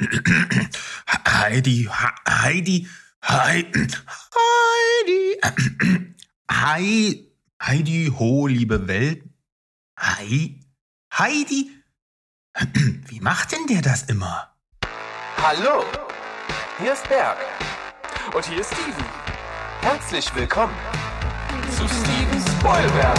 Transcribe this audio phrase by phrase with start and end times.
[0.00, 1.88] Heidi,
[2.28, 2.88] Heidi,
[3.20, 3.88] Heidi,
[4.34, 5.40] Heidi,
[6.48, 9.24] Heidi, Heidi, ho, liebe Welt.
[9.98, 10.60] Heidi,
[11.12, 11.70] Heidi,
[13.08, 14.54] wie macht denn der das immer?
[15.42, 15.84] Hallo,
[16.80, 17.38] hier ist Berg.
[18.34, 19.04] Und hier ist Steven.
[19.80, 20.76] Herzlich willkommen
[21.76, 23.18] zu Steven Spoilberg.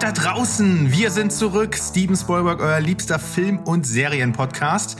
[0.00, 0.92] Welt da draußen.
[0.92, 1.76] Wir sind zurück.
[1.76, 4.98] Steven Spielberg, euer liebster Film- und Serienpodcast.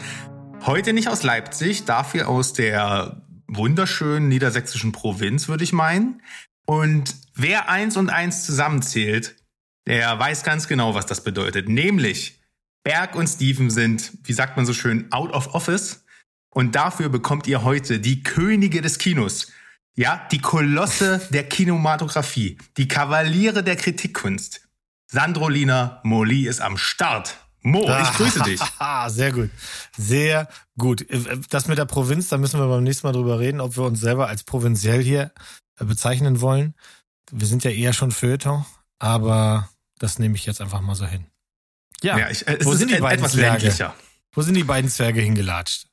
[0.67, 6.21] Heute nicht aus Leipzig, dafür aus der wunderschönen niedersächsischen Provinz, würde ich meinen.
[6.67, 9.37] Und wer eins und eins zusammenzählt,
[9.87, 11.69] der weiß ganz genau, was das bedeutet.
[11.69, 12.39] Nämlich
[12.85, 16.05] Berg und Steven sind, wie sagt man so schön, out of office.
[16.51, 19.51] Und dafür bekommt ihr heute die Könige des Kinos.
[19.97, 24.70] Ja, die Kolosse der Kinematografie, die Kavaliere der Kritikkunst,
[25.11, 27.37] Sandrolina Moli ist am Start.
[27.63, 28.61] Mo, ich grüße dich.
[29.09, 29.51] Sehr gut.
[29.97, 31.05] Sehr gut.
[31.51, 34.01] Das mit der Provinz, da müssen wir beim nächsten Mal drüber reden, ob wir uns
[34.01, 35.33] selber als provinziell hier
[35.79, 36.75] äh, bezeichnen wollen.
[37.33, 38.65] Wir sind ja eher schon Feuilleton,
[38.99, 41.27] aber das nehme ich jetzt einfach mal so hin.
[42.03, 43.65] Ja, ja ich, äh, wo sind die beiden etwas Zwerge?
[43.65, 43.95] ländlicher.
[44.33, 45.89] Wo sind die beiden Zwerge hingelatscht?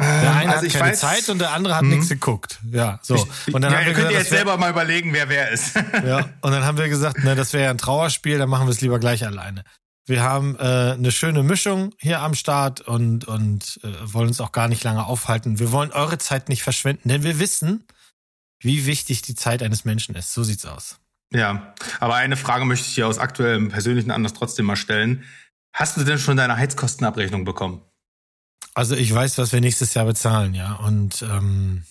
[0.00, 2.14] Der ähm, eine also hat keine weiß, Zeit und der andere hat nichts mhm.
[2.14, 2.60] geguckt.
[2.70, 3.26] Ja, so.
[3.52, 5.74] Und dann ja, haben wir könnt ihr jetzt selber mal überlegen, wer wer ist.
[6.04, 8.70] ja, und dann haben wir gesagt, ne, das wäre ja ein Trauerspiel, dann machen wir
[8.70, 9.64] es lieber gleich alleine.
[10.06, 14.52] Wir haben äh, eine schöne Mischung hier am Start und, und äh, wollen uns auch
[14.52, 15.58] gar nicht lange aufhalten.
[15.58, 17.84] Wir wollen eure Zeit nicht verschwenden, denn wir wissen,
[18.60, 20.32] wie wichtig die Zeit eines Menschen ist.
[20.32, 20.98] So sieht's aus.
[21.30, 25.24] Ja, aber eine Frage möchte ich dir aus aktuellem persönlichen Anlass trotzdem mal stellen.
[25.74, 27.82] Hast du denn schon deine Heizkostenabrechnung bekommen?
[28.74, 30.74] Also ich weiß, was wir nächstes Jahr bezahlen, ja.
[30.74, 31.84] Und ähm,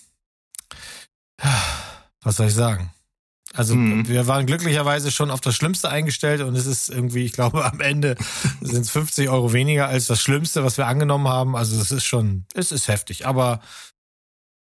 [2.22, 2.90] was soll ich sagen?
[3.54, 4.06] Also mhm.
[4.08, 7.80] wir waren glücklicherweise schon auf das Schlimmste eingestellt und es ist irgendwie, ich glaube, am
[7.80, 8.16] Ende
[8.60, 11.56] sind es 50 Euro weniger als das Schlimmste, was wir angenommen haben.
[11.56, 13.26] Also es ist schon, es ist heftig.
[13.26, 13.60] Aber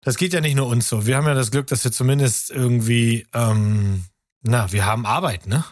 [0.02, 1.06] das geht ja nicht nur uns so.
[1.06, 4.06] Wir haben ja das Glück, dass wir zumindest irgendwie, ähm,
[4.42, 5.64] na, wir haben Arbeit, ne?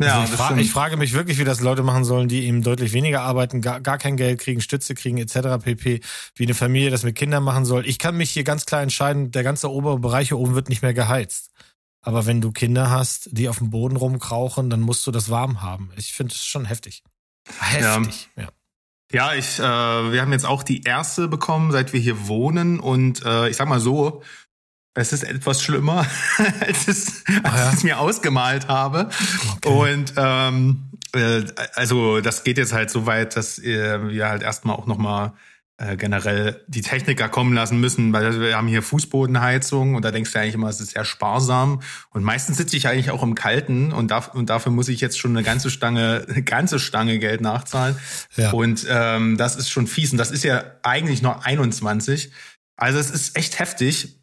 [0.00, 2.62] Ja, also ich, fra ich, frage mich wirklich, wie das Leute machen sollen, die eben
[2.62, 5.62] deutlich weniger arbeiten, gar, gar kein Geld kriegen, Stütze kriegen etc.
[5.62, 6.00] pp.
[6.34, 7.86] Wie eine Familie das mit Kindern machen soll.
[7.86, 10.82] Ich kann mich hier ganz klar entscheiden, der ganze obere Bereich hier oben wird nicht
[10.82, 11.52] mehr geheizt.
[12.00, 15.62] Aber wenn du Kinder hast, die auf dem Boden rumkrauchen, dann musst du das warm
[15.62, 15.90] haben.
[15.96, 17.02] Ich finde es schon heftig.
[17.60, 18.42] Heftig, ja.
[18.42, 18.48] ja.
[19.12, 22.80] Ja, ich, äh, wir haben jetzt auch die erste bekommen, seit wir hier wohnen.
[22.80, 24.22] Und äh, ich sag mal so,
[24.94, 26.06] es ist etwas schlimmer,
[26.60, 27.68] als, es, als ah, ja.
[27.70, 29.08] ich es mir ausgemalt habe.
[29.56, 29.68] Okay.
[29.68, 31.42] Und ähm, äh,
[31.74, 35.32] also das geht jetzt halt so weit, dass äh, wir halt erstmal auch nochmal
[35.76, 40.32] äh, generell die Techniker kommen lassen müssen, weil wir haben hier Fußbodenheizung und da denkst
[40.32, 41.82] du eigentlich immer, es ist sehr sparsam.
[42.10, 45.18] Und meistens sitze ich eigentlich auch im Kalten und, darf, und dafür muss ich jetzt
[45.18, 47.96] schon eine ganze Stange, eine ganze Stange Geld nachzahlen.
[48.36, 48.52] Ja.
[48.52, 50.12] Und ähm, das ist schon fies.
[50.12, 52.30] Und das ist ja eigentlich noch 21.
[52.76, 54.20] Also es ist echt heftig.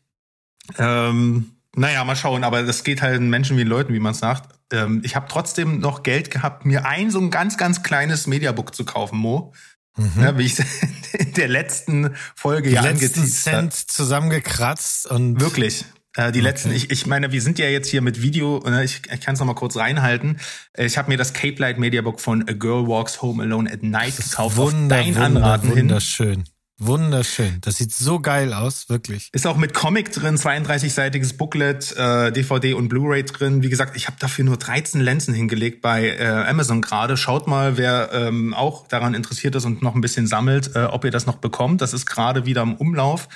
[0.78, 4.54] Ähm, naja, mal schauen, aber das geht halt Menschen wie Leuten, wie man sagt.
[4.74, 8.76] Ähm, ich habe trotzdem noch Geld gehabt, mir ein so ein ganz, ganz kleines Mediabook
[8.76, 9.54] zu kaufen, Mo.
[9.98, 10.22] Mhm.
[10.22, 10.60] Ja, wie ich
[11.14, 13.74] in der letzten Folge die ja letzten Cent hat.
[13.74, 15.86] zusammengekratzt und wirklich.
[16.16, 16.50] Äh, die okay.
[16.50, 19.34] letzten, ich, ich meine, wir sind ja jetzt hier mit Video, ne, ich, ich kann
[19.34, 20.40] es noch mal kurz reinhalten.
[20.78, 24.18] Ich habe mir das Cape Light Mediabook von A Girl Walks Home Alone at Night
[24.18, 24.58] gekauft.
[24.58, 26.28] Wunder, auf dein wunder, Anraten wunderschön.
[26.28, 26.38] Hin.
[26.38, 26.61] Wunderschön.
[27.62, 29.30] Das sieht so geil aus, wirklich.
[29.34, 33.62] Ist auch mit Comic drin, 32-seitiges Booklet, äh, DVD und Blu-ray drin.
[33.62, 37.18] Wie gesagt, ich habe dafür nur 13 Lenzen hingelegt bei äh, Amazon gerade.
[37.18, 41.06] Schaut mal, wer ähm, auch daran interessiert ist und noch ein bisschen sammelt, äh, ob
[41.06, 41.82] ihr das noch bekommt.
[41.82, 43.28] Das ist gerade wieder im Umlauf.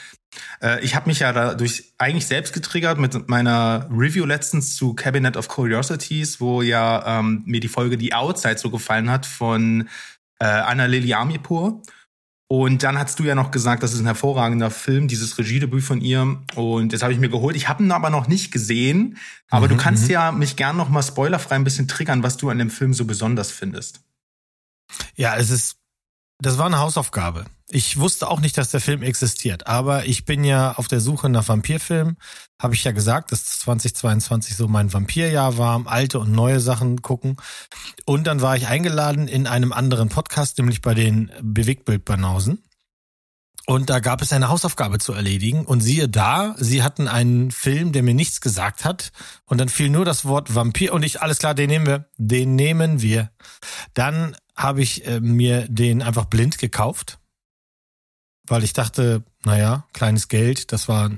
[0.60, 5.38] Äh, ich habe mich ja dadurch eigentlich selbst getriggert mit meiner Review letztens zu Cabinet
[5.38, 9.88] of Curiosities, wo ja ähm, mir die Folge Die Outside so gefallen hat von
[10.40, 11.84] äh, Anna Lili Amipur.
[12.47, 16.00] Und dann hast du ja noch gesagt, das ist ein hervorragender Film, dieses Regiedebüt von
[16.00, 16.38] ihr.
[16.56, 17.56] Und das habe ich mir geholt.
[17.56, 19.18] Ich habe ihn aber noch nicht gesehen.
[19.50, 20.12] Aber mhm, du kannst mhm.
[20.12, 23.06] ja mich gern noch mal spoilerfrei ein bisschen triggern, was du an dem Film so
[23.06, 24.01] besonders findest.
[25.15, 25.77] Ja, es ist,
[26.39, 27.45] das war eine Hausaufgabe.
[27.70, 31.30] Ich wusste auch nicht, dass der Film existiert, aber ich bin ja auf der Suche
[31.30, 32.18] nach Vampirfilmen.
[32.62, 37.38] Habe ich ja gesagt, dass 2022 so mein Vampirjahr war, alte und neue Sachen gucken.
[38.06, 42.62] Und dann war ich eingeladen in einem anderen Podcast, nämlich bei den Bewegtbildbanausen.
[43.68, 45.66] Und da gab es eine Hausaufgabe zu erledigen.
[45.66, 49.12] Und siehe da, sie hatten einen Film, der mir nichts gesagt hat.
[49.46, 50.94] Und dann fiel nur das Wort Vampir.
[50.94, 52.06] Und ich, alles klar, den nehmen wir.
[52.18, 53.32] Den nehmen wir.
[53.96, 57.18] Dann habe ich äh, mir den einfach blind gekauft.
[58.47, 61.09] Weil ich dachte, naja, kleines Geld, das war,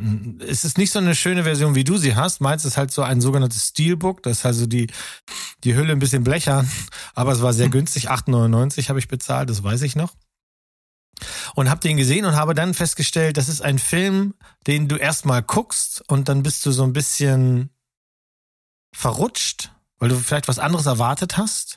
[0.47, 2.39] es ist nicht so eine schöne Version, wie du sie hast.
[2.39, 4.88] Meins ist halt so ein sogenanntes Steelbook, das ist also die,
[5.63, 6.69] die Hülle ein bisschen blechern,
[7.15, 10.13] aber es war sehr günstig, 8,99 habe ich bezahlt, das weiß ich noch
[11.56, 14.33] und habe den gesehen und habe dann festgestellt, das ist ein Film,
[14.68, 17.69] den du erstmal guckst und dann bist du so ein bisschen
[18.94, 21.76] verrutscht, weil du vielleicht was anderes erwartet hast.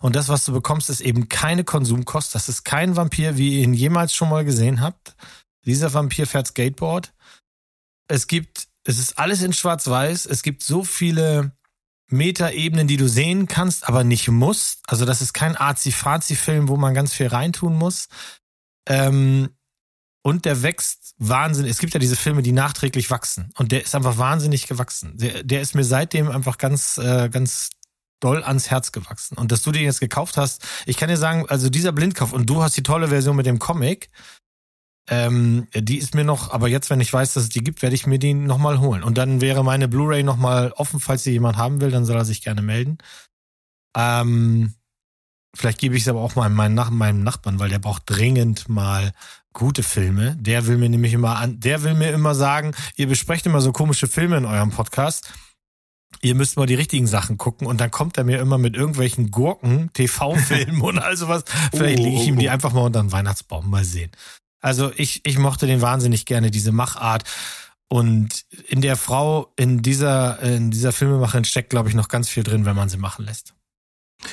[0.00, 2.34] Und das, was du bekommst, ist eben keine Konsumkost.
[2.34, 5.16] Das ist kein Vampir, wie ihr ihn jemals schon mal gesehen habt.
[5.64, 7.12] Dieser Vampir fährt Skateboard.
[8.06, 10.26] Es gibt, es ist alles in Schwarz-Weiß.
[10.26, 11.52] Es gibt so viele
[12.10, 14.80] Metaebenen, die du sehen kannst, aber nicht musst.
[14.86, 18.08] Also das ist kein Azi-Fazi-Film, wo man ganz viel reintun muss.
[18.88, 19.50] Ähm,
[20.22, 21.70] und der wächst wahnsinnig.
[21.70, 23.50] Es gibt ja diese Filme, die nachträglich wachsen.
[23.56, 25.16] Und der ist einfach wahnsinnig gewachsen.
[25.16, 27.70] Der, der ist mir seitdem einfach ganz, äh, ganz
[28.20, 29.36] doll ans Herz gewachsen.
[29.36, 32.48] Und dass du den jetzt gekauft hast, ich kann dir sagen, also dieser Blindkauf und
[32.48, 34.10] du hast die tolle Version mit dem Comic,
[35.10, 37.94] ähm, die ist mir noch, aber jetzt, wenn ich weiß, dass es die gibt, werde
[37.94, 39.02] ich mir die nochmal holen.
[39.02, 42.24] Und dann wäre meine Blu-ray nochmal offen, falls sie jemand haben will, dann soll er
[42.24, 42.98] sich gerne melden.
[43.96, 44.74] Ähm,
[45.58, 48.68] Vielleicht gebe ich es aber auch mal meinem, Nach meinem Nachbarn, weil der braucht dringend
[48.68, 49.12] mal
[49.52, 50.36] gute Filme.
[50.38, 53.72] Der will mir nämlich immer an, der will mir immer sagen, ihr besprecht immer so
[53.72, 55.32] komische Filme in eurem Podcast.
[56.20, 59.30] Ihr müsst mal die richtigen Sachen gucken und dann kommt er mir immer mit irgendwelchen
[59.30, 61.44] Gurken, TV-Filmen und all sowas.
[61.72, 62.50] Vielleicht lege ich ihm die oh.
[62.50, 64.10] einfach mal unter den Weihnachtsbaum mal sehen.
[64.60, 67.24] Also ich, ich mochte den wahnsinnig gerne, diese Machart.
[67.88, 72.42] Und in der Frau, in dieser, in dieser Filmemacherin steckt, glaube ich, noch ganz viel
[72.42, 73.54] drin, wenn man sie machen lässt.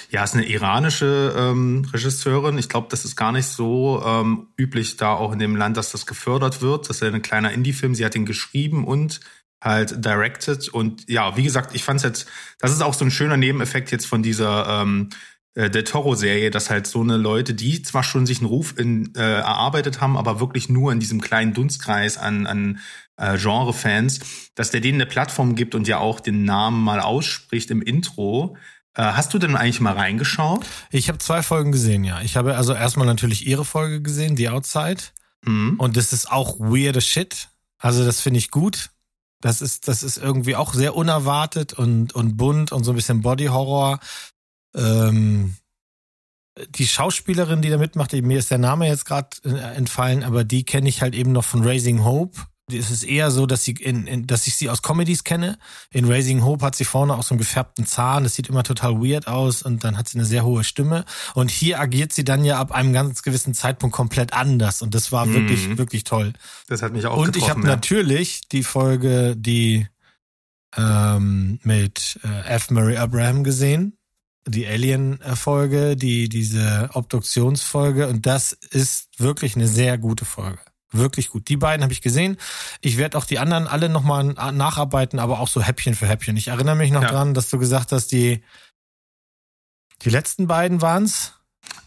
[0.09, 2.57] Ja, ist eine iranische ähm, Regisseurin.
[2.57, 5.91] Ich glaube, das ist gar nicht so ähm, üblich da auch in dem Land, dass
[5.91, 6.89] das gefördert wird.
[6.89, 7.93] Das ist ja ein kleiner Indie-Film.
[7.93, 9.21] Sie hat ihn geschrieben und
[9.65, 10.69] halt directed.
[10.69, 12.27] Und ja, wie gesagt, ich fand es jetzt,
[12.59, 15.09] das ist auch so ein schöner Nebeneffekt jetzt von dieser ähm,
[15.55, 19.13] äh, der Toro-Serie, dass halt so eine Leute, die zwar schon sich einen Ruf in,
[19.15, 22.79] äh, erarbeitet haben, aber wirklich nur in diesem kleinen Dunstkreis an, an
[23.17, 24.19] äh, Genre-Fans,
[24.55, 28.55] dass der denen eine Plattform gibt und ja auch den Namen mal ausspricht im Intro
[28.95, 30.65] äh, hast du denn eigentlich mal reingeschaut?
[30.89, 32.21] Ich habe zwei Folgen gesehen, ja.
[32.21, 35.01] Ich habe also erstmal natürlich ihre Folge gesehen, The Outside.
[35.43, 35.75] Mhm.
[35.77, 37.49] Und das ist auch weirde Shit.
[37.77, 38.91] Also das finde ich gut.
[39.41, 43.21] Das ist, das ist irgendwie auch sehr unerwartet und, und bunt und so ein bisschen
[43.21, 43.99] Body Horror.
[44.75, 45.55] Ähm,
[46.69, 50.63] die Schauspielerin, die da mitmacht, mir ist der Name jetzt gerade äh, entfallen, aber die
[50.63, 52.39] kenne ich halt eben noch von Raising Hope
[52.71, 55.59] es ist eher so, dass sie in, in, dass ich sie aus Comedies kenne.
[55.91, 58.23] In Raising Hope hat sie vorne auch so einen gefärbten Zahn.
[58.23, 61.05] Das sieht immer total weird aus und dann hat sie eine sehr hohe Stimme.
[61.35, 64.81] Und hier agiert sie dann ja ab einem ganz gewissen Zeitpunkt komplett anders.
[64.81, 65.33] Und das war mhm.
[65.35, 66.33] wirklich, wirklich toll.
[66.67, 67.67] Das hat mich auch Und ich habe ja.
[67.67, 69.87] natürlich die Folge, die
[70.75, 72.71] ähm, mit äh, F.
[72.71, 73.97] Murray Abraham gesehen.
[74.47, 78.07] Die Alien-Folge, die, diese Obduktionsfolge.
[78.07, 80.59] Und das ist wirklich eine sehr gute Folge.
[80.97, 81.47] Wirklich gut.
[81.49, 82.37] Die beiden habe ich gesehen.
[82.81, 86.37] Ich werde auch die anderen alle nochmal nacharbeiten, aber auch so Häppchen für Häppchen.
[86.37, 87.09] Ich erinnere mich noch ja.
[87.09, 88.43] dran, dass du gesagt hast, die,
[90.03, 91.33] die letzten beiden waren's.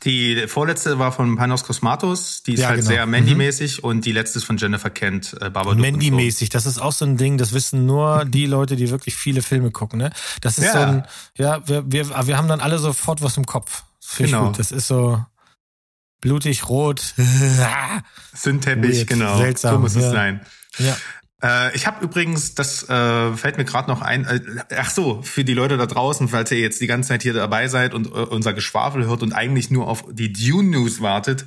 [0.05, 2.91] Die vorletzte war von Panos Cosmatos, die ist ja, halt genau.
[2.91, 3.89] sehr Mandy-mäßig mhm.
[3.89, 5.79] und die letzte ist von Jennifer Kent, äh, Babadook.
[5.79, 9.43] Mandy-mäßig, das ist auch so ein Ding, das wissen nur die Leute, die wirklich viele
[9.43, 10.11] Filme gucken, ne?
[10.41, 10.73] Das ist ja.
[10.73, 11.07] so ein,
[11.37, 13.85] ja, wir, wir, wir haben dann alle sofort was im Kopf.
[14.17, 14.53] Genau.
[14.53, 15.25] Das ist so,
[16.21, 17.15] blutig rot.
[18.35, 19.39] Sündteppich, genau.
[19.39, 19.75] Seltsam.
[19.75, 20.01] So muss ja.
[20.01, 20.41] es sein.
[20.79, 20.97] Ja.
[21.43, 24.41] Äh, ich habe übrigens, das äh, fällt mir gerade noch ein, äh,
[24.77, 27.69] ach so, für die Leute da draußen, falls ihr jetzt die ganze Zeit hier dabei
[27.69, 31.47] seid und äh, unser Geschwafel hört und eigentlich nur auf die Dune News wartet,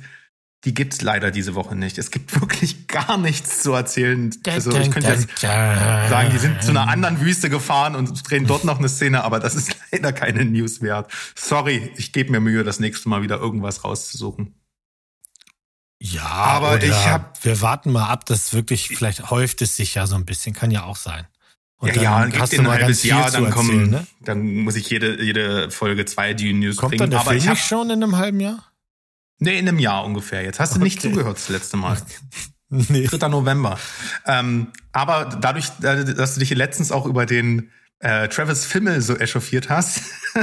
[0.64, 1.98] die gibt's leider diese Woche nicht.
[1.98, 4.30] Es gibt wirklich gar nichts zu erzählen.
[4.46, 8.64] Also ich könnte jetzt sagen, die sind zu einer anderen Wüste gefahren und drehen dort
[8.64, 11.12] noch eine Szene, aber das ist leider keine News wert.
[11.34, 14.54] Sorry, ich gebe mir Mühe, das nächste Mal wieder irgendwas rauszusuchen.
[16.04, 17.26] Ja, aber ich habe.
[17.42, 20.72] Wir warten mal ab, das wirklich, vielleicht häuft es sich ja so ein bisschen, kann
[20.72, 21.28] ja auch sein.
[21.76, 24.06] Und ja, ja, hast du mal ein halbes Jahr, dann kommen, ne?
[24.20, 26.98] dann muss ich jede, jede Folge zwei Dune News Kommt bringen.
[26.98, 28.72] Kommt dann der aber Film ich hab, schon in einem halben Jahr?
[29.38, 30.42] Nee, in einem Jahr ungefähr.
[30.42, 30.84] Jetzt hast du okay.
[30.84, 31.96] nicht zugehört das letzte Mal.
[32.68, 33.06] nee.
[33.06, 33.28] 3.
[33.28, 33.78] November.
[34.26, 39.68] Ähm, aber dadurch, dass du dich letztens auch über den äh, Travis Fimmel so echauffiert
[39.68, 40.00] hast.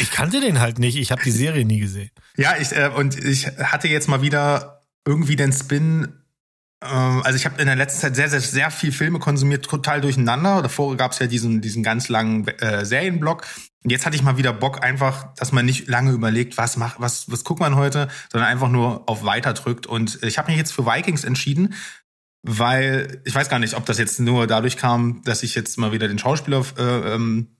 [0.00, 0.96] ich kannte den halt nicht.
[0.96, 2.10] Ich habe die Serie nie gesehen.
[2.36, 4.75] Ja, ich äh, und ich hatte jetzt mal wieder
[5.06, 6.12] irgendwie den Spin
[6.82, 10.00] ähm, also ich habe in der letzten Zeit sehr, sehr, sehr viel Filme konsumiert, total
[10.00, 10.62] durcheinander.
[10.62, 13.46] Davor gab es ja diesen, diesen ganz langen äh, Serienblock.
[13.82, 17.00] Und jetzt hatte ich mal wieder Bock, einfach, dass man nicht lange überlegt, was macht,
[17.00, 19.86] was, was guckt man heute, sondern einfach nur auf Weiter drückt.
[19.86, 21.74] Und ich habe mich jetzt für Vikings entschieden,
[22.42, 25.92] weil ich weiß gar nicht, ob das jetzt nur dadurch kam, dass ich jetzt mal
[25.92, 27.55] wieder den Schauspieler äh, ähm,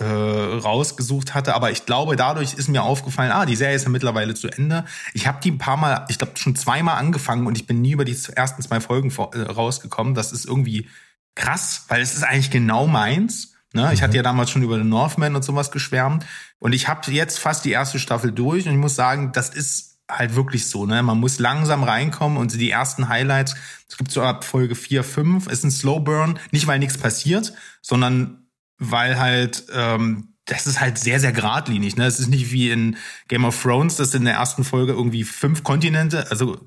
[0.00, 1.54] äh, rausgesucht hatte.
[1.54, 4.84] Aber ich glaube, dadurch ist mir aufgefallen, ah, die Serie ist ja mittlerweile zu Ende.
[5.14, 7.92] Ich habe die ein paar Mal, ich glaube schon zweimal angefangen und ich bin nie
[7.92, 10.14] über die ersten zwei Folgen vor, äh, rausgekommen.
[10.14, 10.88] Das ist irgendwie
[11.34, 13.54] krass, weil es ist eigentlich genau meins.
[13.72, 13.90] Ne?
[13.92, 14.16] Ich hatte mhm.
[14.16, 16.24] ja damals schon über den Northman und sowas geschwärmt.
[16.58, 19.98] Und ich habe jetzt fast die erste Staffel durch und ich muss sagen, das ist
[20.10, 21.04] halt wirklich so, ne?
[21.04, 23.54] Man muss langsam reinkommen und die ersten Highlights,
[23.88, 27.52] es gibt so ab Folge 4, 5, ist ein Slow Burn, nicht weil nichts passiert,
[27.80, 28.39] sondern
[28.80, 31.96] weil halt ähm, das ist halt sehr, sehr geradlinig.
[31.96, 32.06] Ne?
[32.06, 32.96] Es ist nicht wie in
[33.28, 36.58] Game of Thrones, dass in der ersten Folge irgendwie fünf Kontinente, also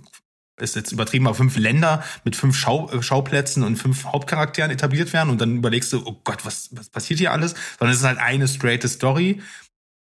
[0.57, 5.11] ist jetzt übertrieben, aber fünf Länder mit fünf Schau äh, Schauplätzen und fünf Hauptcharakteren etabliert
[5.11, 7.55] werden und dann überlegst du, oh Gott, was, was passiert hier alles?
[7.79, 9.41] Sondern es ist halt eine straighte Story.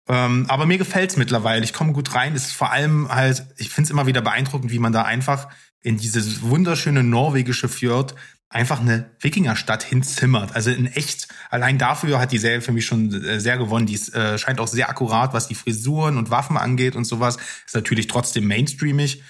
[0.07, 1.63] Ähm, aber mir gefällt's mittlerweile.
[1.63, 2.35] Ich komme gut rein.
[2.35, 5.47] Es ist vor allem halt, ich find's immer wieder beeindruckend, wie man da einfach
[5.81, 8.15] in dieses wunderschöne norwegische Fjord
[8.53, 10.55] einfach eine Wikingerstadt hinzimmert.
[10.55, 13.85] Also in echt, allein dafür hat die Serie für mich schon äh, sehr gewonnen.
[13.85, 17.37] Die ist, äh, scheint auch sehr akkurat, was die Frisuren und Waffen angeht und sowas.
[17.65, 19.23] Ist natürlich trotzdem mainstreamig.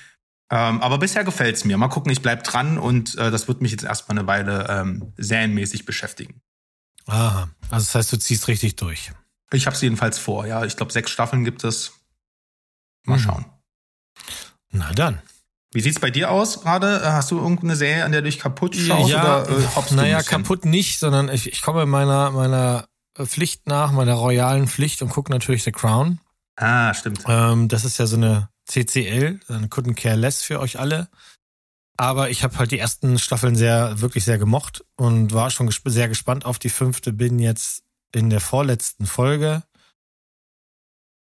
[0.51, 1.77] Ähm, aber bisher gefällt's mir.
[1.77, 5.13] Mal gucken, ich bleib dran und äh, das wird mich jetzt erstmal eine Weile ähm,
[5.17, 6.41] serienmäßig beschäftigen.
[7.07, 9.11] Aha, also das heißt, du ziehst richtig durch.
[9.51, 10.65] Ich habe es jedenfalls vor, ja.
[10.65, 11.93] Ich glaube, sechs Staffeln gibt es.
[13.05, 13.21] Mal mhm.
[13.21, 13.45] schauen.
[14.71, 15.21] Na dann.
[15.73, 17.01] Wie sieht's bei dir aus gerade?
[17.13, 20.65] Hast du irgendeine Serie, an der du dich kaputt schaust ja, oder äh, Naja, kaputt
[20.65, 22.85] nicht, sondern ich, ich komme meiner, meiner
[23.17, 26.19] Pflicht nach, meiner royalen Pflicht und gucke natürlich The Crown.
[26.55, 27.23] Ah, stimmt.
[27.27, 31.09] Ähm, das ist ja so eine CCL, eine Couldn't Care Less für euch alle.
[31.97, 35.89] Aber ich habe halt die ersten Staffeln sehr, wirklich sehr gemocht und war schon gesp
[35.89, 37.13] sehr gespannt auf die fünfte.
[37.13, 39.63] Bin jetzt in der vorletzten Folge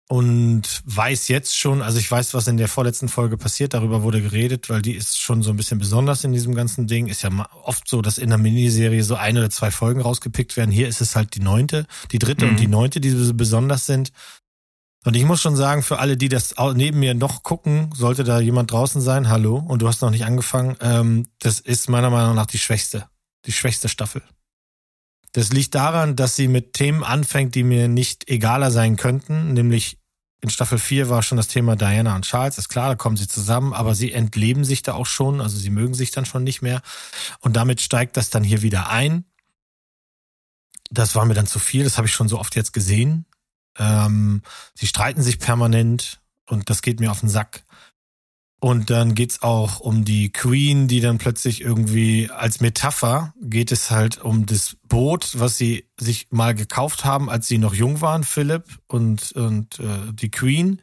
[0.09, 4.21] und weiß jetzt schon, also ich weiß, was in der vorletzten Folge passiert, darüber wurde
[4.21, 7.07] geredet, weil die ist schon so ein bisschen besonders in diesem ganzen Ding.
[7.07, 7.29] Ist ja
[7.63, 10.71] oft so, dass in der Miniserie so eine oder zwei Folgen rausgepickt werden.
[10.71, 12.51] Hier ist es halt die neunte, die dritte mhm.
[12.51, 14.13] und die neunte, die so besonders sind.
[15.03, 18.39] Und ich muss schon sagen, für alle, die das neben mir noch gucken, sollte da
[18.39, 22.35] jemand draußen sein, hallo, und du hast noch nicht angefangen, ähm, das ist meiner Meinung
[22.35, 23.07] nach die schwächste,
[23.45, 24.21] die schwächste Staffel.
[25.33, 29.97] Das liegt daran, dass sie mit Themen anfängt, die mir nicht egaler sein könnten, nämlich
[30.41, 33.27] in Staffel 4 war schon das Thema Diana und Charles, ist klar, da kommen sie
[33.27, 36.61] zusammen, aber sie entleben sich da auch schon, also sie mögen sich dann schon nicht
[36.61, 36.81] mehr.
[37.39, 39.25] Und damit steigt das dann hier wieder ein.
[40.91, 43.25] Das war mir dann zu viel, das habe ich schon so oft jetzt gesehen.
[43.77, 44.43] Ähm,
[44.75, 47.63] sie streiten sich permanent und das geht mir auf den Sack.
[48.59, 53.91] Und dann geht's auch um die Queen, die dann plötzlich irgendwie als Metapher geht es
[53.91, 58.23] halt um das Boot, was sie sich mal gekauft haben, als sie noch jung waren,
[58.23, 60.81] Philipp und, und äh, die Queen.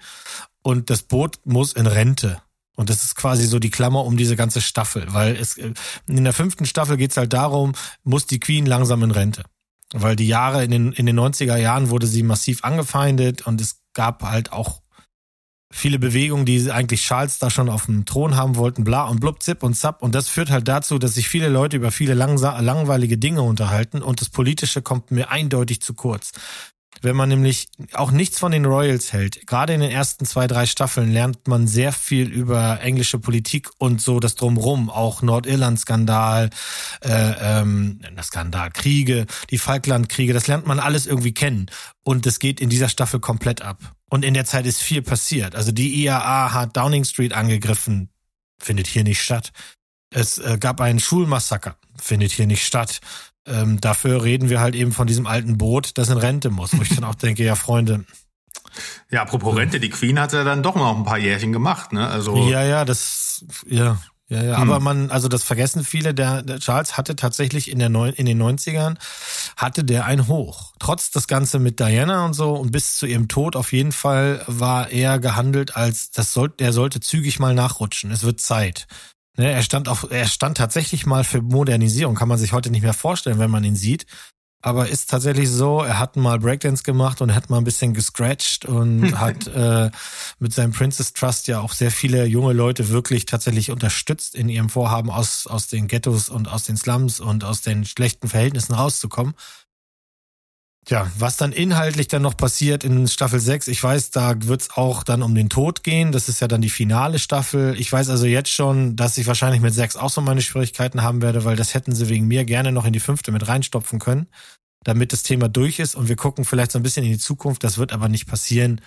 [0.63, 2.41] Und das Boot muss in Rente.
[2.77, 5.75] Und das ist quasi so die Klammer um diese ganze Staffel, weil es äh,
[6.07, 7.73] in der fünften Staffel geht's halt darum,
[8.05, 9.43] muss die Queen langsam in Rente.
[9.93, 13.81] Weil die Jahre in den, in den 90er Jahren wurde sie massiv angefeindet und es
[13.95, 14.84] gab halt auch
[15.75, 19.43] viele Bewegungen, die eigentlich Charles da schon auf dem Thron haben wollten, bla und blub,
[19.43, 20.03] zip und zap.
[20.03, 24.21] Und das führt halt dazu, dass sich viele Leute über viele langweilige Dinge unterhalten und
[24.21, 26.31] das Politische kommt mir eindeutig zu kurz.
[27.03, 30.65] Wenn man nämlich auch nichts von den Royals hält, gerade in den ersten zwei, drei
[30.65, 36.51] Staffeln lernt man sehr viel über englische Politik und so das Drumrum, auch Nordirland-Skandal,
[37.01, 41.67] äh, ähm, Skandal, Kriege, die Falkland-Kriege, das lernt man alles irgendwie kennen.
[42.05, 43.79] Und das geht in dieser Staffel komplett ab.
[44.15, 45.57] Und in der Zeit ist viel passiert.
[45.57, 48.11] Also die IAA hat Downing Street angegriffen,
[48.63, 49.51] findet hier nicht statt.
[50.11, 53.01] Es äh, gab einen Schulmassaker, findet hier nicht statt.
[53.45, 56.83] Ähm, dafür reden wir halt eben von diesem alten Boot, das in Rente muss, wo
[56.83, 58.05] ich dann auch denke, ja, Freunde.
[59.11, 62.07] Ja, apropos Rente, die Queen hat ja dann doch noch ein paar Jährchen gemacht, ne?
[62.07, 62.37] Also.
[62.49, 64.01] Ja, ja, das, ja,
[64.35, 64.71] ja, ja, hm.
[64.71, 68.27] aber man, also das vergessen viele, der, der Charles hatte tatsächlich in, der Neun, in
[68.27, 68.97] den 90ern,
[69.57, 70.73] hatte der ein Hoch.
[70.79, 74.43] Trotz das Ganze mit Diana und so und bis zu ihrem Tod auf jeden Fall
[74.47, 78.11] war er gehandelt als, das soll, der sollte zügig mal nachrutschen.
[78.11, 78.87] Es wird Zeit.
[79.37, 82.83] Ne, er stand auf, er stand tatsächlich mal für Modernisierung, kann man sich heute nicht
[82.83, 84.07] mehr vorstellen, wenn man ihn sieht.
[84.65, 88.65] Aber ist tatsächlich so, er hat mal Breakdance gemacht und hat mal ein bisschen gescratcht
[88.65, 89.91] und hat äh,
[90.39, 94.71] mit seinem Princess Trust ja auch sehr viele junge Leute wirklich tatsächlich unterstützt in ihrem
[94.71, 99.35] Vorhaben, aus, aus den Ghettos und aus den Slums und aus den schlechten Verhältnissen rauszukommen.
[100.89, 105.03] Ja, was dann inhaltlich dann noch passiert in Staffel 6, ich weiß, da wird's auch
[105.03, 106.13] dann um den Tod gehen.
[106.13, 107.75] Das ist ja dann die finale Staffel.
[107.79, 111.23] Ich weiß also jetzt schon, dass ich wahrscheinlich mit 6 auch so meine Schwierigkeiten haben
[111.23, 114.27] werde, weil das hätten sie wegen mir gerne noch in die fünfte mit reinstopfen können,
[114.83, 117.65] damit das Thema durch ist und wir gucken vielleicht so ein bisschen in die Zukunft.
[117.65, 118.83] Das wird aber nicht passieren,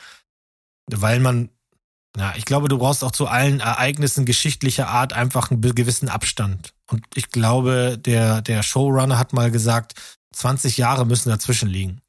[0.86, 1.50] weil man,
[2.16, 6.75] ja, ich glaube, du brauchst auch zu allen Ereignissen geschichtlicher Art einfach einen gewissen Abstand.
[6.92, 9.96] Und ich glaube, der, der Showrunner hat mal gesagt,
[10.34, 12.01] 20 Jahre müssen dazwischen liegen.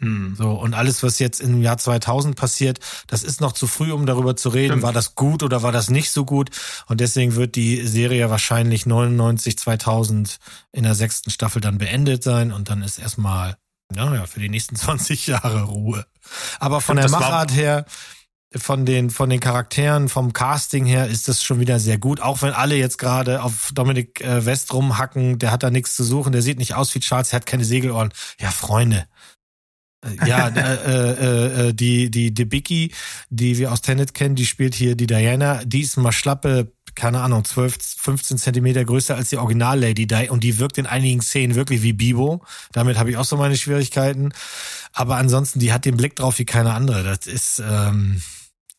[0.00, 0.36] Hm.
[0.36, 4.06] So, und alles, was jetzt im Jahr 2000 passiert, das ist noch zu früh, um
[4.06, 4.72] darüber zu reden.
[4.72, 4.82] Stimmt.
[4.84, 6.50] War das gut oder war das nicht so gut?
[6.86, 10.38] Und deswegen wird die Serie wahrscheinlich 99, 2000
[10.72, 13.56] in der sechsten Staffel dann beendet sein und dann ist erstmal,
[13.92, 16.06] naja, für die nächsten 20 Jahre Ruhe.
[16.60, 17.84] Aber von der Machart her,
[18.56, 22.20] von den, von den Charakteren, vom Casting her ist das schon wieder sehr gut.
[22.20, 26.04] Auch wenn alle jetzt gerade auf Dominik äh, West rumhacken, der hat da nichts zu
[26.04, 28.10] suchen, der sieht nicht aus wie Charles, der hat keine Segelohren.
[28.40, 29.06] Ja, Freunde.
[30.02, 32.92] Äh, ja, äh, äh, äh, die, die Debicki,
[33.28, 37.20] die wir aus Tenet kennen, die spielt hier die Diana, die ist mal schlappe, keine
[37.20, 41.54] Ahnung, 12, 15 Zentimeter größer als die Original-Lady Di und die wirkt in einigen Szenen
[41.54, 42.42] wirklich wie Bibo.
[42.72, 44.32] Damit habe ich auch so meine Schwierigkeiten.
[44.92, 47.04] Aber ansonsten, die hat den Blick drauf wie keine andere.
[47.04, 48.20] Das ist, ähm,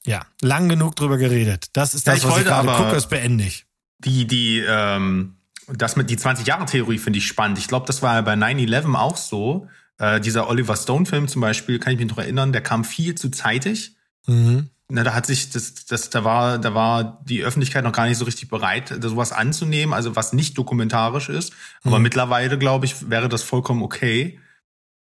[0.09, 1.67] ja, lang genug drüber geredet.
[1.73, 3.67] Das ist das, ja, ich was ich gerade gucke, ist beendig.
[3.99, 5.35] Die, die, ähm,
[5.67, 7.59] das mit die 20-Jahre-Theorie finde ich spannend.
[7.59, 9.67] Ich glaube, das war bei 9-11 auch so.
[9.99, 13.29] Äh, dieser Oliver Stone-Film zum Beispiel, kann ich mich noch erinnern, der kam viel zu
[13.29, 13.95] zeitig.
[14.25, 14.71] Mhm.
[14.87, 18.17] Na, da hat sich das, das, da war, da war die Öffentlichkeit noch gar nicht
[18.17, 21.53] so richtig bereit, sowas anzunehmen, also was nicht dokumentarisch ist.
[21.83, 22.03] Aber mhm.
[22.03, 24.39] mittlerweile, glaube ich, wäre das vollkommen okay.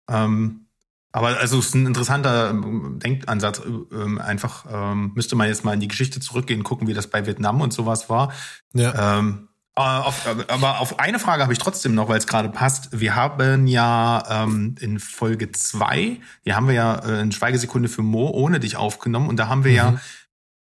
[0.10, 0.66] Ähm,
[1.12, 3.62] aber also es ist ein interessanter ähm, Denkansatz.
[3.66, 7.26] Ähm, einfach ähm, müsste man jetzt mal in die Geschichte zurückgehen, gucken, wie das bei
[7.26, 8.32] Vietnam und sowas war.
[8.74, 9.20] Ja.
[9.20, 13.00] Ähm, äh, auf, aber auf eine Frage habe ich trotzdem noch, weil es gerade passt.
[13.00, 18.02] Wir haben ja ähm, in Folge zwei, hier haben wir ja äh, eine Schweigesekunde für
[18.02, 19.78] Mo ohne dich aufgenommen und da haben wir mhm.
[19.78, 20.00] ja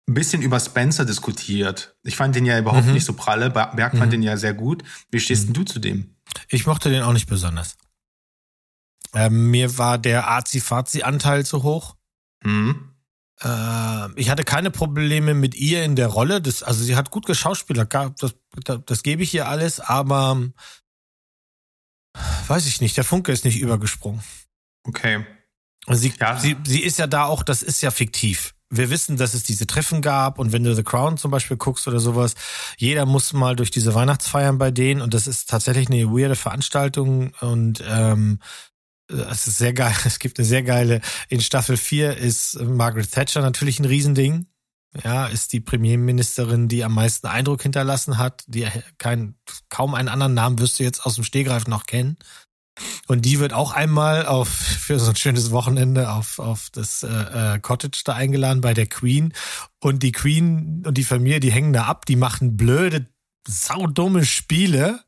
[0.08, 1.96] ein bisschen über Spencer diskutiert.
[2.04, 2.92] Ich fand den ja überhaupt mhm.
[2.92, 3.50] nicht so pralle.
[3.50, 4.10] Berg fand mhm.
[4.10, 4.84] den ja sehr gut.
[5.10, 5.54] Wie stehst mhm.
[5.54, 6.14] denn du zu dem?
[6.48, 7.76] Ich mochte den auch nicht besonders.
[9.16, 11.96] Ähm, mir war der Azi-Fazi-Anteil zu hoch.
[12.44, 12.90] Mhm.
[13.40, 16.42] Äh, ich hatte keine Probleme mit ihr in der Rolle.
[16.42, 20.50] Das, also sie hat gut geschauspielert, das, das, das gebe ich ihr alles, aber
[22.46, 24.22] weiß ich nicht, der Funke ist nicht übergesprungen.
[24.84, 25.24] Okay.
[25.88, 26.38] Sie, ja.
[26.38, 28.54] sie, sie ist ja da auch, das ist ja fiktiv.
[28.68, 31.88] Wir wissen, dass es diese Treffen gab und wenn du The Crown zum Beispiel guckst
[31.88, 32.34] oder sowas,
[32.76, 37.32] jeder muss mal durch diese Weihnachtsfeiern bei denen und das ist tatsächlich eine weirde Veranstaltung
[37.40, 38.40] und ähm,
[39.08, 39.94] es ist sehr geil.
[40.04, 41.00] Es gibt eine sehr geile.
[41.28, 44.46] In Staffel 4 ist Margaret Thatcher natürlich ein Riesending.
[45.04, 48.44] Ja, ist die Premierministerin, die am meisten Eindruck hinterlassen hat.
[48.46, 48.66] Die
[48.98, 49.34] kein,
[49.68, 52.16] kaum einen anderen Namen wirst du jetzt aus dem Stehgreif noch kennen.
[53.06, 57.54] Und die wird auch einmal auf für so ein schönes Wochenende auf auf das äh,
[57.54, 59.32] äh Cottage da eingeladen bei der Queen
[59.80, 63.06] und die Queen und die Familie, die hängen da ab, die machen blöde
[63.46, 65.00] saudumme Spiele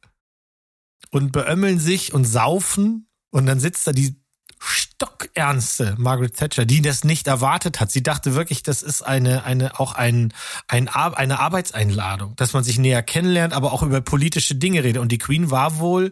[1.10, 4.16] und beömmeln sich und saufen und dann sitzt da die
[4.60, 7.90] stockernste Margaret Thatcher, die das nicht erwartet hat.
[7.90, 10.32] Sie dachte wirklich, das ist eine, eine, auch ein,
[10.66, 15.00] ein, eine Arbeitseinladung, dass man sich näher kennenlernt, aber auch über politische Dinge redet.
[15.00, 16.10] Und die Queen war wohl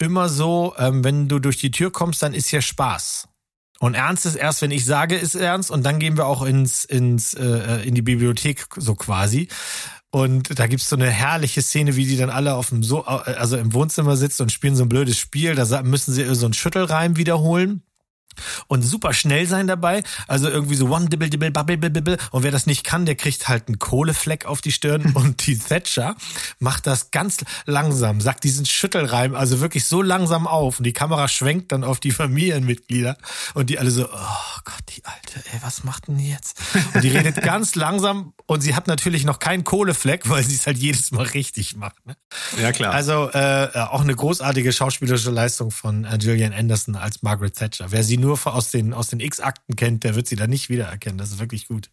[0.00, 3.28] immer so, ähm, wenn du durch die Tür kommst, dann ist hier Spaß.
[3.80, 6.84] Und ernst ist erst, wenn ich sage, ist ernst, und dann gehen wir auch ins,
[6.84, 9.48] ins, äh, in die Bibliothek so quasi.
[10.10, 13.58] Und da gibt's so eine herrliche Szene, wie die dann alle auf dem so also
[13.58, 15.54] im Wohnzimmer sitzen und spielen so ein blödes Spiel.
[15.54, 17.82] Da müssen sie so einen Schüttelreim wiederholen
[18.66, 20.02] und super schnell sein dabei.
[20.26, 23.48] Also irgendwie so one dibble dibble bubble bibble und wer das nicht kann, der kriegt
[23.48, 26.16] halt einen Kohlefleck auf die Stirn und die Thatcher
[26.58, 31.28] macht das ganz langsam, sagt diesen Schüttelreim also wirklich so langsam auf und die Kamera
[31.28, 33.16] schwenkt dann auf die Familienmitglieder
[33.54, 36.60] und die alle so oh Gott, die alte, ey, was macht denn die jetzt?
[36.94, 40.66] Und die redet ganz langsam und sie hat natürlich noch keinen Kohlefleck, weil sie es
[40.66, 42.04] halt jedes Mal richtig macht.
[42.06, 42.16] Ne?
[42.60, 42.92] Ja, klar.
[42.92, 47.86] Also äh, auch eine großartige schauspielerische Leistung von äh, Gillian Anderson als Margaret Thatcher.
[47.90, 51.18] Wer sie nur aus den, aus den X-Akten kennt, der wird sie da nicht wiedererkennen.
[51.18, 51.90] Das ist wirklich gut.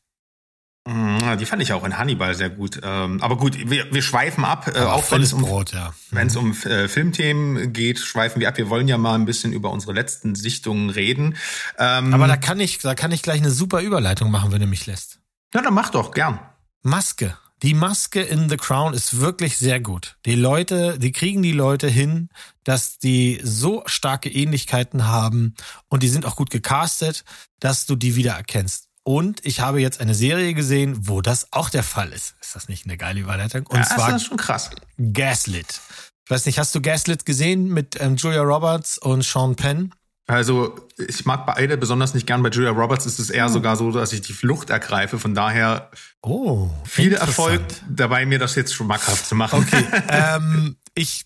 [0.88, 2.80] Mhm, die fand ich auch in Hannibal sehr gut.
[2.84, 4.72] Ähm, aber gut, wir, wir schweifen ab.
[4.76, 5.96] Äh, auch wenn es um, Brot, ja.
[6.12, 8.58] wenn es um äh, Filmthemen geht, schweifen wir ab.
[8.58, 11.38] Wir wollen ja mal ein bisschen über unsere letzten Sichtungen reden.
[11.80, 14.68] Ähm, aber da kann ich, da kann ich gleich eine super Überleitung machen, wenn du
[14.68, 15.20] mich lässt.
[15.56, 16.40] Ja, dann mach doch, gern.
[16.84, 17.36] Maske.
[17.64, 20.18] Die Maske in The Crown ist wirklich sehr gut.
[20.26, 22.30] Die Leute, die kriegen die Leute hin,
[22.64, 25.56] dass die so starke Ähnlichkeiten haben
[25.88, 27.24] und die sind auch gut gecastet,
[27.60, 28.90] dass du die wiedererkennst.
[29.04, 32.36] Und ich habe jetzt eine Serie gesehen, wo das auch der Fall ist.
[32.42, 33.68] Ist das nicht eine geile Überleitung?
[33.68, 34.72] Und ja, zwar das ist schon krass.
[34.98, 35.80] Gaslit.
[36.26, 39.94] Ich weiß nicht, hast du Gaslit gesehen mit ähm, Julia Roberts und Sean Penn?
[40.28, 42.42] Also ich mag beide besonders nicht gern.
[42.42, 43.50] Bei Julia Roberts ist es eher oh.
[43.50, 45.20] sogar so, dass ich die Flucht ergreife.
[45.20, 49.64] Von daher oh, viel Erfolg dabei, mir das jetzt schmackhaft zu machen.
[49.64, 51.26] Okay, ähm, ich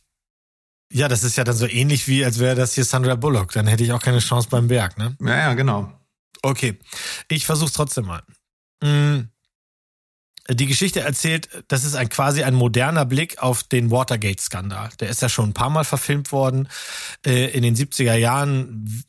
[0.92, 3.52] ja, das ist ja dann so ähnlich wie, als wäre das hier Sandra Bullock.
[3.52, 5.16] Dann hätte ich auch keine Chance beim Berg, ne?
[5.22, 5.94] Ja, ja, genau.
[6.42, 6.80] Okay,
[7.28, 8.24] ich versuch's trotzdem mal.
[8.84, 9.30] Mhm
[10.50, 14.90] die Geschichte erzählt, das ist ein quasi ein moderner Blick auf den Watergate-Skandal.
[15.00, 16.68] Der ist ja schon ein paar Mal verfilmt worden
[17.26, 19.04] äh, in den 70er Jahren.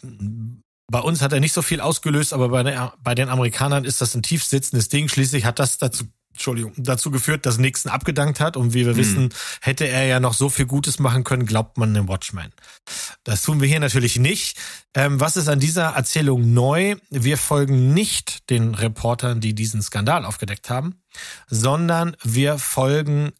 [0.90, 4.22] Bei uns hat er nicht so viel ausgelöst, aber bei, den Amerikanern ist das ein
[4.22, 5.08] tief sitzendes Ding.
[5.08, 8.56] Schließlich hat das dazu Entschuldigung, dazu geführt, dass Nixon abgedankt hat.
[8.56, 8.96] Und wie wir hm.
[8.96, 9.28] wissen,
[9.60, 12.52] hätte er ja noch so viel Gutes machen können, glaubt man dem Watchman.
[13.24, 14.56] Das tun wir hier natürlich nicht.
[14.94, 16.96] Ähm, was ist an dieser Erzählung neu?
[17.10, 20.96] Wir folgen nicht den Reportern, die diesen Skandal aufgedeckt haben,
[21.48, 23.32] sondern wir folgen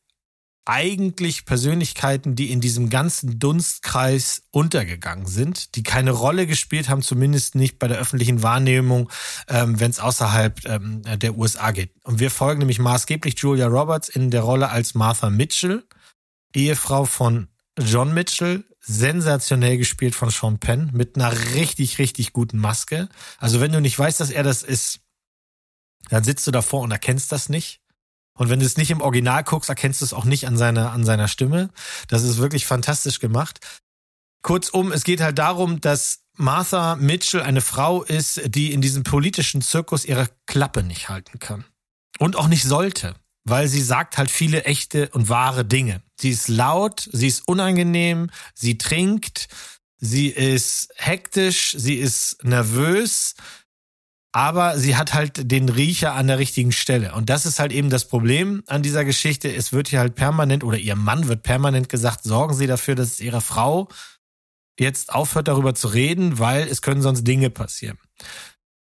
[0.65, 7.55] eigentlich Persönlichkeiten, die in diesem ganzen Dunstkreis untergegangen sind, die keine Rolle gespielt haben, zumindest
[7.55, 9.11] nicht bei der öffentlichen Wahrnehmung,
[9.49, 11.93] ähm, wenn es außerhalb ähm, der USA geht.
[12.05, 15.85] Und wir folgen nämlich maßgeblich Julia Roberts in der Rolle als Martha Mitchell,
[16.55, 23.09] Ehefrau von John Mitchell, sensationell gespielt von Sean Penn, mit einer richtig, richtig guten Maske.
[23.39, 25.01] Also wenn du nicht weißt, dass er das ist,
[26.09, 27.80] dann sitzt du davor und erkennst das nicht.
[28.41, 30.93] Und wenn du es nicht im Original guckst, erkennst du es auch nicht an seiner,
[30.93, 31.69] an seiner Stimme.
[32.09, 33.61] Das ist wirklich fantastisch gemacht.
[34.41, 39.61] Kurzum, es geht halt darum, dass Martha Mitchell eine Frau ist, die in diesem politischen
[39.61, 41.67] Zirkus ihre Klappe nicht halten kann.
[42.19, 46.01] Und auch nicht sollte, weil sie sagt halt viele echte und wahre Dinge.
[46.19, 49.49] Sie ist laut, sie ist unangenehm, sie trinkt,
[49.99, 53.35] sie ist hektisch, sie ist nervös,
[54.33, 57.15] aber sie hat halt den Riecher an der richtigen Stelle.
[57.15, 59.53] Und das ist halt eben das Problem an dieser Geschichte.
[59.53, 63.21] Es wird hier halt permanent oder ihr Mann wird permanent gesagt, sorgen Sie dafür, dass
[63.21, 63.89] Ihre Frau
[64.79, 67.99] jetzt aufhört darüber zu reden, weil es können sonst Dinge passieren.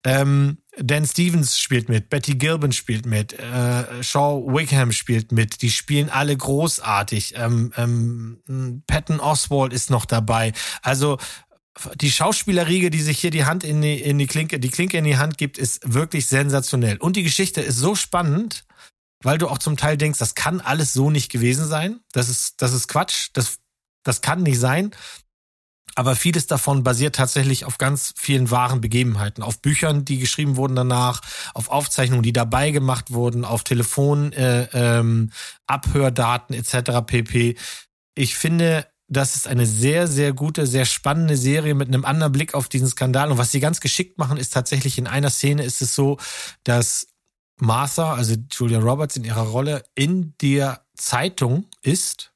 [0.05, 5.71] Ähm, Dan Stevens spielt mit, Betty Gilbin spielt mit, äh, Shaw Wickham spielt mit, die
[5.71, 7.35] spielen alle großartig.
[7.37, 10.53] Ähm, ähm, Patton Oswald ist noch dabei.
[10.81, 11.19] Also
[11.95, 15.05] die Schauspielerriege, die sich hier die Hand in die, in die Klinke, die Klinke in
[15.05, 16.97] die Hand gibt, ist wirklich sensationell.
[16.99, 18.65] Und die Geschichte ist so spannend,
[19.23, 22.01] weil du auch zum Teil denkst, das kann alles so nicht gewesen sein.
[22.13, 23.29] Das ist, das ist Quatsch.
[23.35, 23.59] Das,
[24.03, 24.93] das kann nicht sein.
[25.95, 30.77] Aber vieles davon basiert tatsächlich auf ganz vielen wahren Begebenheiten, auf Büchern, die geschrieben wurden
[30.77, 31.21] danach,
[31.53, 35.31] auf Aufzeichnungen, die dabei gemacht wurden, auf Telefon, äh, ähm,
[35.67, 37.05] Abhördaten etc.
[37.05, 37.57] pp.
[38.15, 42.55] Ich finde, das ist eine sehr, sehr gute, sehr spannende Serie mit einem anderen Blick
[42.55, 43.33] auf diesen Skandal.
[43.33, 46.17] Und was sie ganz geschickt machen, ist tatsächlich in einer Szene ist es so,
[46.63, 47.09] dass
[47.59, 52.33] Martha, also Julia Roberts in ihrer Rolle in der Zeitung ist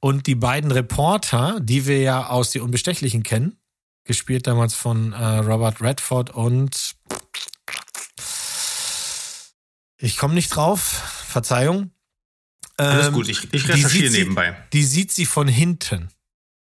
[0.00, 3.58] und die beiden Reporter, die wir ja aus Die Unbestechlichen kennen,
[4.04, 6.94] gespielt damals von äh, Robert Redford und
[9.98, 10.80] ich komme nicht drauf,
[11.26, 11.90] Verzeihung.
[12.76, 14.50] Alles ähm, gut, ich, ich recherchiere nebenbei.
[14.50, 16.10] Sie, die sieht sie von hinten.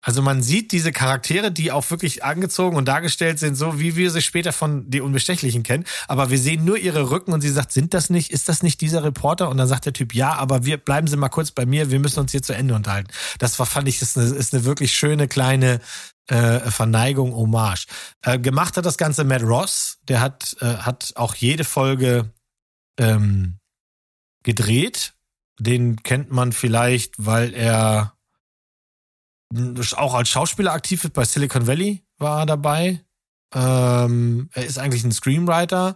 [0.06, 4.12] Also man sieht diese Charaktere, die auch wirklich angezogen und dargestellt sind, so wie wir
[4.12, 5.84] sie später von die Unbestechlichen kennen.
[6.08, 8.82] Aber wir sehen nur ihre Rücken und sie sagt, sind das nicht, ist das nicht
[8.82, 9.50] dieser Reporter?
[9.50, 12.00] Und dann sagt der Typ, ja, aber wir bleiben Sie mal kurz bei mir, wir
[12.00, 13.10] müssen uns hier zu Ende unterhalten.
[13.40, 15.82] Das war, fand ich, ist eine, ist eine wirklich schöne kleine
[16.28, 17.88] äh, Verneigung, Hommage.
[18.22, 22.32] Äh, gemacht hat das Ganze Matt Ross, der hat, äh, hat auch jede Folge
[23.00, 23.58] ähm,
[24.44, 25.15] gedreht
[25.60, 28.14] den kennt man vielleicht, weil er
[29.96, 31.14] auch als Schauspieler aktiv ist.
[31.14, 33.02] Bei Silicon Valley war er dabei.
[33.54, 35.96] Ähm, er ist eigentlich ein Screenwriter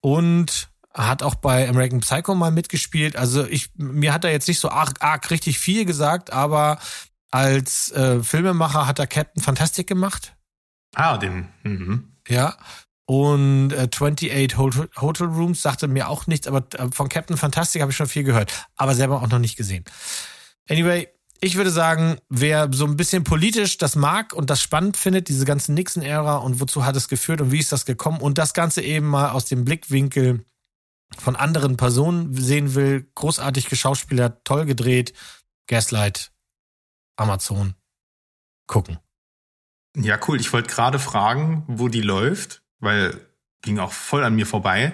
[0.00, 3.14] und hat auch bei American Psycho mal mitgespielt.
[3.16, 6.78] Also ich, mir hat er jetzt nicht so arg, arg richtig viel gesagt, aber
[7.30, 10.34] als äh, Filmemacher hat er Captain Fantastic gemacht.
[10.94, 11.48] Ah, den.
[11.62, 12.16] Mhm.
[12.26, 12.56] Ja.
[13.10, 17.80] Und äh, 28 Hotel, Hotel Rooms sagte mir auch nichts, aber äh, von Captain Fantastic
[17.80, 19.84] habe ich schon viel gehört, aber selber auch noch nicht gesehen.
[20.68, 21.08] Anyway,
[21.40, 25.46] ich würde sagen, wer so ein bisschen politisch das mag und das spannend findet, diese
[25.46, 28.82] ganzen Nixon-Ära und wozu hat es geführt und wie ist das gekommen und das Ganze
[28.82, 30.44] eben mal aus dem Blickwinkel
[31.16, 35.14] von anderen Personen sehen will, großartig geschauspielert, toll gedreht,
[35.66, 36.30] Gaslight,
[37.16, 37.72] Amazon,
[38.66, 38.98] gucken.
[39.96, 40.38] Ja, cool.
[40.38, 43.20] Ich wollte gerade fragen, wo die läuft weil
[43.62, 44.92] ging auch voll an mir vorbei.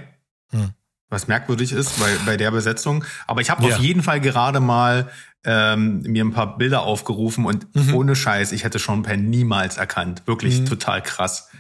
[0.51, 0.70] Hm.
[1.11, 3.05] Was merkwürdig ist bei, bei der Besetzung.
[3.27, 3.77] Aber ich habe ja.
[3.77, 5.11] auf jeden Fall gerade mal
[5.44, 7.94] ähm, mir ein paar Bilder aufgerufen und mhm.
[7.94, 10.23] ohne Scheiß, ich hätte Sean Penn niemals erkannt.
[10.27, 10.66] Wirklich mhm.
[10.66, 11.51] total krass.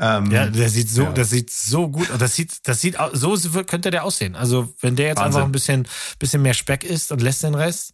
[0.00, 1.12] Ähm, ja, der sieht so, ja.
[1.12, 4.36] das sieht so gut, das sieht, das sieht, so könnte der aussehen.
[4.36, 5.40] Also wenn der jetzt Wahnsinn.
[5.40, 7.92] einfach ein bisschen, bisschen mehr Speck isst und lässt den Rest,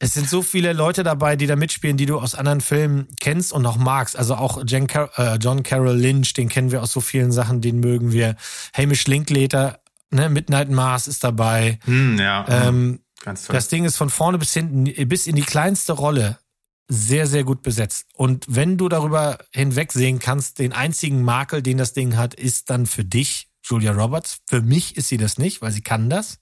[0.00, 3.52] Es sind so viele Leute dabei, die da mitspielen, die du aus anderen Filmen kennst
[3.52, 4.16] und noch magst.
[4.16, 7.80] Also auch Car äh, John Carroll Lynch, den kennen wir aus so vielen Sachen, den
[7.80, 8.36] mögen wir.
[8.76, 9.80] Hamish Linklater,
[10.10, 11.80] ne, Midnight Mars ist dabei.
[11.84, 12.46] Hm, ja.
[12.48, 13.54] Ähm, Ganz toll.
[13.54, 16.38] Das Ding ist von vorne bis hinten, bis in die kleinste Rolle
[16.86, 18.06] sehr, sehr gut besetzt.
[18.14, 22.86] Und wenn du darüber hinwegsehen kannst, den einzigen Makel, den das Ding hat, ist dann
[22.86, 24.38] für dich Julia Roberts.
[24.46, 26.38] Für mich ist sie das nicht, weil sie kann das.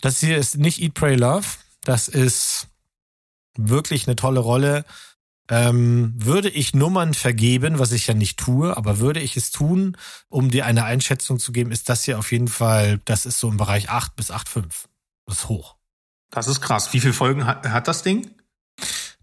[0.00, 1.46] Das hier ist nicht Eat, Pray, Love.
[1.84, 2.68] Das ist
[3.56, 4.84] wirklich eine tolle Rolle.
[5.48, 9.96] Ähm, würde ich Nummern vergeben, was ich ja nicht tue, aber würde ich es tun,
[10.28, 13.48] um dir eine Einschätzung zu geben, ist das hier auf jeden Fall, das ist so
[13.48, 14.66] im Bereich 8 bis 8,5.
[15.26, 15.76] Das ist hoch.
[16.30, 16.92] Das ist krass.
[16.92, 18.30] Wie viele Folgen hat, hat das Ding?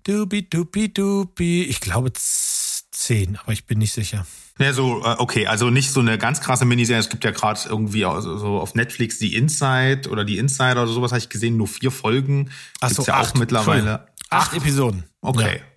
[0.04, 1.64] Dubi, dubi, dubi.
[1.64, 4.26] Ich glaube zehn, aber ich bin nicht sicher.
[4.60, 7.00] Ja, so, äh, okay, also nicht so eine ganz krasse Miniserie.
[7.00, 11.12] Es gibt ja gerade irgendwie so auf Netflix die Inside oder die Insider oder sowas
[11.12, 12.50] habe ich gesehen, nur vier Folgen.
[12.82, 14.08] Ach so, ja acht, auch mittlerweile.
[14.30, 15.04] Acht, acht Episoden.
[15.22, 15.58] Okay.
[15.58, 15.77] Ja.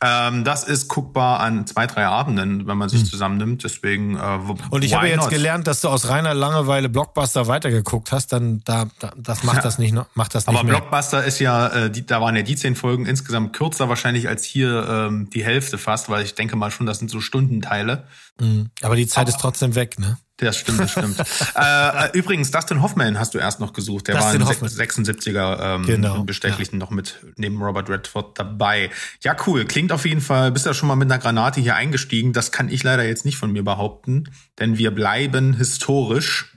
[0.00, 3.06] Ähm, das ist guckbar an zwei, drei Abenden, wenn man sich hm.
[3.06, 3.64] zusammennimmt.
[3.64, 4.16] Deswegen.
[4.16, 4.38] Äh,
[4.70, 5.30] Und ich habe jetzt not?
[5.30, 8.32] gelernt, dass du aus reiner Langeweile Blockbuster weitergeguckt hast.
[8.32, 9.62] Dann da, da das macht ja.
[9.62, 10.78] das nicht, macht das nicht Aber mehr.
[10.78, 14.44] Blockbuster ist ja, äh, die, da waren ja die zehn Folgen insgesamt kürzer wahrscheinlich als
[14.44, 18.04] hier ähm, die Hälfte fast, weil ich denke mal schon, das sind so Stundenteile.
[18.40, 18.70] Mhm.
[18.82, 20.18] Aber die Zeit Aber, ist trotzdem weg, ne?
[20.46, 21.18] Das stimmt, das stimmt.
[21.54, 24.08] äh, übrigens, Dustin Hoffman hast du erst noch gesucht.
[24.08, 26.84] Der Dustin war ein 76er ähm, genau, Bestechlichen ja.
[26.84, 28.90] noch mit neben Robert Redford dabei.
[29.22, 29.64] Ja, cool.
[29.64, 32.32] Klingt auf jeden Fall, bist ja schon mal mit einer Granate hier eingestiegen.
[32.32, 34.24] Das kann ich leider jetzt nicht von mir behaupten,
[34.58, 36.56] denn wir bleiben historisch.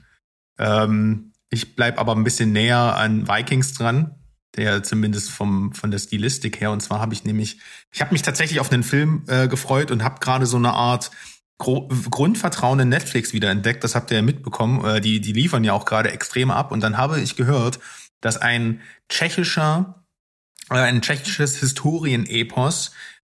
[0.58, 4.16] Ähm, ich bleib aber ein bisschen näher an Vikings dran,
[4.56, 6.72] der zumindest vom von der Stilistik her.
[6.72, 7.60] Und zwar habe ich nämlich,
[7.92, 11.10] ich habe mich tatsächlich auf den Film äh, gefreut und habe gerade so eine Art
[11.58, 13.82] Grundvertrauen in Netflix wieder entdeckt.
[13.82, 14.84] Das habt ihr ja mitbekommen.
[14.84, 16.70] Äh, die, die liefern ja auch gerade extrem ab.
[16.70, 17.78] Und dann habe ich gehört,
[18.20, 20.04] dass ein tschechischer,
[20.70, 22.92] äh, ein tschechisches Historienepos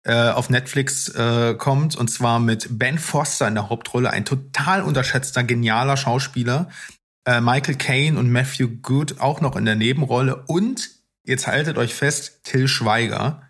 [0.04, 1.96] äh, auf Netflix äh, kommt.
[1.96, 4.10] Und zwar mit Ben Foster in der Hauptrolle.
[4.10, 6.70] Ein total unterschätzter, genialer Schauspieler.
[7.26, 10.44] Äh, Michael Caine und Matthew Good auch noch in der Nebenrolle.
[10.48, 10.90] Und
[11.24, 13.44] jetzt haltet euch fest, Till Schweiger.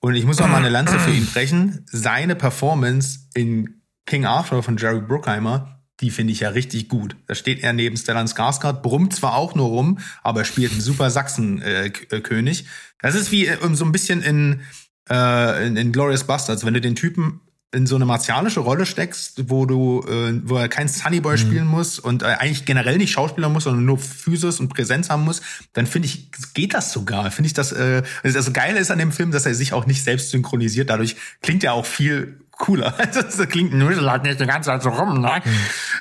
[0.00, 1.84] Und ich muss noch mal eine Lanze für ihn brechen.
[1.90, 3.77] Seine Performance in
[4.08, 7.14] King Arthur von Jerry Bruckheimer, die finde ich ja richtig gut.
[7.26, 10.80] Da steht er neben Stellan Skarsgård, brummt zwar auch nur rum, aber er spielt einen
[10.80, 12.64] super Sachsenkönig.
[13.02, 14.62] Das ist wie äh, so ein bisschen in,
[15.10, 19.50] äh, in, in Glorious Bastards, wenn du den Typen in so eine martialische Rolle steckst,
[19.50, 21.38] wo du, äh, wo er kein Sunnyboy mhm.
[21.38, 25.24] spielen muss und äh, eigentlich generell nicht Schauspieler muss, sondern nur Physis und Präsenz haben
[25.24, 25.42] muss,
[25.74, 27.30] dann finde ich, geht das sogar.
[27.30, 30.02] Finde ich das, äh, das Geile ist an dem Film, dass er sich auch nicht
[30.02, 30.88] selbst synchronisiert.
[30.88, 32.90] Dadurch klingt er auch viel cooler.
[33.12, 35.42] das klingt ein Nudel halt nicht die ganze Zeit so rum, ne?
[35.44, 35.52] Mhm.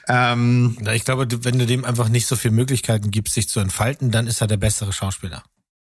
[0.09, 4.11] Ähm, ich glaube, wenn du dem einfach nicht so viele Möglichkeiten gibst, sich zu entfalten,
[4.11, 5.43] dann ist er der bessere Schauspieler.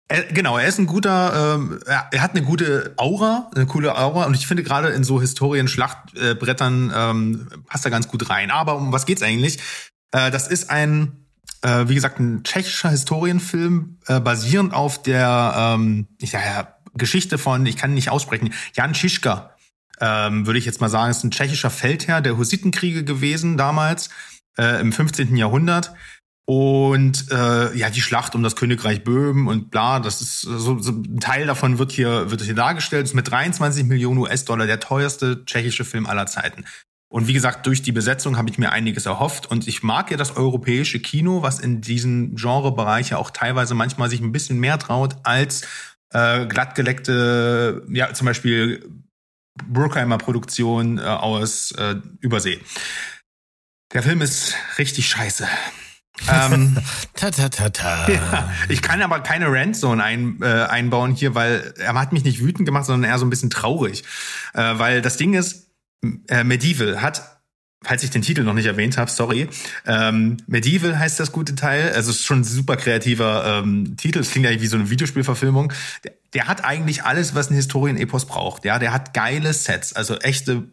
[0.09, 4.25] Er, genau, er ist ein guter, ähm, er hat eine gute Aura, eine coole Aura
[4.25, 8.49] und ich finde gerade in so Historien-Schlachtbrettern ähm, passt er ganz gut rein.
[8.49, 9.59] Aber um was geht's eigentlich?
[10.11, 11.25] Äh, das ist ein,
[11.61, 17.37] äh, wie gesagt, ein tschechischer Historienfilm, äh, basierend auf der, ähm, ich sag ja, Geschichte
[17.37, 19.56] von, ich kann nicht aussprechen, Jan Schischka,
[19.99, 24.09] ähm, würde ich jetzt mal sagen, ist ein tschechischer Feldherr der Hussitenkriege gewesen damals
[24.57, 25.35] äh, im 15.
[25.35, 25.93] Jahrhundert
[26.49, 30.91] und äh, ja, die Schlacht um das Königreich Böhmen und bla, das ist so, so
[30.91, 33.05] ein Teil davon wird hier wird hier dargestellt.
[33.05, 36.63] Ist mit 23 Millionen US-Dollar der teuerste tschechische Film aller Zeiten.
[37.09, 39.45] Und wie gesagt, durch die Besetzung habe ich mir einiges erhofft.
[39.45, 44.09] Und ich mag ja das europäische Kino, was in diesem Genrebereich ja auch teilweise manchmal
[44.09, 45.67] sich ein bisschen mehr traut als
[46.13, 48.89] äh, glattgeleckte, ja, zum Beispiel
[49.69, 52.59] Bruckheimer Produktion äh, aus äh, Übersee.
[53.93, 55.47] Der Film ist richtig scheiße
[56.27, 56.77] ähm,
[57.13, 58.07] ta, ta, ta, ta.
[58.11, 62.39] Ja, ich kann aber keine Randzone ein, äh, einbauen hier, weil er hat mich nicht
[62.39, 64.03] wütend gemacht, sondern eher so ein bisschen traurig.
[64.53, 65.67] Äh, weil das Ding ist,
[66.27, 67.41] äh, Medieval hat,
[67.83, 69.47] falls ich den Titel noch nicht erwähnt habe, sorry,
[69.85, 74.31] ähm, Medieval heißt das gute Teil, also ist schon ein super kreativer ähm, Titel, es
[74.31, 75.71] klingt eigentlich wie so eine Videospielverfilmung.
[76.37, 78.63] Der, der hat eigentlich alles, was ein Historienepos braucht.
[78.63, 80.67] Ja, der hat geile Sets, also echte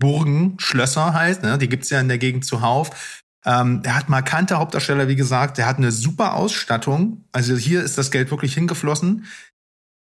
[0.00, 1.56] Burgen, Schlösser halt, ne?
[1.56, 3.22] die gibt's ja in der Gegend zuhauf.
[3.44, 5.58] Ähm, er hat markante Hauptdarsteller, wie gesagt.
[5.58, 7.24] Der hat eine super Ausstattung.
[7.30, 9.26] Also hier ist das Geld wirklich hingeflossen.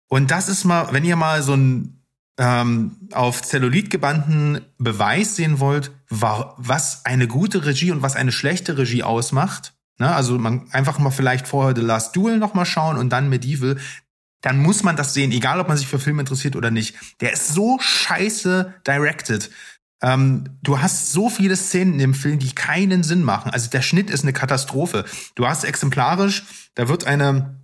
[0.10, 2.04] Und das ist mal, wenn ihr mal so ein
[2.38, 8.78] ähm, auf Zellulit gebannten Beweis sehen wollt, was eine gute Regie und was eine schlechte
[8.78, 9.74] Regie ausmacht.
[9.98, 10.14] Ne?
[10.14, 13.78] Also man einfach mal vielleicht vorher The Last Duel noch mal schauen und dann Medieval.
[14.42, 16.96] Dann muss man das sehen, egal ob man sich für Filme interessiert oder nicht.
[17.20, 19.50] Der ist so scheiße directed.
[20.02, 23.52] Ähm, du hast so viele Szenen im Film, die keinen Sinn machen.
[23.52, 25.04] Also der Schnitt ist eine Katastrophe.
[25.36, 26.44] Du hast exemplarisch,
[26.76, 27.60] da wird eine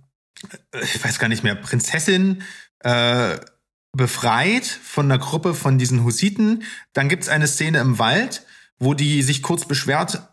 [0.82, 2.42] ich weiß gar nicht mehr, Prinzessin
[2.80, 3.38] äh,
[3.92, 6.64] befreit von einer Gruppe von diesen Hussiten.
[6.92, 8.44] Dann gibt's eine Szene im Wald,
[8.78, 10.28] wo die sich kurz beschwert,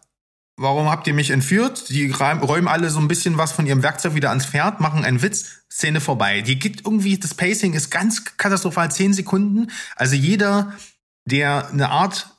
[0.64, 1.90] warum habt ihr mich entführt?
[1.90, 5.22] Die räumen alle so ein bisschen was von ihrem Werkzeug wieder ans Pferd, machen einen
[5.22, 6.42] Witz, Szene vorbei.
[6.42, 9.70] Die gibt irgendwie, das Pacing ist ganz katastrophal, zehn Sekunden.
[9.96, 10.74] Also jeder,
[11.26, 12.38] der eine Art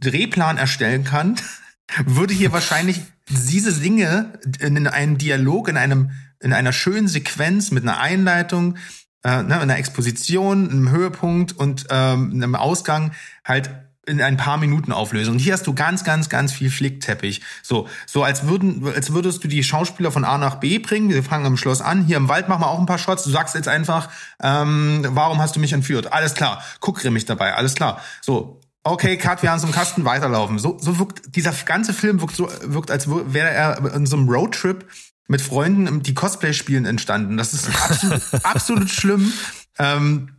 [0.00, 1.36] Drehplan erstellen kann,
[2.06, 7.82] würde hier wahrscheinlich diese Dinge in einem Dialog, in einem, in einer schönen Sequenz mit
[7.82, 8.76] einer Einleitung,
[9.24, 13.12] äh, ne, einer Exposition, einem Höhepunkt und ähm, einem Ausgang
[13.44, 13.70] halt
[14.08, 15.32] in ein paar Minuten auflösen.
[15.32, 17.42] Und hier hast du ganz, ganz, ganz viel Flickteppich.
[17.62, 21.10] So, so als würden, als würdest du die Schauspieler von A nach B bringen.
[21.10, 22.04] Wir fangen am Schloss an.
[22.04, 23.24] Hier im Wald machen wir auch ein paar Shots.
[23.24, 24.08] Du sagst jetzt einfach,
[24.42, 26.12] ähm, warum hast du mich entführt?
[26.12, 26.62] Alles klar.
[26.80, 27.54] Guck mich dabei.
[27.54, 28.00] Alles klar.
[28.20, 28.60] So.
[28.84, 30.58] Okay, Cut, wir haben so einen Kasten weiterlaufen.
[30.58, 34.28] So, so wirkt, dieser ganze Film wirkt so, wirkt, als wäre er in so einem
[34.28, 34.86] Roadtrip
[35.26, 37.36] mit Freunden, die Cosplay spielen, entstanden.
[37.36, 39.30] Das ist absolut, absolut schlimm.
[39.78, 40.30] Ähm,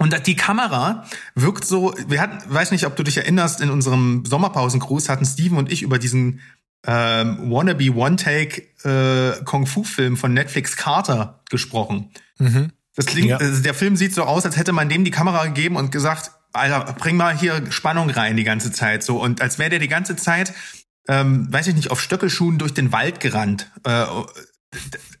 [0.00, 4.24] und die Kamera wirkt so, wir hatten, weiß nicht, ob du dich erinnerst, in unserem
[4.24, 6.40] Sommerpausengruß hatten Steven und ich über diesen
[6.86, 12.08] ähm, Wannabe One-Take äh, Kung-Fu-Film von Netflix Carter gesprochen.
[12.38, 12.70] Mhm.
[12.96, 13.36] Das klingt, ja.
[13.36, 16.30] also der Film sieht so aus, als hätte man dem die Kamera gegeben und gesagt,
[16.54, 19.20] Alter, bring mal hier Spannung rein die ganze Zeit so.
[19.20, 20.54] Und als wäre der die ganze Zeit,
[21.08, 23.70] ähm, weiß ich nicht, auf Stöckelschuhen durch den Wald gerannt.
[23.84, 24.06] Äh,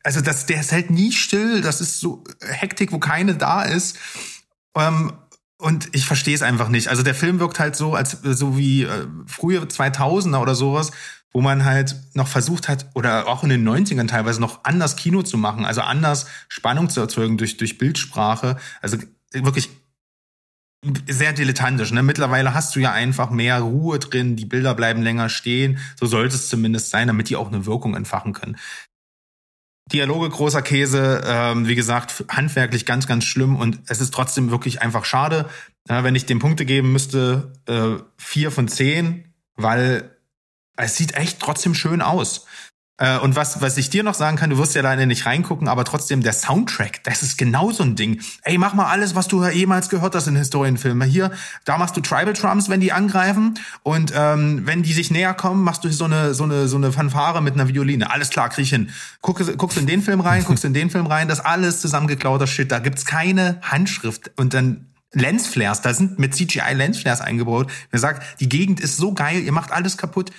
[0.02, 3.98] also das, der ist halt nie still, das ist so Hektik, wo keine da ist.
[4.76, 5.12] Ähm,
[5.58, 6.88] und ich verstehe es einfach nicht.
[6.88, 10.90] Also der Film wirkt halt so, als so wie äh, frühe 2000er oder sowas,
[11.32, 15.22] wo man halt noch versucht hat, oder auch in den 90ern teilweise noch anders Kino
[15.22, 18.56] zu machen, also anders Spannung zu erzeugen durch, durch Bildsprache.
[18.80, 18.96] Also
[19.32, 19.70] wirklich
[21.08, 21.92] sehr dilettantisch.
[21.92, 22.02] Ne?
[22.02, 25.78] Mittlerweile hast du ja einfach mehr Ruhe drin, die Bilder bleiben länger stehen.
[25.98, 28.56] So sollte es zumindest sein, damit die auch eine Wirkung entfachen können.
[29.92, 34.82] Dialoge großer Käse, ähm, wie gesagt, handwerklich ganz, ganz schlimm und es ist trotzdem wirklich
[34.82, 35.48] einfach schade,
[35.88, 40.16] äh, wenn ich dem Punkte geben müsste, äh, vier von zehn, weil
[40.76, 42.46] es sieht echt trotzdem schön aus.
[43.00, 45.68] Äh, und was, was ich dir noch sagen kann, du wirst ja leider nicht reingucken,
[45.68, 48.20] aber trotzdem der Soundtrack, das ist genau so ein Ding.
[48.42, 51.08] Ey, mach mal alles, was du jemals gehört hast in Historienfilmen.
[51.08, 51.32] Hier,
[51.64, 55.64] da machst du Tribal Drums, wenn die angreifen und ähm, wenn die sich näher kommen,
[55.64, 58.10] machst du so eine so eine so eine Fanfare mit einer Violine.
[58.10, 58.90] Alles klar, krieg ich hin.
[59.22, 62.70] Guck, guckst in den Film rein, guckst in den Film rein, das alles zusammengeklauter Shit.
[62.70, 67.70] Da gibt's keine Handschrift und dann Lensflares, da sind mit CGI Lensflares eingebaut.
[67.90, 70.30] Wer sagt, die Gegend ist so geil, ihr macht alles kaputt.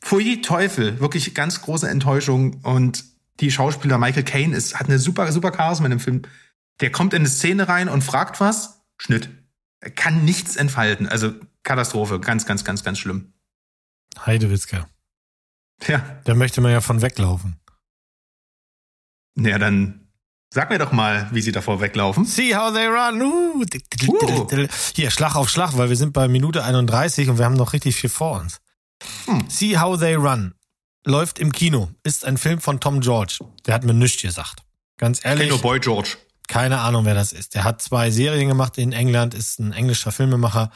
[0.00, 2.62] Pfui Teufel, wirklich ganz große Enttäuschung.
[2.62, 3.04] Und
[3.40, 6.22] die Schauspieler Michael Caine ist, hat eine super, super Charisma in dem Film.
[6.80, 9.30] Der kommt in eine Szene rein und fragt was, Schnitt.
[9.80, 11.08] Er kann nichts entfalten.
[11.08, 11.32] Also
[11.62, 13.32] Katastrophe, ganz, ganz, ganz, ganz schlimm.
[14.24, 14.88] Heidewitzka.
[15.86, 16.20] Ja.
[16.24, 17.56] Da möchte man ja von weglaufen.
[19.38, 20.08] Ja, dann
[20.52, 22.24] sag mir doch mal, wie sie davor weglaufen.
[22.24, 23.20] See how they run.
[23.20, 23.62] Uh.
[24.08, 24.66] Uh.
[24.94, 27.96] Hier, Schlag auf Schlag, weil wir sind bei Minute 31 und wir haben noch richtig
[27.96, 28.60] viel vor uns.
[29.26, 29.44] Hm.
[29.48, 30.54] See How They Run
[31.04, 33.38] läuft im Kino, ist ein Film von Tom George.
[33.66, 34.62] Der hat mir nichts gesagt.
[34.98, 35.44] Ganz ehrlich.
[35.44, 36.16] Ich nur Boy George.
[36.48, 37.54] Keine Ahnung, wer das ist.
[37.54, 40.70] Der hat zwei Serien gemacht in England, ist ein englischer Filmemacher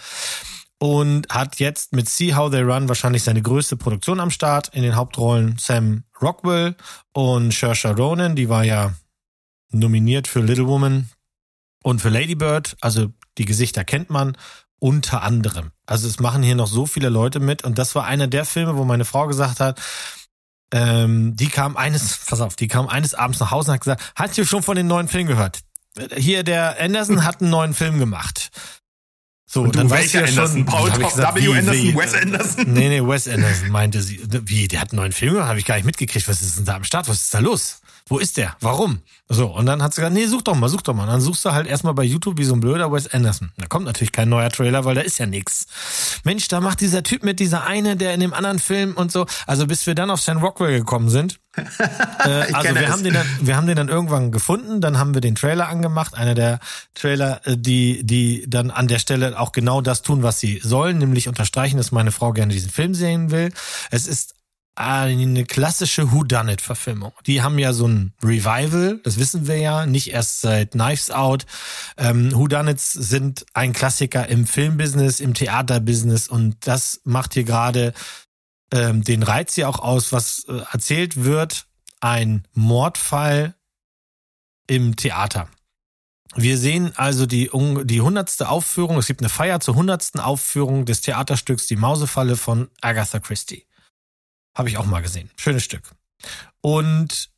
[0.79, 4.69] und hat jetzt mit See How They Run wahrscheinlich seine größte Produktion am Start.
[4.69, 6.75] In den Hauptrollen Sam Rockwell
[7.13, 8.95] und Saoirse Ronan, die war ja
[9.71, 11.09] nominiert für Little Woman
[11.83, 12.77] und für Lady Bird.
[12.81, 14.37] Also die Gesichter kennt man
[14.81, 15.71] unter anderem.
[15.87, 18.77] Also es machen hier noch so viele Leute mit und das war einer der Filme,
[18.77, 19.81] wo meine Frau gesagt hat,
[20.73, 24.13] ähm, die kam eines, pass auf, die kam eines Abends nach Hause und hat gesagt,
[24.17, 25.61] hast du schon von den neuen Film gehört?
[26.17, 28.51] Hier, der Anderson hat einen neuen Film gemacht.
[29.53, 30.59] So, und dann weißt du ja Anderson?
[30.59, 31.41] schon, Paul ich gesagt, W.
[31.41, 31.97] Wie, Anderson, wie?
[31.97, 32.73] Wes Anderson?
[32.73, 34.21] Nee, nee, Wes Anderson meinte sie.
[34.45, 35.49] Wie, der hat einen neuen Film gemacht?
[35.49, 36.29] Habe ich gar nicht mitgekriegt.
[36.29, 37.09] Was ist denn da am Start?
[37.09, 37.81] Was ist da los?
[38.11, 38.57] Wo ist der?
[38.61, 38.99] Warum?
[39.29, 41.05] So, und dann hat sie gesagt, nee, such doch mal, such doch mal.
[41.05, 43.53] Und dann suchst du halt erstmal bei YouTube wie so ein blöder Wes Anderson.
[43.57, 45.67] Da kommt natürlich kein neuer Trailer, weil da ist ja nix.
[46.25, 49.27] Mensch, da macht dieser Typ mit, dieser eine, der in dem anderen Film und so.
[49.47, 51.39] Also bis wir dann auf Sam Rockwell gekommen sind.
[51.57, 55.21] äh, also wir haben, den dann, wir haben den dann irgendwann gefunden, dann haben wir
[55.21, 56.15] den Trailer angemacht.
[56.15, 56.59] Einer der
[56.95, 60.99] Trailer, äh, die, die dann an der Stelle auch genau das tun, was sie sollen,
[60.99, 63.53] nämlich unterstreichen, dass meine Frau gerne diesen Film sehen will.
[63.93, 64.35] Es ist
[64.81, 67.13] eine klassische Whodunit-Verfilmung.
[67.27, 71.47] Die haben ja so ein Revival, das wissen wir ja, nicht erst seit Knives Out.
[71.97, 77.93] Ähm, Whodunits sind ein Klassiker im Filmbusiness, im Theaterbusiness und das macht hier gerade
[78.73, 81.67] ähm, den Reiz hier auch aus, was äh, erzählt wird,
[82.01, 83.55] ein Mordfall
[84.67, 85.49] im Theater.
[86.37, 87.51] Wir sehen also die,
[87.85, 92.71] die hundertste Aufführung, es gibt eine Feier zur hundertsten Aufführung des Theaterstücks Die Mausefalle von
[92.81, 93.67] Agatha Christie.
[94.61, 95.31] Habe ich auch mal gesehen.
[95.37, 95.91] Schönes Stück.
[96.61, 97.31] Und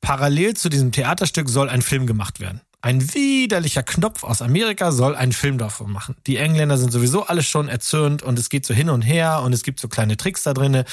[0.00, 2.62] parallel zu diesem Theaterstück soll ein Film gemacht werden.
[2.80, 6.16] Ein widerlicher Knopf aus Amerika soll einen Film davon machen.
[6.26, 9.52] Die Engländer sind sowieso alle schon erzürnt und es geht so hin und her und
[9.52, 10.86] es gibt so kleine Tricks da drinne.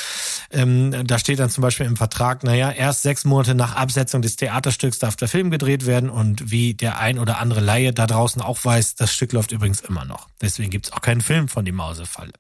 [0.51, 4.35] Ähm, da steht dann zum Beispiel im Vertrag, naja, erst sechs Monate nach Absetzung des
[4.35, 8.41] Theaterstücks darf der Film gedreht werden und wie der ein oder andere Laie da draußen
[8.41, 10.27] auch weiß, das Stück läuft übrigens immer noch.
[10.41, 12.33] Deswegen gibt es auch keinen Film von die Mausefalle.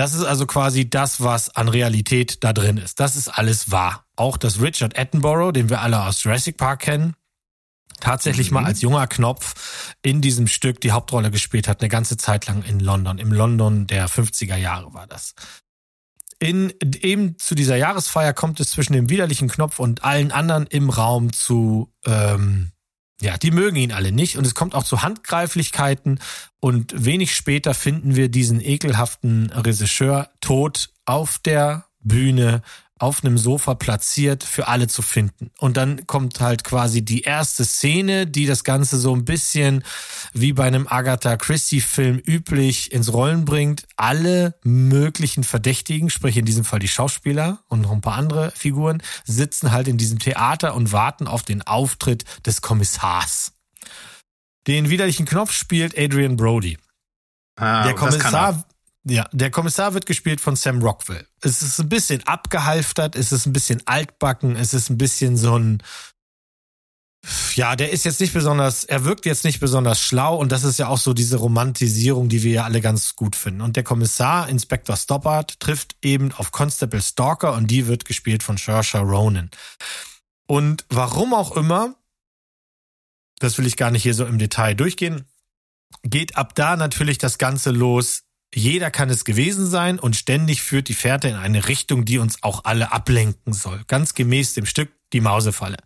[0.00, 3.00] Das ist also quasi das, was an Realität da drin ist.
[3.00, 4.06] Das ist alles wahr.
[4.16, 7.16] Auch dass Richard Attenborough, den wir alle aus Jurassic Park kennen,
[8.00, 8.54] tatsächlich mhm.
[8.54, 12.62] mal als junger Knopf in diesem Stück die Hauptrolle gespielt hat, eine ganze Zeit lang
[12.62, 13.18] in London.
[13.18, 15.34] Im London der 50er Jahre war das.
[16.38, 16.72] In,
[17.02, 21.30] eben zu dieser Jahresfeier kommt es zwischen dem widerlichen Knopf und allen anderen im Raum
[21.30, 22.72] zu, ähm,
[23.20, 24.36] ja, die mögen ihn alle nicht.
[24.36, 26.18] Und es kommt auch zu Handgreiflichkeiten.
[26.58, 32.62] Und wenig später finden wir diesen ekelhaften Regisseur tot auf der Bühne
[33.00, 35.50] auf einem Sofa platziert für alle zu finden.
[35.58, 39.82] Und dann kommt halt quasi die erste Szene, die das Ganze so ein bisschen
[40.34, 43.86] wie bei einem Agatha Christie-Film üblich ins Rollen bringt.
[43.96, 49.02] Alle möglichen Verdächtigen, sprich in diesem Fall die Schauspieler und noch ein paar andere Figuren,
[49.24, 53.52] sitzen halt in diesem Theater und warten auf den Auftritt des Kommissars.
[54.66, 56.76] Den widerlichen Knopf spielt Adrian Brody.
[57.56, 58.64] Ah, der Kommissar
[59.04, 61.26] ja, der Kommissar wird gespielt von Sam Rockwell.
[61.40, 65.58] Es ist ein bisschen abgehalftert, es ist ein bisschen altbacken, es ist ein bisschen so
[65.58, 65.82] ein,
[67.54, 70.78] ja, der ist jetzt nicht besonders, er wirkt jetzt nicht besonders schlau und das ist
[70.78, 73.62] ja auch so diese Romantisierung, die wir ja alle ganz gut finden.
[73.62, 78.58] Und der Kommissar, Inspector Stoppard, trifft eben auf Constable Stalker und die wird gespielt von
[78.58, 79.50] Saoirse Ronan.
[80.46, 81.94] Und warum auch immer,
[83.38, 85.24] das will ich gar nicht hier so im Detail durchgehen,
[86.02, 88.24] geht ab da natürlich das Ganze los
[88.54, 92.42] jeder kann es gewesen sein und ständig führt die Fährte in eine Richtung, die uns
[92.42, 93.82] auch alle ablenken soll.
[93.86, 95.76] Ganz gemäß dem Stück Die Mausefalle.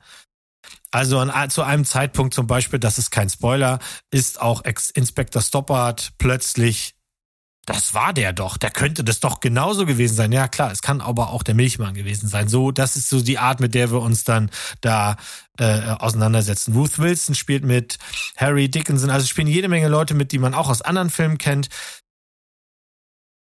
[0.91, 5.43] Also an, zu einem Zeitpunkt zum Beispiel, das ist kein Spoiler, ist auch Ex Inspector
[5.43, 6.95] Stoppard plötzlich,
[7.67, 10.33] das war der doch, der könnte das doch genauso gewesen sein.
[10.33, 12.49] Ja klar, es kann aber auch der Milchmann gewesen sein.
[12.49, 14.51] So, das ist so die Art, mit der wir uns dann
[14.83, 15.17] da
[15.59, 16.75] äh, auseinandersetzen.
[16.75, 17.99] Ruth Wilson spielt mit,
[18.37, 21.69] Harry Dickinson, also spielen jede Menge Leute mit, die man auch aus anderen Filmen kennt.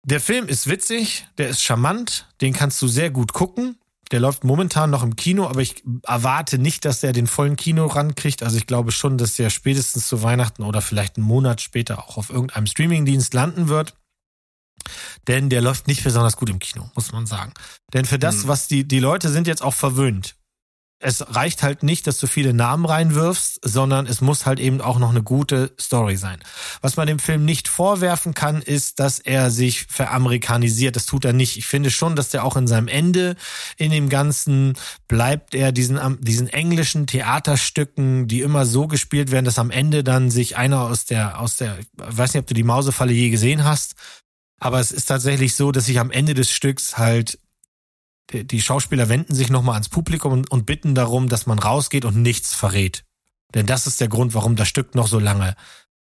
[0.05, 3.78] Der Film ist witzig, der ist charmant, den kannst du sehr gut gucken.
[4.11, 7.86] Der läuft momentan noch im Kino, aber ich erwarte nicht, dass der den vollen Kino
[7.86, 8.42] rankriegt.
[8.42, 12.18] Also ich glaube schon, dass der spätestens zu Weihnachten oder vielleicht einen Monat später auch
[12.18, 13.94] auf irgendeinem Streamingdienst landen wird.
[15.28, 17.55] Denn der läuft nicht besonders gut im Kino, muss man sagen.
[17.94, 18.48] Denn für das, hm.
[18.48, 20.34] was die, die Leute sind jetzt auch verwöhnt
[21.03, 24.98] es reicht halt nicht, dass du viele Namen reinwirfst, sondern es muss halt eben auch
[24.98, 26.38] noch eine gute Story sein.
[26.80, 30.94] Was man dem Film nicht vorwerfen kann, ist, dass er sich veramerikanisiert.
[30.94, 31.57] Das tut er nicht.
[31.57, 33.36] Ich finde schon, dass der auch in seinem Ende,
[33.76, 34.74] in dem Ganzen,
[35.09, 40.30] bleibt er diesen, diesen englischen Theaterstücken, die immer so gespielt werden, dass am Ende dann
[40.30, 43.64] sich einer aus der, aus der, ich weiß nicht, ob du die Mausefalle je gesehen
[43.64, 43.94] hast,
[44.61, 47.38] aber es ist tatsächlich so, dass sich am Ende des Stücks halt
[48.31, 52.23] die Schauspieler wenden sich nochmal ans Publikum und, und, bitten darum, dass man rausgeht und
[52.23, 53.05] nichts verrät.
[53.55, 55.55] Denn das ist der Grund, warum das Stück noch so lange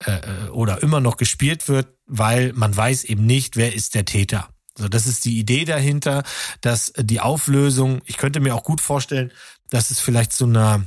[0.05, 4.05] äh, äh, oder immer noch gespielt wird, weil man weiß eben nicht, wer ist der
[4.05, 4.49] Täter.
[4.77, 6.23] Also das ist die Idee dahinter,
[6.61, 9.33] dass die Auflösung, ich könnte mir auch gut vorstellen,
[9.71, 10.85] dass es vielleicht zu einer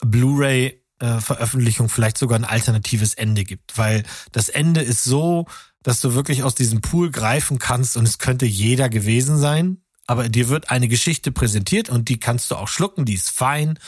[0.00, 5.46] Blu-ray äh, vielleicht sogar ein alternatives Ende gibt, weil das Ende ist so,
[5.82, 10.28] dass du wirklich aus diesem Pool greifen kannst und es könnte jeder gewesen sein aber
[10.28, 13.78] dir wird eine Geschichte präsentiert und die kannst du auch schlucken, die ist fein.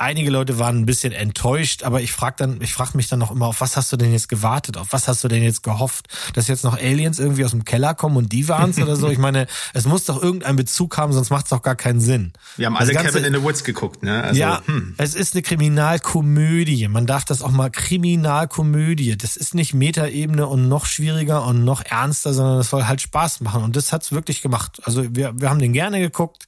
[0.00, 3.30] Einige Leute waren ein bisschen enttäuscht, aber ich frage dann, ich frage mich dann noch
[3.30, 4.78] immer, auf was hast du denn jetzt gewartet?
[4.78, 6.08] Auf was hast du denn jetzt gehofft?
[6.32, 9.10] Dass jetzt noch Aliens irgendwie aus dem Keller kommen und die waren's oder so?
[9.10, 12.32] Ich meine, es muss doch irgendeinen Bezug haben, sonst macht's doch gar keinen Sinn.
[12.56, 14.22] Wir haben alle ganze, Cabin in the Woods geguckt, ne?
[14.22, 14.94] Also, ja, hm.
[14.96, 16.88] es ist eine Kriminalkomödie.
[16.88, 19.18] Man darf das auch mal Kriminalkomödie.
[19.18, 23.40] Das ist nicht Metaebene und noch schwieriger und noch ernster, sondern das soll halt Spaß
[23.40, 23.62] machen.
[23.62, 24.80] Und das hat's wirklich gemacht.
[24.84, 26.46] Also wir, wir haben den gerne geguckt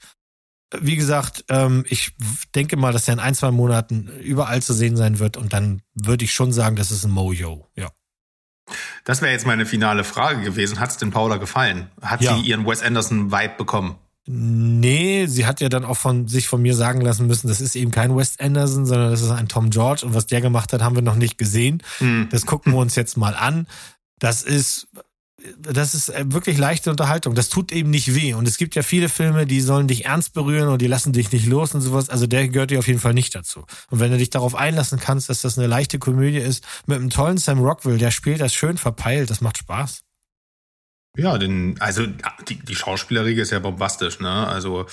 [0.80, 2.12] wie gesagt, ähm, ich
[2.54, 5.82] denke mal, dass er in ein, zwei Monaten überall zu sehen sein wird und dann
[5.94, 7.90] würde ich schon sagen, das ist ein Mojo, ja.
[9.04, 10.78] Das wäre jetzt meine finale Frage gewesen.
[10.78, 11.90] Hat es denn Paula gefallen?
[12.00, 12.36] Hat ja.
[12.36, 13.96] sie ihren Wes Anderson-Vibe bekommen?
[14.24, 17.74] Nee, sie hat ja dann auch von sich von mir sagen lassen müssen, das ist
[17.74, 20.80] eben kein Wes Anderson, sondern das ist ein Tom George und was der gemacht hat,
[20.80, 21.82] haben wir noch nicht gesehen.
[21.98, 22.28] Hm.
[22.30, 23.66] Das gucken wir uns jetzt mal an.
[24.20, 24.86] Das ist
[25.58, 27.34] das ist äh, wirklich leichte Unterhaltung.
[27.34, 28.34] Das tut eben nicht weh.
[28.34, 31.32] Und es gibt ja viele Filme, die sollen dich ernst berühren und die lassen dich
[31.32, 32.08] nicht los und sowas.
[32.08, 33.64] Also der gehört dir auf jeden Fall nicht dazu.
[33.90, 37.10] Und wenn du dich darauf einlassen kannst, dass das eine leichte Komödie ist, mit einem
[37.10, 40.02] tollen Sam Rockwell, der spielt das schön verpeilt, das macht Spaß.
[41.16, 42.06] Ja, denn, also
[42.48, 44.46] die, die Schauspielerriege ist ja bombastisch, ne?
[44.46, 44.86] Also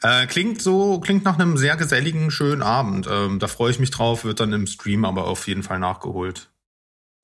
[0.00, 3.08] Äh, klingt so, klingt nach einem sehr geselligen, schönen Abend.
[3.10, 6.50] Ähm, da freue ich mich drauf, wird dann im Stream aber auf jeden Fall nachgeholt.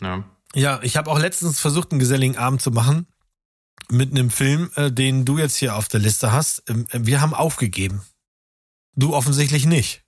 [0.02, 0.24] Ja,
[0.54, 3.06] ja ich habe auch letztens versucht, einen geselligen Abend zu machen
[3.90, 6.62] mit einem Film, äh, den du jetzt hier auf der Liste hast.
[6.68, 8.02] Ähm, wir haben aufgegeben.
[8.96, 10.04] Du offensichtlich nicht.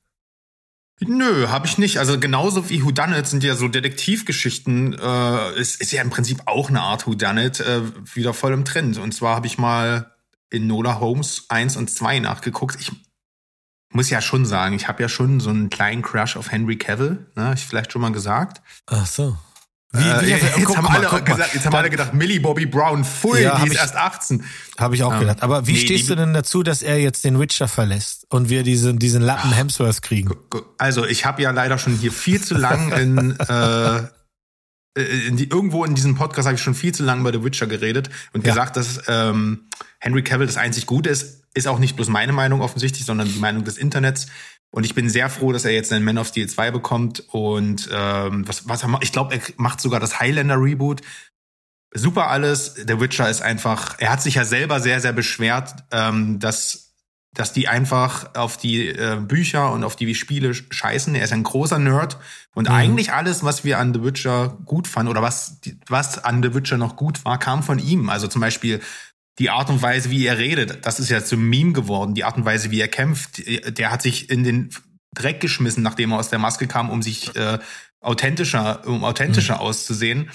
[1.01, 1.99] Nö, habe ich nicht.
[1.99, 6.71] Also genauso wie Whodunit sind ja so Detektivgeschichten, äh, ist, ist ja im Prinzip auch
[6.71, 7.83] eine Art Whodunit äh,
[8.15, 8.97] wieder voll im Trend.
[8.97, 10.15] Und zwar habe ich mal
[10.49, 12.81] in Nola Holmes 1 und 2 nachgeguckt.
[12.81, 12.93] Ich
[13.93, 17.27] muss ja schon sagen, ich habe ja schon so einen kleinen Crush auf Henry Cavill,
[17.35, 18.63] ne, ich vielleicht schon mal gesagt.
[18.87, 19.37] Ach so.
[19.99, 23.43] Wie, wie, äh, jetzt, haben alle gesagt, jetzt haben alle gedacht, Millie Bobby Brown, pfui,
[23.43, 24.45] ja, die ist ich, erst 18.
[24.79, 25.19] Habe ich auch ja.
[25.21, 25.43] gedacht.
[25.43, 28.63] Aber wie nee, stehst du denn dazu, dass er jetzt den Witcher verlässt und wir
[28.63, 30.35] diesen, diesen Lappen Hemsworth kriegen?
[30.79, 34.01] Also ich habe ja leider schon hier viel zu lang in, äh,
[35.29, 37.67] in die, irgendwo in diesem Podcast habe ich schon viel zu lang über The Witcher
[37.67, 38.53] geredet und ja.
[38.53, 39.69] gesagt, dass ähm,
[39.99, 41.43] Henry Cavill das einzig Gute ist.
[41.55, 44.27] Ist auch nicht bloß meine Meinung offensichtlich, sondern die Meinung des Internets.
[44.71, 47.25] Und ich bin sehr froh, dass er jetzt einen Man of Steel 2 bekommt.
[47.29, 51.01] Und ähm, was, was er macht, ich glaube, er macht sogar das Highlander Reboot.
[51.95, 52.75] Super alles.
[52.75, 56.87] Der Witcher ist einfach, er hat sich ja selber sehr, sehr beschwert, ähm, dass
[57.37, 61.15] dass die einfach auf die äh, Bücher und auf die Spiele scheißen.
[61.15, 62.17] Er ist ein großer Nerd
[62.55, 62.75] und mhm.
[62.75, 66.79] eigentlich alles, was wir an The Witcher gut fanden oder was was an The Witcher
[66.79, 68.09] noch gut war, kam von ihm.
[68.09, 68.81] Also zum Beispiel
[69.39, 72.15] die Art und Weise, wie er redet, das ist ja zum Meme geworden.
[72.15, 73.43] Die Art und Weise, wie er kämpft,
[73.79, 74.71] der hat sich in den
[75.15, 77.59] Dreck geschmissen, nachdem er aus der Maske kam, um sich äh,
[78.01, 79.61] authentischer, um authentischer mhm.
[79.61, 80.31] auszusehen.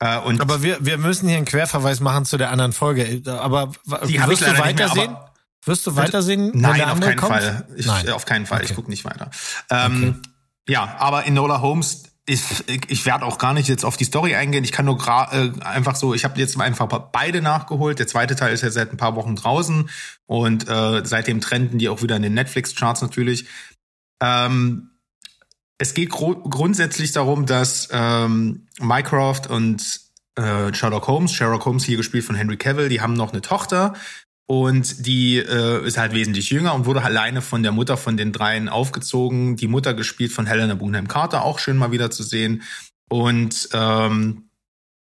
[0.00, 3.22] Äh, und aber wir, wir müssen hier einen Querverweis machen zu der anderen Folge.
[3.26, 3.72] Aber
[4.06, 5.16] die wirst du weitersehen?
[5.64, 6.50] Wirst du weitersehen?
[6.54, 7.18] Nein, auf keinen?
[7.20, 7.66] Fall.
[7.76, 8.10] Ich, Nein.
[8.10, 8.58] Auf keinen Fall.
[8.58, 8.66] Okay.
[8.70, 9.30] Ich gucke nicht weiter.
[9.70, 10.28] Ähm, okay.
[10.68, 14.34] Ja, aber in Nola Holmes ist, ich werde auch gar nicht jetzt auf die Story
[14.36, 14.62] eingehen.
[14.62, 14.98] Ich kann nur
[15.32, 17.98] äh, einfach so, ich habe jetzt einfach beide nachgeholt.
[17.98, 19.90] Der zweite Teil ist ja seit ein paar Wochen draußen
[20.26, 23.46] und äh, seitdem trenden die auch wieder in den Netflix-Charts natürlich.
[24.22, 24.90] Ähm,
[25.78, 30.00] es geht grundsätzlich darum, dass ähm, Mycroft und
[30.36, 33.94] äh, Sherlock Holmes, Sherlock Holmes hier gespielt von Henry Cavill, die haben noch eine Tochter
[34.46, 38.32] und die äh, ist halt wesentlich jünger und wurde alleine von der Mutter von den
[38.32, 39.56] dreien aufgezogen.
[39.56, 42.62] Die Mutter gespielt von Helena Bonham Carter, auch schön mal wieder zu sehen.
[43.08, 44.50] Und ähm,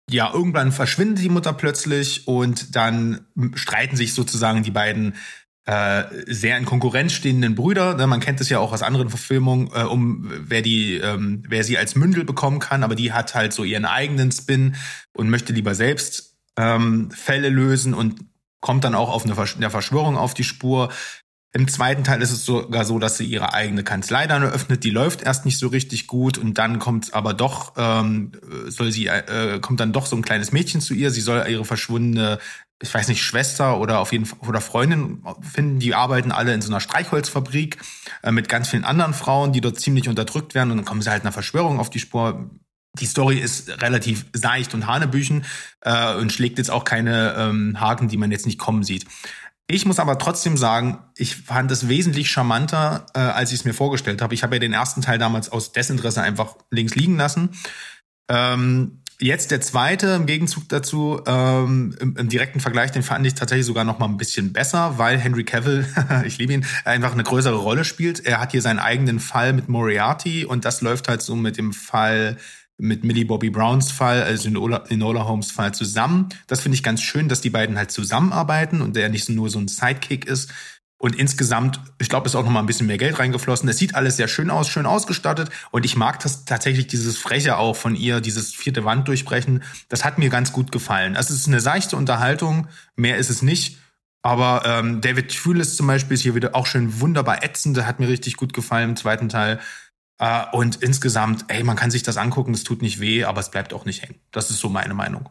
[0.10, 3.26] ja, irgendwann verschwindet die Mutter plötzlich und dann
[3.56, 5.16] streiten sich sozusagen die beiden
[5.66, 7.96] äh, sehr in Konkurrenz stehenden Brüder.
[7.96, 11.64] Ne, man kennt es ja auch aus anderen Verfilmungen, äh, um wer die, ähm, wer
[11.64, 14.76] sie als Mündel bekommen kann, aber die hat halt so ihren eigenen Spin
[15.14, 18.20] und möchte lieber selbst ähm, Fälle lösen und
[18.62, 20.90] kommt dann auch auf eine Versch der Verschwörung auf die Spur.
[21.54, 24.86] Im zweiten Teil ist es sogar so, dass sie ihre eigene Kanzlei dann eröffnet.
[24.86, 28.32] Die läuft erst nicht so richtig gut und dann kommt aber doch, ähm,
[28.68, 31.12] soll sie, äh, kommt dann doch so ein kleines Mädchen zu ihr.
[31.12, 32.40] Sie soll ihre verschwundene,
[32.82, 35.80] ich weiß nicht, Schwester oder auf jeden Fall oder Freundin finden.
[35.80, 37.80] Die arbeiten alle in so einer Streichholzfabrik
[38.24, 41.10] äh, mit ganz vielen anderen Frauen, die dort ziemlich unterdrückt werden und dann kommen sie
[41.10, 42.50] halt einer Verschwörung auf die Spur
[43.00, 45.46] die Story ist relativ seicht und hanebüchen
[45.82, 49.06] äh, und schlägt jetzt auch keine ähm, Haken, die man jetzt nicht kommen sieht.
[49.68, 53.74] Ich muss aber trotzdem sagen, ich fand es wesentlich charmanter, äh, als ich es mir
[53.74, 54.34] vorgestellt habe.
[54.34, 57.52] Ich habe ja den ersten Teil damals aus Desinteresse einfach links liegen lassen.
[58.30, 63.36] Ähm, jetzt der zweite im Gegenzug dazu, ähm, im, im, direkten Vergleich, den fand ich
[63.36, 65.88] tatsächlich sogar noch mal ein bisschen besser, weil Henry Cavill,
[66.26, 68.26] ich liebe ihn, einfach eine größere Rolle spielt.
[68.26, 71.72] Er hat hier seinen eigenen Fall mit Moriarty und das läuft halt so mit dem
[71.72, 72.36] Fall
[72.82, 76.30] mit Millie Bobby Browns Fall, also Enola Holmes Fall zusammen.
[76.48, 79.60] Das finde ich ganz schön, dass die beiden halt zusammenarbeiten und der nicht nur so
[79.60, 80.52] ein Sidekick ist.
[80.98, 83.70] Und insgesamt, ich glaube, ist auch noch mal ein bisschen mehr Geld reingeflossen.
[83.70, 85.50] Es sieht alles sehr schön aus, schön ausgestattet.
[85.72, 89.64] Und ich mag das tatsächlich, dieses Freche auch von ihr, dieses vierte Wand durchbrechen.
[89.90, 91.16] Das hat mir ganz gut gefallen.
[91.16, 93.78] Also es ist eine seichte Unterhaltung, mehr ist es nicht.
[94.24, 97.78] Aber ähm, David Thewlis zum Beispiel ist hier wieder auch schön wunderbar ätzend.
[97.78, 99.60] Der hat mir richtig gut gefallen im zweiten Teil.
[100.22, 103.50] Äh, und insgesamt, ey, man kann sich das angucken, es tut nicht weh, aber es
[103.50, 104.22] bleibt auch nicht hängen.
[104.32, 105.28] Das ist so meine Meinung.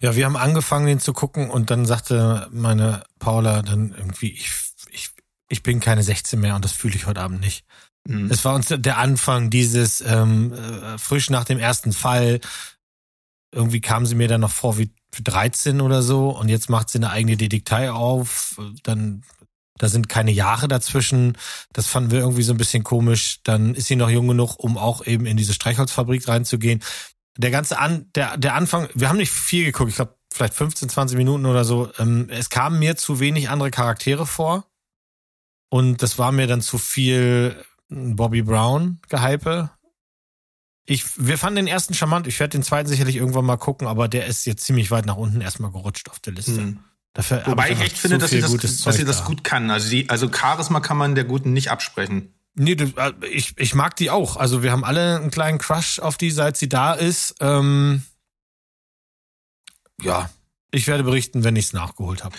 [0.00, 4.50] Ja, wir haben angefangen, den zu gucken und dann sagte meine Paula dann irgendwie, ich,
[4.90, 5.10] ich,
[5.48, 7.64] ich bin keine 16 mehr und das fühle ich heute Abend nicht.
[8.06, 8.28] Mhm.
[8.28, 12.40] Es war uns der Anfang dieses ähm, äh, frisch nach dem ersten Fall.
[13.52, 14.90] Irgendwie kam sie mir dann noch vor wie
[15.22, 18.60] 13 oder so und jetzt macht sie eine eigene Detektei auf.
[18.82, 19.22] Dann
[19.78, 21.36] da sind keine Jahre dazwischen.
[21.72, 23.40] Das fanden wir irgendwie so ein bisschen komisch.
[23.42, 26.82] Dann ist sie noch jung genug, um auch eben in diese Streichholzfabrik reinzugehen.
[27.36, 30.88] Der ganze An, der, der Anfang, wir haben nicht viel geguckt, ich glaube vielleicht 15,
[30.88, 31.90] 20 Minuten oder so.
[31.98, 34.64] Ähm, es kamen mir zu wenig andere Charaktere vor.
[35.70, 37.56] Und das war mir dann zu viel
[37.88, 39.70] Bobby Brown Gehype.
[40.86, 42.26] Ich, wir fanden den ersten charmant.
[42.26, 45.16] Ich werde den zweiten sicherlich irgendwann mal gucken, aber der ist jetzt ziemlich weit nach
[45.16, 46.60] unten erstmal gerutscht auf der Liste.
[46.60, 46.84] Mhm.
[47.14, 49.70] Dafür Wobei ich echt finde, dass sie, das, dass sie das gut kann.
[49.70, 52.34] Also, die, also Charisma kann man der Guten nicht absprechen.
[52.56, 54.36] Nee, du, äh, ich, ich mag die auch.
[54.36, 57.36] Also wir haben alle einen kleinen Crush auf die, seit sie da ist.
[57.40, 58.02] Ähm,
[60.02, 60.28] ja,
[60.72, 62.34] ich werde berichten, wenn ich es nachgeholt habe.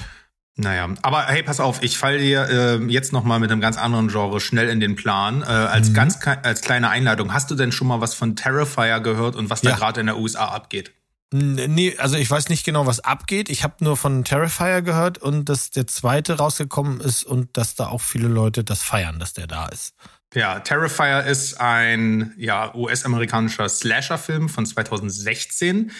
[0.57, 3.77] Naja, aber hey, pass auf, ich falle dir äh, jetzt noch mal mit einem ganz
[3.77, 5.41] anderen Genre schnell in den Plan.
[5.41, 5.93] Äh, als mhm.
[5.93, 9.61] ganz als kleine Einleitung, hast du denn schon mal was von Terrifier gehört und was
[9.63, 9.71] ja.
[9.71, 10.93] da gerade in der USA abgeht?
[11.33, 13.49] Nee, also ich weiß nicht genau, was abgeht.
[13.49, 17.87] Ich habe nur von Terrifier gehört und dass der zweite rausgekommen ist und dass da
[17.87, 19.95] auch viele Leute das feiern, dass der da ist.
[20.33, 25.91] Ja, Terrifier ist ein ja, US-amerikanischer Slasher-Film von 2016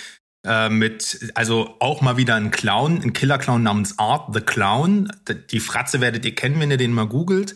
[0.46, 5.12] äh, mit, also auch mal wieder ein Clown, ein Killer-Clown namens Art the Clown.
[5.52, 7.56] Die Fratze werdet ihr kennen, wenn ihr den mal googelt.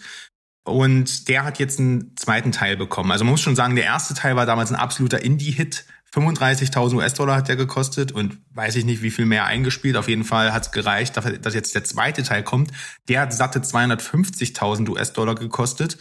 [0.66, 3.12] Und der hat jetzt einen zweiten Teil bekommen.
[3.12, 7.38] Also man muss schon sagen, der erste Teil war damals ein absoluter Indie-Hit 35.000 US-Dollar
[7.38, 9.96] hat der gekostet und weiß ich nicht, wie viel mehr eingespielt.
[9.96, 12.72] Auf jeden Fall hat es gereicht, dass jetzt der zweite Teil kommt.
[13.08, 15.98] Der hat satte 250.000 US-Dollar gekostet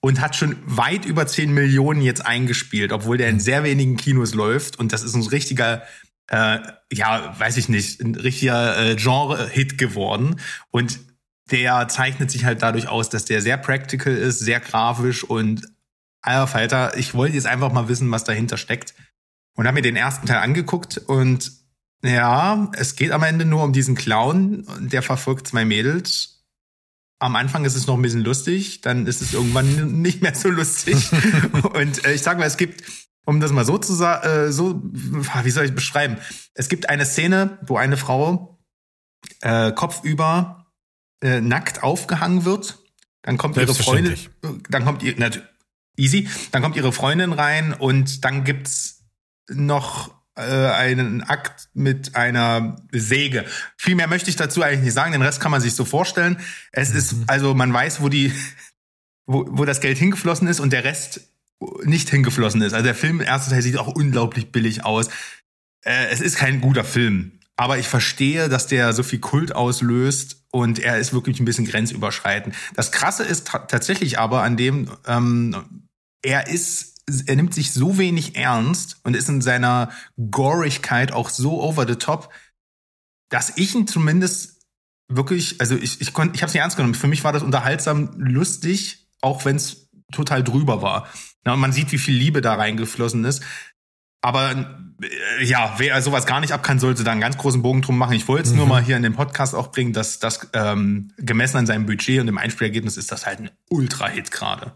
[0.00, 4.34] und hat schon weit über 10 Millionen jetzt eingespielt, obwohl der in sehr wenigen Kinos
[4.34, 4.78] läuft.
[4.78, 5.82] Und das ist ein richtiger,
[6.28, 6.58] äh,
[6.92, 10.40] ja, weiß ich nicht, ein richtiger äh, Genre-Hit geworden.
[10.70, 10.98] Und
[11.52, 15.68] der zeichnet sich halt dadurch aus, dass der sehr practical ist, sehr grafisch und
[16.20, 18.94] Alter Falter, ich wollte jetzt einfach mal wissen, was dahinter steckt
[19.56, 21.50] und habe mir den ersten Teil angeguckt und
[22.02, 26.44] ja, es geht am Ende nur um diesen Clown, der verfolgt zwei Mädels.
[27.18, 30.48] Am Anfang ist es noch ein bisschen lustig, dann ist es irgendwann nicht mehr so
[30.48, 31.10] lustig.
[31.74, 32.84] und äh, ich sage mal, es gibt,
[33.24, 36.18] um das mal so zu sagen, äh, so, wie soll ich beschreiben?
[36.54, 38.58] Es gibt eine Szene, wo eine Frau
[39.40, 40.66] äh, kopfüber
[41.22, 42.78] äh, nackt aufgehangen wird.
[43.22, 44.16] Dann kommt ihre Freundin,
[44.68, 45.30] dann kommt ihr, na,
[45.96, 48.95] easy, dann kommt ihre Freundin rein und dann gibt's
[49.48, 53.44] noch äh, einen Akt mit einer Säge.
[53.76, 56.38] Viel mehr möchte ich dazu eigentlich nicht sagen, den Rest kann man sich so vorstellen.
[56.72, 57.24] Es ist, mhm.
[57.26, 58.32] also man weiß, wo die,
[59.26, 61.20] wo, wo das Geld hingeflossen ist und der Rest
[61.84, 62.74] nicht hingeflossen ist.
[62.74, 65.08] Also der Film, der erste Teil sieht auch unglaublich billig aus.
[65.84, 67.32] Äh, es ist kein guter Film.
[67.56, 71.66] Aber ich verstehe, dass der so viel Kult auslöst und er ist wirklich ein bisschen
[71.66, 72.54] grenzüberschreitend.
[72.74, 75.86] Das Krasse ist tatsächlich aber an dem, ähm,
[76.22, 76.95] er ist
[77.26, 79.90] er nimmt sich so wenig ernst und ist in seiner
[80.30, 82.32] Gorigkeit auch so over the top,
[83.28, 84.62] dass ich ihn zumindest
[85.08, 86.94] wirklich, also ich, ich konnte, ich habe es nicht ernst genommen.
[86.94, 91.08] Für mich war das unterhaltsam, lustig, auch wenn es total drüber war.
[91.44, 93.42] Ja, und man sieht, wie viel Liebe da reingeflossen ist.
[94.20, 94.50] Aber
[95.00, 97.98] äh, ja, wer sowas gar nicht ab kann, sollte da einen ganz großen Bogen drum
[97.98, 98.14] machen.
[98.14, 98.58] Ich wollte es mhm.
[98.58, 102.20] nur mal hier in den Podcast auch bringen, dass das ähm, gemessen an seinem Budget
[102.20, 104.74] und dem Einspielergebnis ist das halt ein Ultra-Hit gerade.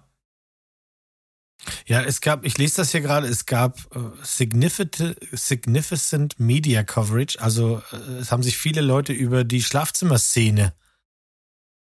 [1.86, 7.40] Ja, es gab, ich lese das hier gerade, es gab äh, significant, significant Media Coverage.
[7.40, 10.72] Also äh, es haben sich viele Leute über die Schlafzimmerszene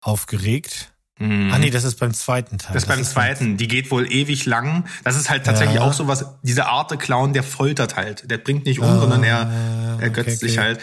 [0.00, 0.92] aufgeregt.
[1.18, 1.52] Mhm.
[1.52, 2.72] Ah nee, das ist beim zweiten Teil.
[2.72, 3.58] Das, das beim zweiten.
[3.58, 4.86] Die geht wohl ewig lang.
[5.04, 5.82] Das ist halt tatsächlich ja.
[5.82, 8.30] auch so was, diese Art der Clown, der foltert halt.
[8.30, 10.48] Der bringt nicht um, ah, sondern er ergötzt okay, okay.
[10.48, 10.80] sich halt.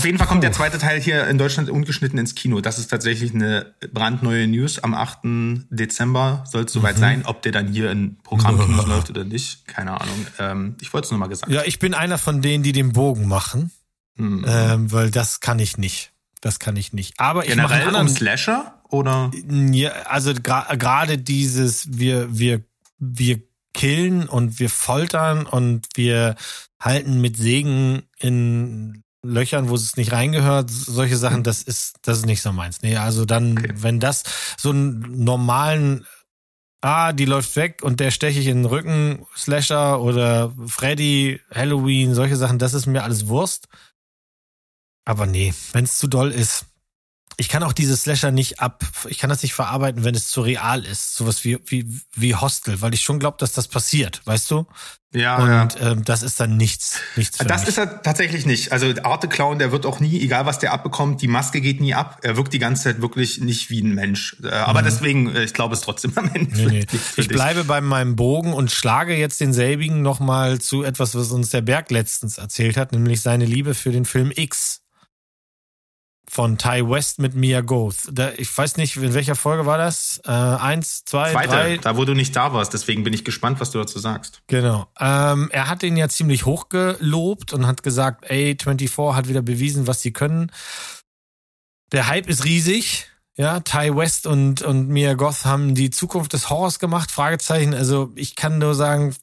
[0.00, 2.62] Auf jeden Fall kommt der zweite Teil hier in Deutschland ungeschnitten ins Kino.
[2.62, 4.78] Das ist tatsächlich eine brandneue News.
[4.78, 5.18] Am 8.
[5.68, 7.00] Dezember soll es soweit mhm.
[7.00, 7.22] sein.
[7.26, 10.26] Ob der dann hier in Programmkinos läuft oder nicht, keine Ahnung.
[10.38, 11.52] Ähm, ich wollte es nur mal gesagt.
[11.52, 13.72] Ja, ich bin einer von denen, die den Bogen machen,
[14.16, 14.42] mhm.
[14.48, 16.12] ähm, weil das kann ich nicht.
[16.40, 17.20] Das kann ich nicht.
[17.20, 19.30] Aber ich Generell mache um Slasher oder?
[19.50, 22.62] Ja, also gerade gra dieses wir wir
[22.98, 23.42] wir
[23.74, 26.36] killen und wir foltern und wir
[26.80, 31.42] halten mit Segen in Löchern, wo es nicht reingehört, solche Sachen, hm.
[31.44, 32.82] das ist, das ist nicht so meins.
[32.82, 33.72] Nee, also dann, okay.
[33.74, 34.22] wenn das
[34.56, 36.06] so einen normalen,
[36.80, 42.14] ah, die läuft weg und der steche ich in den Rücken, Slasher oder Freddy, Halloween,
[42.14, 43.68] solche Sachen, das ist mir alles Wurst.
[45.04, 46.66] Aber nee, wenn es zu doll ist,
[47.36, 50.42] ich kann auch diese Slasher nicht ab, ich kann das nicht verarbeiten, wenn es zu
[50.42, 51.14] real ist.
[51.14, 54.66] Sowas wie, wie, wie Hostel, weil ich schon glaube, dass das passiert, weißt du?
[55.12, 55.36] Ja.
[55.38, 55.90] Und ja.
[55.90, 57.00] Ähm, das ist dann nichts.
[57.16, 57.68] nichts das mich.
[57.68, 58.72] ist er tatsächlich nicht.
[58.72, 61.94] Also Arte Clown, der wird auch nie, egal was der abbekommt, die Maske geht nie
[61.94, 62.18] ab.
[62.22, 64.36] Er wirkt die ganze Zeit wirklich nicht wie ein Mensch.
[64.42, 64.84] Äh, aber mhm.
[64.84, 66.56] deswegen, äh, ich glaube es trotzdem am Ende.
[66.56, 66.86] Nee, nee.
[67.16, 71.50] Ich bleibe bei meinem Bogen und schlage jetzt den selbigen nochmal zu etwas, was uns
[71.50, 74.79] der Berg letztens erzählt hat, nämlich seine Liebe für den Film X
[76.30, 78.08] von Ty West mit Mia Goth.
[78.12, 80.20] Da, ich weiß nicht, in welcher Folge war das?
[80.24, 81.76] Äh, eins, zwei, Zweite, drei.
[81.78, 82.72] Da, wo du nicht da warst.
[82.72, 84.40] Deswegen bin ich gespannt, was du dazu sagst.
[84.46, 84.86] Genau.
[85.00, 89.88] Ähm, er hat den ja ziemlich hochgelobt und hat gesagt, ey, 24 hat wieder bewiesen,
[89.88, 90.52] was sie können.
[91.90, 93.08] Der Hype ist riesig.
[93.36, 97.10] Ja, Ty West und, und Mia Goth haben die Zukunft des Horrors gemacht.
[97.10, 97.74] Fragezeichen.
[97.74, 99.16] Also ich kann nur sagen,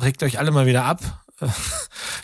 [0.00, 1.24] regt euch alle mal wieder ab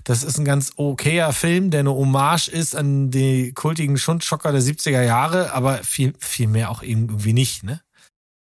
[0.05, 4.62] das ist ein ganz okayer Film, der eine Hommage ist an die kultigen Schundschocker der
[4.62, 7.81] 70er Jahre, aber viel, viel mehr auch irgendwie nicht, ne?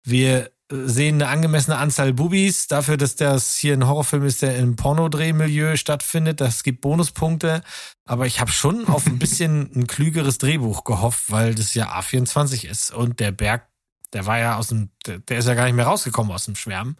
[0.04, 4.76] Wir sehen eine angemessene Anzahl Bubis dafür, dass das hier ein Horrorfilm ist, der im
[4.76, 6.40] Pornodrehmilieu stattfindet.
[6.40, 7.62] Das gibt Bonuspunkte.
[8.06, 12.66] Aber ich habe schon auf ein bisschen ein klügeres Drehbuch gehofft, weil das ja A24
[12.66, 12.92] ist.
[12.92, 13.68] Und der Berg,
[14.12, 16.96] der war ja aus dem, der ist ja gar nicht mehr rausgekommen aus dem Schwärmen.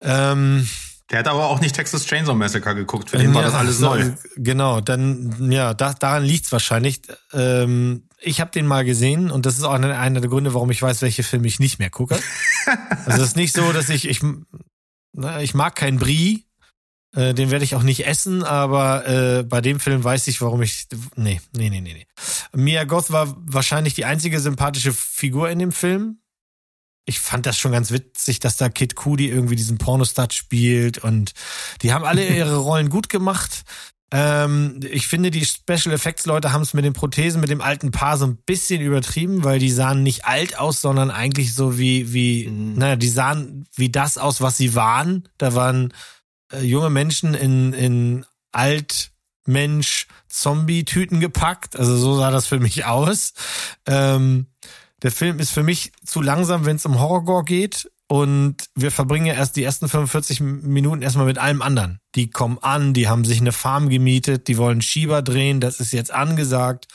[0.00, 0.68] Ähm,
[1.10, 3.80] der hat aber auch nicht Texas Chainsaw Massacre geguckt, für den ja, war das alles
[3.80, 4.12] neu.
[4.36, 7.00] Genau, dann, ja, da, daran liegt's wahrscheinlich.
[7.32, 10.70] Ähm, ich habe den mal gesehen und das ist auch einer, einer der Gründe, warum
[10.70, 12.18] ich weiß, welche Filme ich nicht mehr gucke.
[13.06, 14.20] also es ist nicht so, dass ich, ich,
[15.12, 16.44] na, ich mag keinen Brie,
[17.14, 20.60] äh, den werde ich auch nicht essen, aber äh, bei dem Film weiß ich, warum
[20.60, 20.88] ich.
[21.16, 22.06] Nee, nee, nee, nee, nee.
[22.52, 26.18] Mia Goth war wahrscheinlich die einzige sympathische Figur in dem Film
[27.08, 31.32] ich fand das schon ganz witzig, dass da Kid Cudi irgendwie diesen Pornostat spielt und
[31.80, 33.64] die haben alle ihre Rollen gut gemacht.
[34.10, 37.92] Ähm, ich finde, die Special Effects Leute haben es mit den Prothesen, mit dem alten
[37.92, 42.12] Paar so ein bisschen übertrieben, weil die sahen nicht alt aus, sondern eigentlich so wie,
[42.12, 42.74] wie, mhm.
[42.74, 45.28] naja, die sahen wie das aus, was sie waren.
[45.38, 45.94] Da waren
[46.52, 49.12] äh, junge Menschen in, in alt
[49.46, 51.74] Mensch Zombie-Tüten gepackt.
[51.74, 53.32] Also so sah das für mich aus.
[53.86, 54.46] Ähm,
[55.02, 57.90] der Film ist für mich zu langsam, wenn es um Horror geht.
[58.10, 62.00] Und wir verbringen ja erst die ersten 45 Minuten erstmal mit allem anderen.
[62.14, 65.92] Die kommen an, die haben sich eine Farm gemietet, die wollen Schieber drehen, das ist
[65.92, 66.88] jetzt angesagt.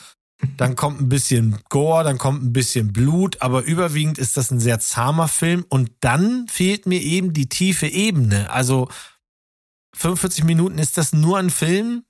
[0.56, 4.58] Dann kommt ein bisschen Gore, dann kommt ein bisschen Blut, aber überwiegend ist das ein
[4.58, 5.64] sehr zahmer Film.
[5.68, 8.50] Und dann fehlt mir eben die tiefe Ebene.
[8.50, 8.88] Also
[9.94, 12.04] 45 Minuten ist das nur ein Film,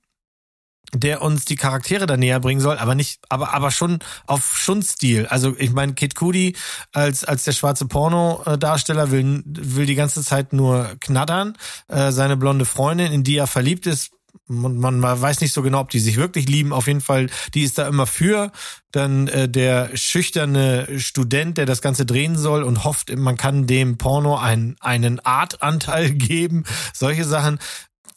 [0.92, 5.26] der uns die Charaktere da näher bringen soll, aber nicht, aber aber schon auf Schundstil.
[5.26, 6.56] Also ich meine, Kid Cudi
[6.92, 11.56] als als der schwarze Porno-Darsteller will will die ganze Zeit nur knattern.
[11.88, 14.12] Äh, seine blonde Freundin, in die er verliebt ist,
[14.46, 16.72] man, man weiß nicht so genau, ob die sich wirklich lieben.
[16.72, 18.52] Auf jeden Fall, die ist da immer für.
[18.90, 23.96] Dann äh, der schüchterne Student, der das Ganze drehen soll und hofft, man kann dem
[23.96, 26.64] Porno einen, einen Artanteil geben.
[26.92, 27.58] Solche Sachen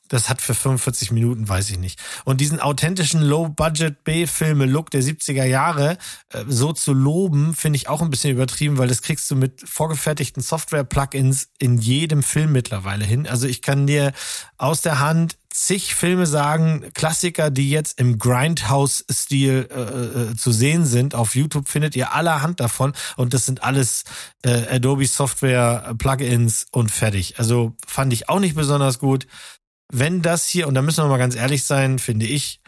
[0.07, 1.99] das hat für 45 Minuten, weiß ich nicht.
[2.25, 5.97] Und diesen authentischen Low-Budget-B-Filme-Look der 70er Jahre
[6.29, 9.67] äh, so zu loben, finde ich auch ein bisschen übertrieben, weil das kriegst du mit
[9.67, 13.27] vorgefertigten Software-Plugins in jedem Film mittlerweile hin.
[13.27, 14.13] Also ich kann dir
[14.57, 20.85] aus der Hand zig Filme sagen, Klassiker, die jetzt im Grindhouse-Stil äh, äh, zu sehen
[20.85, 21.15] sind.
[21.15, 24.03] Auf YouTube findet ihr allerhand davon und das sind alles
[24.43, 27.39] äh, Adobe Software Plugins und fertig.
[27.39, 29.25] Also fand ich auch nicht besonders gut
[29.91, 32.61] wenn das hier, und da müssen wir mal ganz ehrlich sein, finde ich,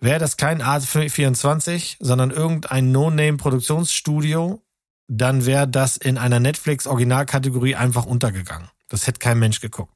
[0.00, 4.62] wäre das kein A24, sondern irgendein No-Name-Produktionsstudio,
[5.08, 8.68] dann wäre das in einer Netflix-Originalkategorie einfach untergegangen.
[8.88, 9.94] Das hätte kein Mensch geguckt.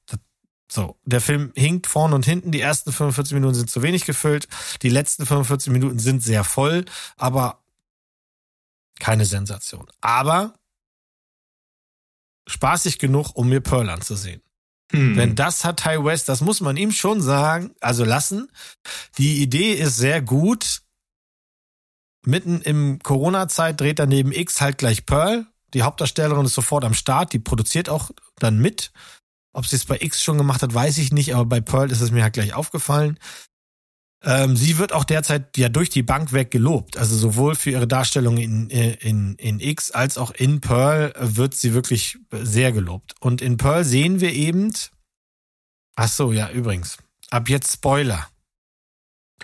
[0.71, 2.51] So, der Film hinkt vorne und hinten.
[2.51, 4.49] Die ersten 45 Minuten sind zu wenig gefüllt.
[4.83, 6.85] Die letzten 45 Minuten sind sehr voll,
[7.17, 7.63] aber
[8.99, 9.87] keine Sensation.
[10.01, 10.55] Aber
[12.49, 14.43] spaßig genug, um mir Pearl anzusehen.
[14.93, 15.17] Hm.
[15.17, 18.51] Denn das hat Ty West, das muss man ihm schon sagen, also lassen.
[19.19, 20.83] Die Idee ist sehr gut.
[22.25, 25.47] Mitten im Corona-Zeit dreht er neben X halt gleich Pearl.
[25.75, 28.93] Die Hauptdarstellerin ist sofort am Start, die produziert auch dann mit.
[29.53, 32.01] Ob sie es bei X schon gemacht hat, weiß ich nicht, aber bei Pearl ist
[32.01, 33.19] es mir halt gleich aufgefallen.
[34.27, 36.97] Ähm, sie wird auch derzeit ja durch die Bank weg gelobt.
[36.97, 41.75] Also sowohl für ihre Darstellung in, in, in X als auch in Pearl wird sie
[41.75, 43.15] wirklich sehr gelobt.
[43.21, 44.73] Und in Pearl sehen wir eben,
[45.95, 46.99] ach so, ja, übrigens,
[47.31, 48.27] ab jetzt Spoiler.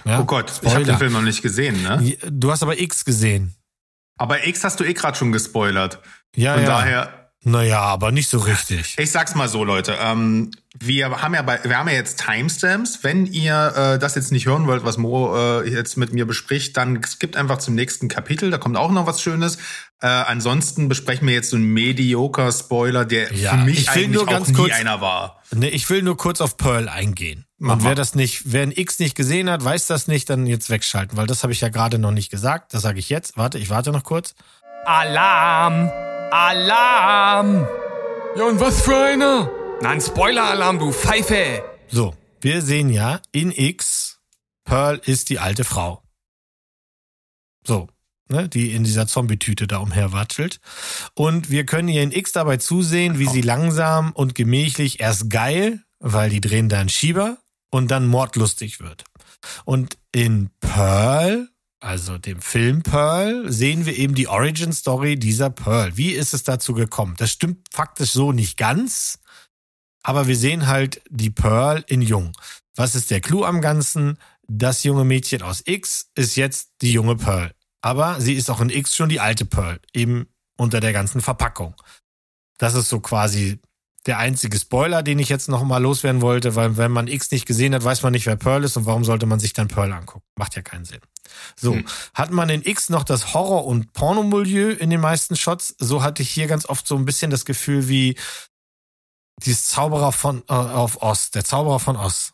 [0.05, 0.67] Ja, oh Gott, Spoiler.
[0.67, 2.17] ich habe den Film noch nicht gesehen, ne?
[2.29, 3.55] Du hast aber X gesehen.
[4.19, 6.01] Aber X hast du eh gerade schon gespoilert.
[6.35, 6.69] Ja, Von ja.
[6.69, 8.95] daher naja, aber nicht so richtig.
[8.99, 9.99] Ich sag's mal so, Leute.
[10.01, 13.01] Ähm, wir haben ja bei, wir haben ja jetzt Timestamps.
[13.03, 16.77] Wenn ihr äh, das jetzt nicht hören wollt, was Mo äh, jetzt mit mir bespricht,
[16.77, 18.51] dann skippt einfach zum nächsten Kapitel.
[18.51, 19.57] Da kommt auch noch was Schönes.
[20.01, 24.47] Äh, ansonsten besprechen wir jetzt so einen mediocre Spoiler, der ja, für mich eigentlich auch
[24.47, 25.43] nie kurz, einer war.
[25.53, 27.45] Nee, ich will nur kurz auf Pearl eingehen.
[27.59, 30.71] Und wer das nicht, wer ein X nicht gesehen hat, weiß das nicht, dann jetzt
[30.71, 32.75] wegschalten, weil das habe ich ja gerade noch nicht gesagt.
[32.75, 33.37] Das sage ich jetzt.
[33.37, 34.35] Warte, ich warte noch kurz.
[34.85, 35.91] Alarm!
[36.35, 37.69] Alarm!
[38.39, 39.51] Ja, und was für einer?
[39.83, 41.63] Nein, Spoiler-Alarm, du Pfeife!
[41.89, 44.19] So, wir sehen ja, in X,
[44.65, 46.03] Pearl ist die alte Frau.
[47.67, 47.87] So,
[48.31, 50.61] ne, die in dieser Zombie-Tüte da umherwatschelt.
[51.13, 55.83] Und wir können ihr in X dabei zusehen, wie sie langsam und gemächlich erst geil,
[55.99, 57.37] weil die drehen da einen Schieber,
[57.69, 59.05] und dann mordlustig wird.
[59.67, 61.52] Und in Pearl
[61.83, 65.97] also dem Film Pearl, sehen wir eben die Origin Story dieser Pearl.
[65.97, 67.15] Wie ist es dazu gekommen?
[67.19, 69.19] Das stimmt faktisch so nicht ganz.
[70.03, 72.33] Aber wir sehen halt die Pearl in Jung.
[72.77, 74.19] Was ist der Clou am Ganzen?
[74.49, 77.53] Das junge Mädchen aus X ist jetzt die junge Pearl.
[77.81, 80.27] Aber sie ist auch in X schon die alte Pearl, eben
[80.57, 81.75] unter der ganzen Verpackung.
[82.59, 83.61] Das ist so quasi
[84.07, 87.47] der einzige Spoiler, den ich jetzt noch mal loswerden wollte, weil wenn man X nicht
[87.47, 89.93] gesehen hat, weiß man nicht, wer Pearl ist und warum sollte man sich dann Pearl
[89.93, 90.25] angucken?
[90.37, 91.01] Macht ja keinen Sinn.
[91.57, 91.87] So, hm.
[92.15, 96.23] hat man in X noch das Horror- und Pornomilieu in den meisten Shots, so hatte
[96.23, 98.17] ich hier ganz oft so ein bisschen das Gefühl wie
[99.45, 102.33] dieses Zauberer von äh, auf Oz, der Zauberer von Oz.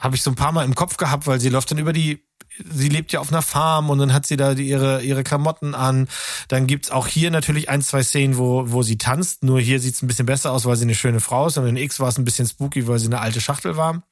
[0.00, 2.27] Habe ich so ein paar Mal im Kopf gehabt, weil sie läuft dann über die
[2.64, 6.08] sie lebt ja auf einer Farm und dann hat sie da ihre, ihre Klamotten an.
[6.48, 9.42] Dann gibt's auch hier natürlich ein, zwei Szenen, wo, wo sie tanzt.
[9.42, 11.58] Nur hier sieht's ein bisschen besser aus, weil sie eine schöne Frau ist.
[11.58, 14.02] Und in X war es ein bisschen spooky, weil sie eine alte Schachtel war.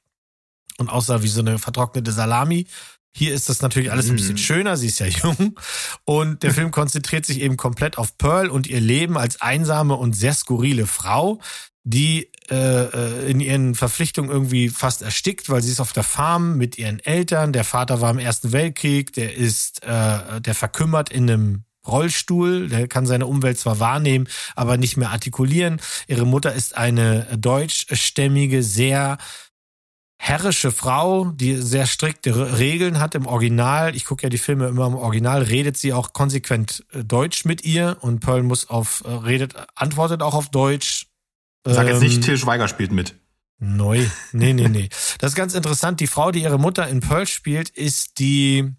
[0.78, 2.66] Und aussah wie so eine vertrocknete Salami.
[3.16, 4.38] Hier ist das natürlich alles ein bisschen mhm.
[4.38, 5.58] schöner, sie ist ja jung.
[6.04, 10.14] Und der Film konzentriert sich eben komplett auf Pearl und ihr Leben als einsame und
[10.14, 11.40] sehr skurrile Frau,
[11.88, 16.56] die äh, äh, in ihren Verpflichtungen irgendwie fast erstickt, weil sie ist auf der Farm
[16.56, 17.52] mit ihren Eltern.
[17.52, 22.88] Der Vater war im Ersten Weltkrieg, der ist, äh, der verkümmert in einem Rollstuhl, der
[22.88, 24.26] kann seine Umwelt zwar wahrnehmen,
[24.56, 25.80] aber nicht mehr artikulieren.
[26.08, 29.18] Ihre Mutter ist eine deutschstämmige, sehr
[30.18, 33.94] herrische Frau, die sehr strikte Regeln hat im Original.
[33.94, 37.64] Ich gucke ja die Filme immer im Original, redet sie auch konsequent äh, Deutsch mit
[37.64, 41.06] ihr und Pearl muss auf, äh, redet, antwortet auch auf Deutsch.
[41.74, 43.14] Sag jetzt nicht, ähm, Till Schweiger spielt mit.
[43.58, 44.04] Neu.
[44.32, 44.88] Nee, nee, nee.
[45.18, 46.00] Das ist ganz interessant.
[46.00, 48.70] Die Frau, die ihre Mutter in Pearl spielt, ist die,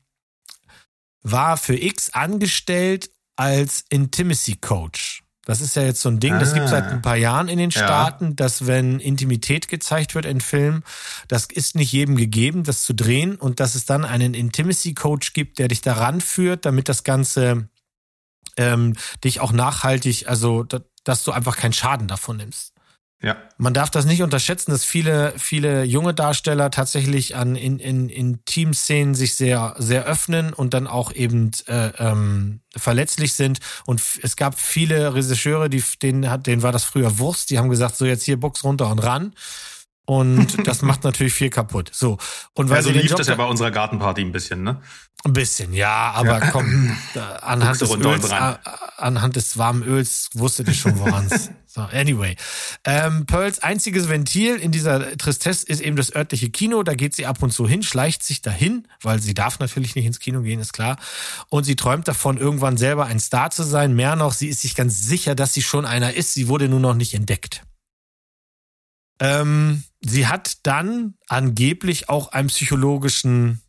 [1.24, 5.24] war für X angestellt als Intimacy Coach.
[5.46, 6.90] Das ist ja jetzt so ein Ding, das gibt seit ah.
[6.90, 8.34] ein paar Jahren in den Staaten, ja.
[8.34, 10.84] dass wenn Intimität gezeigt wird in Filmen,
[11.30, 15.32] das ist nicht jedem gegeben, das zu drehen und dass es dann einen Intimacy Coach
[15.32, 17.70] gibt, der dich daran führt, damit das Ganze
[18.58, 20.66] ähm, dich auch nachhaltig, also
[21.06, 22.74] dass du einfach keinen Schaden davon nimmst.
[23.22, 23.36] Ja.
[23.58, 28.46] Man darf das nicht unterschätzen, dass viele, viele junge Darsteller tatsächlich an in, in, in
[28.46, 33.60] Teamszenen sich sehr, sehr öffnen und dann auch eben äh, ähm, verletzlich sind.
[33.88, 37.70] Und es gab viele Regisseure, die, denen, hat, denen war das früher Wurst, die haben
[37.70, 39.34] gesagt, so jetzt hier Box runter und ran.
[40.06, 41.90] Und das macht natürlich viel kaputt.
[41.94, 42.18] So.
[42.54, 44.80] Und weil also lief Job das ja bei unserer Gartenparty ein bisschen, ne?
[45.24, 46.52] Ein bisschen, ja, aber ja.
[46.52, 46.96] komm,
[47.42, 48.32] anhand des, Öls,
[48.98, 51.50] anhand des warmen Öls wusstet ihr schon, woran es.
[51.78, 52.36] so, anyway.
[52.86, 56.82] Ähm, Pearls einziges Ventil in dieser Tristesse ist eben das örtliche Kino.
[56.82, 60.08] Da geht sie ab und zu hin, schleicht sich dahin, weil sie darf natürlich nicht
[60.08, 60.98] ins Kino gehen, ist klar.
[61.50, 63.96] Und sie träumt davon, irgendwann selber ein Star zu sein.
[63.96, 66.34] Mehr noch, sie ist sich ganz sicher, dass sie schon einer ist.
[66.34, 67.62] Sie wurde nur noch nicht entdeckt.
[69.20, 73.62] Ähm, sie hat dann angeblich auch einen psychologischen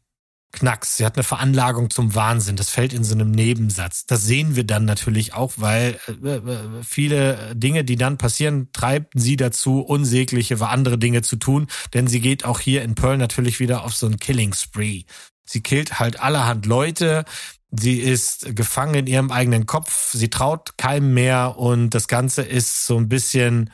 [0.53, 0.97] Knacks.
[0.97, 2.57] Sie hat eine Veranlagung zum Wahnsinn.
[2.57, 4.07] Das fällt in so einem Nebensatz.
[4.07, 9.09] Das sehen wir dann natürlich auch, weil äh, äh viele Dinge, die dann passieren, treiben
[9.15, 11.67] sie dazu, unsägliche, andere Dinge zu tun.
[11.93, 15.05] Denn sie geht auch hier in Pearl natürlich wieder auf so ein Killing Spree.
[15.45, 17.25] Sie killt halt allerhand Leute.
[17.71, 20.13] Sie ist gefangen in ihrem eigenen Kopf.
[20.13, 23.71] Sie traut keinem mehr und das Ganze ist so ein bisschen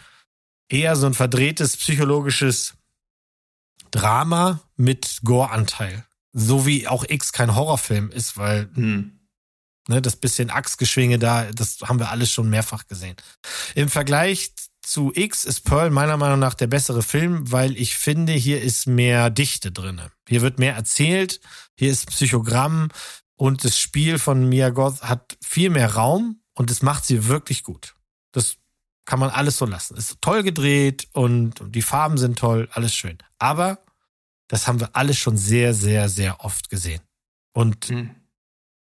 [0.68, 2.74] eher so ein verdrehtes psychologisches
[3.92, 6.04] Drama mit Gore-Anteil.
[6.34, 9.20] So wie auch X kein Horrorfilm ist, weil hm.
[9.88, 13.16] ne, das bisschen Axtgeschwinge da, das haben wir alles schon mehrfach gesehen.
[13.74, 18.32] Im Vergleich zu X ist Pearl meiner Meinung nach der bessere Film, weil ich finde,
[18.32, 20.10] hier ist mehr Dichte drinne.
[20.28, 21.40] Hier wird mehr erzählt,
[21.76, 22.88] hier ist Psychogramm
[23.36, 27.62] und das Spiel von Mia Goth hat viel mehr Raum und es macht sie wirklich
[27.62, 27.94] gut.
[28.32, 28.56] Das
[29.04, 29.96] kann man alles so lassen.
[29.96, 33.18] Ist toll gedreht und die Farben sind toll, alles schön.
[33.38, 33.78] Aber
[34.54, 37.00] das haben wir alles schon sehr, sehr, sehr oft gesehen.
[37.52, 38.10] Und mhm.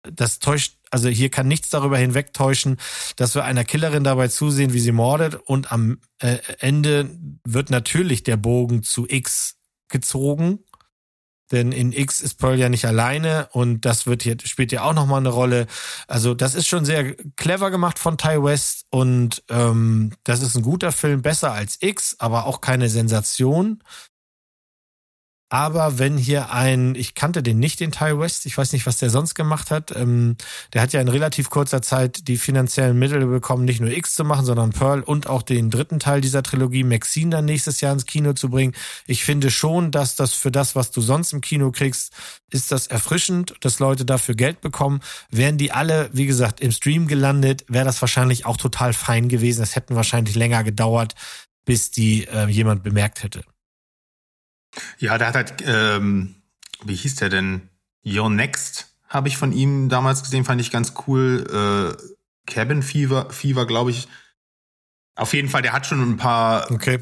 [0.01, 2.77] das täuscht, also hier kann nichts darüber hinwegtäuschen,
[3.17, 7.09] dass wir einer Killerin dabei zusehen, wie sie mordet und am äh, Ende
[7.43, 9.57] wird natürlich der Bogen zu X
[9.89, 10.59] gezogen
[11.51, 14.93] denn in X ist Pearl ja nicht alleine und das wird hier, spielt ja auch
[14.93, 15.67] nochmal eine Rolle.
[16.07, 20.61] Also das ist schon sehr clever gemacht von Ty West und ähm, das ist ein
[20.61, 23.81] guter Film, besser als X, aber auch keine Sensation.
[25.49, 28.97] Aber wenn hier ein, ich kannte den nicht, den Ty West, ich weiß nicht, was
[28.97, 29.95] der sonst gemacht hat.
[29.95, 30.35] Ähm,
[30.73, 34.25] der hat ja in relativ kurzer Zeit die finanziellen Mittel bekommen, nicht nur X zu
[34.25, 38.05] machen, sondern Pearl und auch den dritten Teil dieser Trilogie, Maxine, dann nächstes Jahr ins
[38.05, 38.73] Kino zu bringen.
[39.05, 42.11] Ich finde schon, dass das für das, was du sonst im Kino kriegst,
[42.51, 44.99] ist das erfrischend, dass Leute dafür Geld bekommen.
[45.29, 49.63] Wären die alle, wie gesagt, im Stream gelandet, wäre das wahrscheinlich auch total fein gewesen.
[49.63, 51.15] Es hätten wahrscheinlich länger gedauert,
[51.63, 53.43] bis die äh, jemand bemerkt hätte.
[54.99, 56.35] Ja, der hat halt, ähm,
[56.83, 57.69] wie hieß der denn?
[58.05, 61.45] Your Next habe ich von ihm damals gesehen, fand ich ganz cool.
[61.49, 62.01] Äh,
[62.45, 64.07] Cabin Fever, Fever, glaube ich.
[65.17, 66.99] Auf jeden Fall, der hat schon ein paar okay.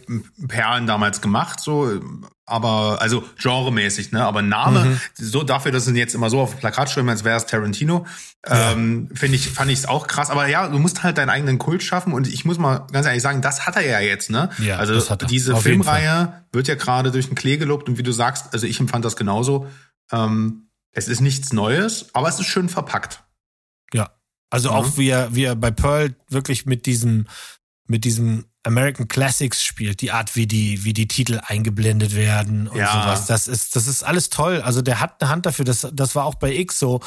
[0.47, 1.99] Perlen damals gemacht, so,
[2.45, 4.23] aber also genremäßig, ne?
[4.23, 4.99] Aber Name, mhm.
[5.15, 8.05] so dafür, dass sie jetzt immer so auf dem Plakat schreiben, als wäre es Tarantino,
[8.47, 8.71] ja.
[8.71, 10.29] ähm, finde ich, fand ich es auch krass.
[10.29, 13.21] Aber ja, du musst halt deinen eigenen Kult schaffen und ich muss mal ganz ehrlich
[13.21, 14.49] sagen, das hat er ja jetzt, ne?
[14.59, 18.53] Ja, also diese Filmreihe wird ja gerade durch den Klee gelobt und wie du sagst,
[18.53, 19.67] also ich empfand das genauso.
[20.13, 23.23] Ähm, es ist nichts Neues, aber es ist schön verpackt.
[23.91, 24.11] Ja.
[24.49, 24.75] Also mhm.
[24.75, 27.27] auch wie er, wie er bei Pearl wirklich mit diesem
[27.87, 32.77] mit diesem American Classics spielt, die Art, wie die, wie die Titel eingeblendet werden und
[32.77, 32.91] ja.
[32.91, 33.27] sowas.
[33.27, 34.61] Das ist, das ist alles toll.
[34.61, 35.65] Also der hat eine Hand dafür.
[35.65, 36.99] Das, das war auch bei X so.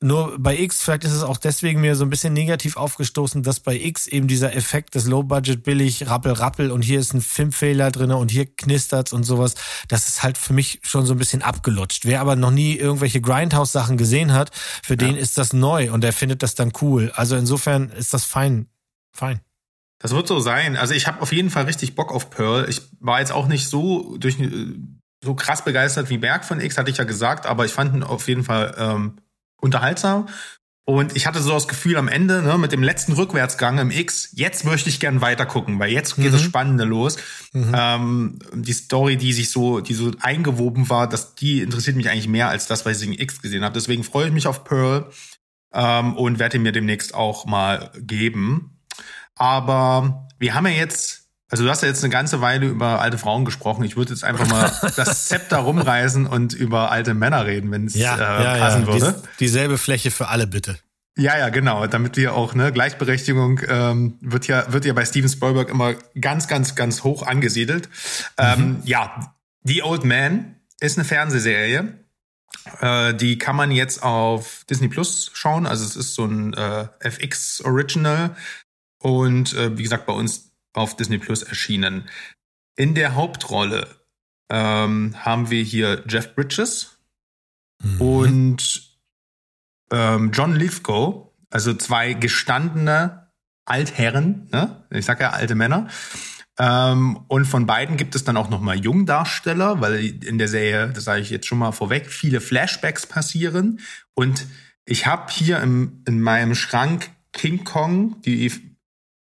[0.00, 3.58] Nur bei X, vielleicht ist es auch deswegen mir so ein bisschen negativ aufgestoßen, dass
[3.58, 7.90] bei X eben dieser Effekt des Low-Budget billig, rappel, rappel und hier ist ein Filmfehler
[7.90, 9.56] drinne und hier knistert's und sowas.
[9.88, 12.04] Das ist halt für mich schon so ein bisschen abgelutscht.
[12.04, 14.52] Wer aber noch nie irgendwelche Grindhouse-Sachen gesehen hat,
[14.84, 14.98] für ja.
[14.98, 17.10] den ist das neu und der findet das dann cool.
[17.16, 18.68] Also insofern ist das fein.
[19.12, 19.40] Fein.
[19.98, 20.76] Das wird so sein.
[20.76, 22.68] Also ich habe auf jeden Fall richtig Bock auf Pearl.
[22.68, 24.36] Ich war jetzt auch nicht so durch
[25.24, 28.04] so krass begeistert wie Berg von X, hatte ich ja gesagt, aber ich fand ihn
[28.04, 29.16] auf jeden Fall ähm,
[29.60, 30.28] unterhaltsam.
[30.88, 34.30] Und ich hatte so das Gefühl am Ende, ne, mit dem letzten Rückwärtsgang im X,
[34.32, 36.32] jetzt möchte ich gern weiter gucken, weil jetzt geht mhm.
[36.32, 37.18] das Spannende los.
[37.52, 37.72] Mhm.
[37.74, 42.28] Ähm, die Story, die sich so, die so eingewoben war, dass die interessiert mich eigentlich
[42.28, 43.74] mehr als das, was ich in X gesehen habe.
[43.74, 45.10] Deswegen freue ich mich auf Pearl
[45.74, 48.77] ähm, und werde ihn mir demnächst auch mal geben.
[49.38, 53.18] Aber wir haben ja jetzt, also du hast ja jetzt eine ganze Weile über alte
[53.18, 53.84] Frauen gesprochen.
[53.84, 57.94] Ich würde jetzt einfach mal das Zepter rumreißen und über alte Männer reden, wenn es
[57.94, 58.86] ja, äh, ja, passen ja.
[58.88, 59.12] würde.
[59.12, 60.78] Dies, dieselbe Fläche für alle, bitte.
[61.16, 61.86] Ja, ja, genau.
[61.88, 66.46] Damit wir auch, ne, Gleichberechtigung ähm, wird ja, wird ja bei Steven Spielberg immer ganz,
[66.46, 67.88] ganz, ganz hoch angesiedelt.
[68.36, 68.64] Ähm, mhm.
[68.64, 69.34] Ähm, ja,
[69.64, 71.98] The Old Man ist eine Fernsehserie.
[72.80, 75.66] Äh, die kann man jetzt auf Disney Plus schauen.
[75.66, 78.36] Also es ist so ein äh, FX Original.
[78.98, 82.08] Und äh, wie gesagt, bei uns auf Disney Plus erschienen.
[82.76, 83.88] In der Hauptrolle
[84.48, 86.98] ähm, haben wir hier Jeff Bridges
[87.82, 88.00] mhm.
[88.00, 88.98] und
[89.90, 93.28] ähm, John Lithgow, also zwei gestandene
[93.64, 94.84] Altherren, ne?
[94.90, 95.88] ich sag ja alte Männer.
[96.58, 100.88] Ähm, und von beiden gibt es dann auch noch mal Jungdarsteller, weil in der Serie,
[100.88, 103.80] das sage ich jetzt schon mal vorweg, viele Flashbacks passieren.
[104.14, 104.46] Und
[104.84, 108.46] ich habe hier im, in meinem Schrank King Kong, die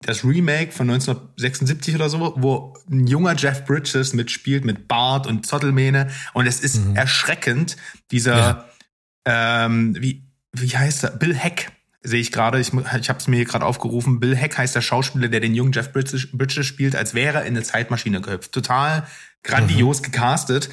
[0.02, 5.46] das Remake von 1976 oder so, wo ein junger Jeff Bridges mitspielt mit Bart und
[5.46, 6.96] Zottelmähne und es ist mhm.
[6.96, 7.76] erschreckend,
[8.12, 9.66] dieser, ja.
[9.66, 10.24] ähm, wie,
[10.54, 11.12] wie heißt er?
[11.12, 11.72] Bill Heck
[12.02, 14.82] sehe ich gerade, ich, ich habe es mir hier gerade aufgerufen, Bill Heck heißt der
[14.82, 18.54] Schauspieler, der den jungen Jeff Bridges, Bridges spielt, als wäre er in eine Zeitmaschine gehüpft.
[18.54, 19.06] Total
[19.44, 20.06] grandios mhm.
[20.06, 20.70] gecastet.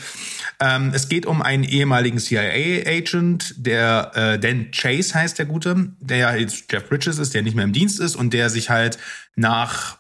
[0.60, 6.16] Ähm, es geht um einen ehemaligen CIA-Agent, der äh, Dan Chase heißt der Gute, der
[6.16, 8.98] ja jetzt Jeff Bridges ist, der nicht mehr im Dienst ist und der sich halt
[9.34, 9.98] nach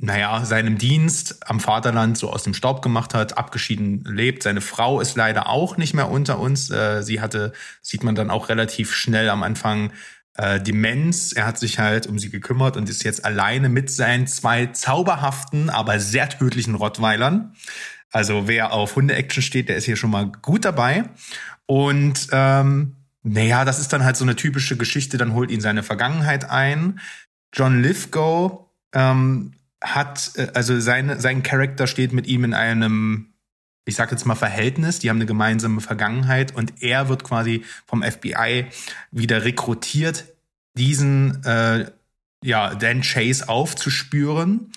[0.00, 4.44] naja, seinem Dienst am Vaterland so aus dem Staub gemacht hat, abgeschieden lebt.
[4.44, 6.70] Seine Frau ist leider auch nicht mehr unter uns.
[6.70, 7.52] Äh, sie hatte,
[7.82, 9.90] sieht man dann auch relativ schnell am Anfang,
[10.38, 11.32] äh, Demenz.
[11.32, 15.68] Er hat sich halt um sie gekümmert und ist jetzt alleine mit seinen zwei zauberhaften,
[15.68, 17.54] aber sehr tödlichen Rottweilern.
[18.12, 21.04] Also wer auf Hunde-Action steht, der ist hier schon mal gut dabei.
[21.66, 25.82] Und ähm, naja, das ist dann halt so eine typische Geschichte, dann holt ihn seine
[25.82, 27.00] Vergangenheit ein.
[27.52, 29.52] John Lithgow ähm,
[29.82, 33.34] hat, äh, also seine, sein Charakter steht mit ihm in einem,
[33.84, 38.02] ich sag jetzt mal, Verhältnis, die haben eine gemeinsame Vergangenheit und er wird quasi vom
[38.02, 38.66] FBI
[39.10, 40.24] wieder rekrutiert,
[40.74, 41.90] diesen äh,
[42.42, 44.72] ja, Dan Chase aufzuspüren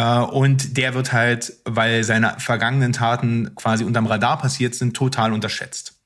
[0.00, 6.00] und der wird halt, weil seine vergangenen Taten quasi unterm Radar passiert sind, total unterschätzt.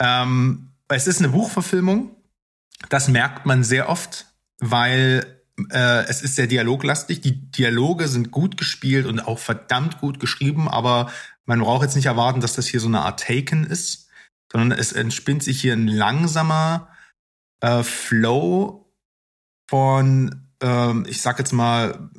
[0.00, 2.16] Ähm, es ist eine Buchverfilmung.
[2.88, 4.26] Das merkt man sehr oft,
[4.58, 7.20] weil äh, es ist sehr dialoglastig.
[7.20, 11.10] Die Dialoge sind gut gespielt und auch verdammt gut geschrieben, aber
[11.44, 14.08] man braucht jetzt nicht erwarten, dass das hier so eine Art Taken ist,
[14.52, 16.88] sondern es entspinnt sich hier ein langsamer
[17.60, 18.92] äh, Flow
[19.68, 22.10] von, ähm, ich sag jetzt mal,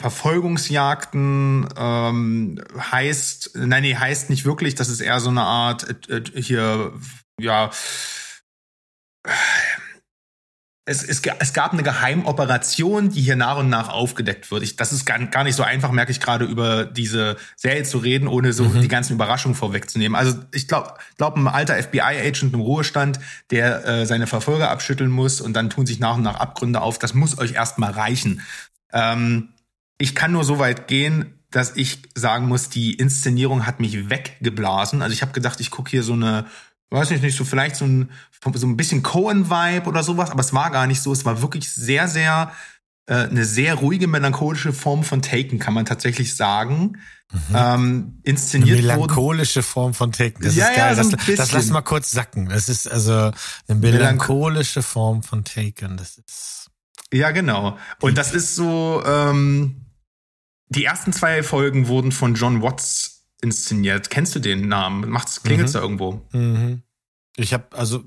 [0.00, 6.16] Verfolgungsjagden ähm, heißt, nein, nee, heißt nicht wirklich, das ist eher so eine Art äh,
[6.16, 6.92] äh, hier,
[7.38, 7.70] ja,
[10.86, 14.62] es, es, es gab eine Geheimoperation, die hier nach und nach aufgedeckt wird.
[14.62, 17.98] Ich, das ist gar, gar nicht so einfach, merke ich gerade, über diese Serie zu
[17.98, 18.80] reden, ohne so mhm.
[18.80, 20.16] die ganzen Überraschungen vorwegzunehmen.
[20.16, 23.20] Also ich glaube, glaub, ein alter FBI-Agent im Ruhestand,
[23.50, 26.98] der äh, seine Verfolger abschütteln muss und dann tun sich nach und nach Abgründe auf,
[26.98, 28.40] das muss euch erstmal reichen.
[28.92, 29.50] Ähm,
[30.00, 35.02] ich kann nur so weit gehen, dass ich sagen muss, die Inszenierung hat mich weggeblasen.
[35.02, 36.46] Also ich habe gedacht, ich gucke hier so eine,
[36.90, 38.10] weiß ich nicht, so vielleicht so ein,
[38.54, 41.12] so ein bisschen Cohen-Vibe oder sowas, aber es war gar nicht so.
[41.12, 42.52] Es war wirklich sehr, sehr
[43.06, 46.98] äh, eine sehr ruhige, melancholische Form von Taken, kann man tatsächlich sagen.
[47.32, 47.54] Mhm.
[47.54, 50.42] Ähm, inszeniert eine melancholische Form von Taken.
[50.42, 50.96] Das ja, ist geil.
[50.96, 52.48] Ja, so das, das lass mal kurz sacken.
[52.48, 53.32] Das ist also
[53.68, 55.98] eine melancholische Form von Taken.
[55.98, 56.70] Das ist.
[57.12, 57.76] Ja, genau.
[58.00, 59.89] Und das ist so, ähm,
[60.70, 64.08] die ersten zwei Folgen wurden von John Watts inszeniert.
[64.10, 65.08] Kennst du den Namen?
[65.10, 65.76] Macht's, klingelt's mhm.
[65.76, 66.26] da irgendwo?
[66.32, 66.82] Mhm.
[67.36, 68.02] Ich habe also,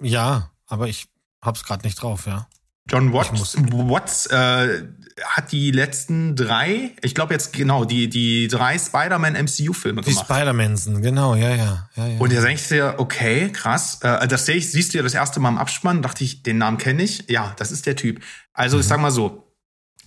[0.00, 1.06] ja, aber ich
[1.42, 2.48] hab's gerade nicht drauf, ja.
[2.86, 4.82] John Watts, Watts äh,
[5.24, 10.06] hat die letzten drei, ich glaube jetzt genau, die, die drei Spider-Man MCU-Filme gemacht.
[10.06, 12.18] Die Spider-Mansen, genau, ja, ja, ja, ja.
[12.18, 14.00] Und da denkst du dir, okay, krass.
[14.02, 16.58] Äh, das sehe ich, siehst du ja das erste Mal im Abspann, dachte ich, den
[16.58, 17.30] Namen kenne ich.
[17.30, 18.20] Ja, das ist der Typ.
[18.52, 18.82] Also, mhm.
[18.82, 19.43] ich sag mal so,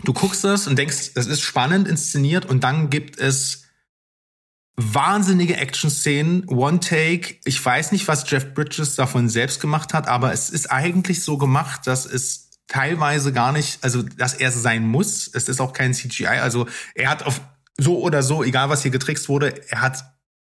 [0.04, 3.64] du guckst das und denkst, das ist spannend inszeniert und dann gibt es
[4.76, 7.38] wahnsinnige Action-Szenen, One-Take.
[7.46, 11.38] Ich weiß nicht, was Jeff Bridges davon selbst gemacht hat, aber es ist eigentlich so
[11.38, 15.30] gemacht, dass es teilweise gar nicht, also dass er sein muss.
[15.34, 16.28] Es ist auch kein CGI.
[16.28, 17.42] Also er hat auf
[17.78, 20.04] so oder so, egal was hier getrickst wurde, er hat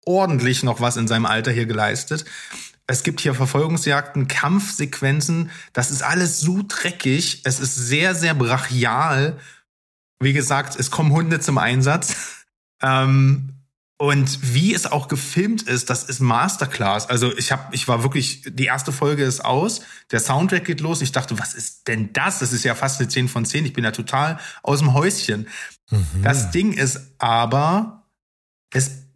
[0.04, 2.24] ordentlich noch was in seinem Alter hier geleistet.
[2.90, 5.52] Es gibt hier Verfolgungsjagden, Kampfsequenzen.
[5.72, 7.42] Das ist alles so dreckig.
[7.44, 9.38] Es ist sehr, sehr brachial.
[10.18, 12.16] Wie gesagt, es kommen Hunde zum Einsatz.
[12.82, 13.56] Ähm,
[13.98, 17.10] und wie es auch gefilmt ist, das ist Masterclass.
[17.10, 21.02] Also ich habe, ich war wirklich, die erste Folge ist aus, der Soundtrack geht los.
[21.02, 22.38] Ich dachte, was ist denn das?
[22.38, 23.66] Das ist ja fast eine 10 von 10.
[23.66, 25.46] Ich bin ja total aus dem Häuschen.
[25.90, 26.22] Mhm.
[26.22, 28.06] Das Ding ist aber,
[28.72, 29.09] es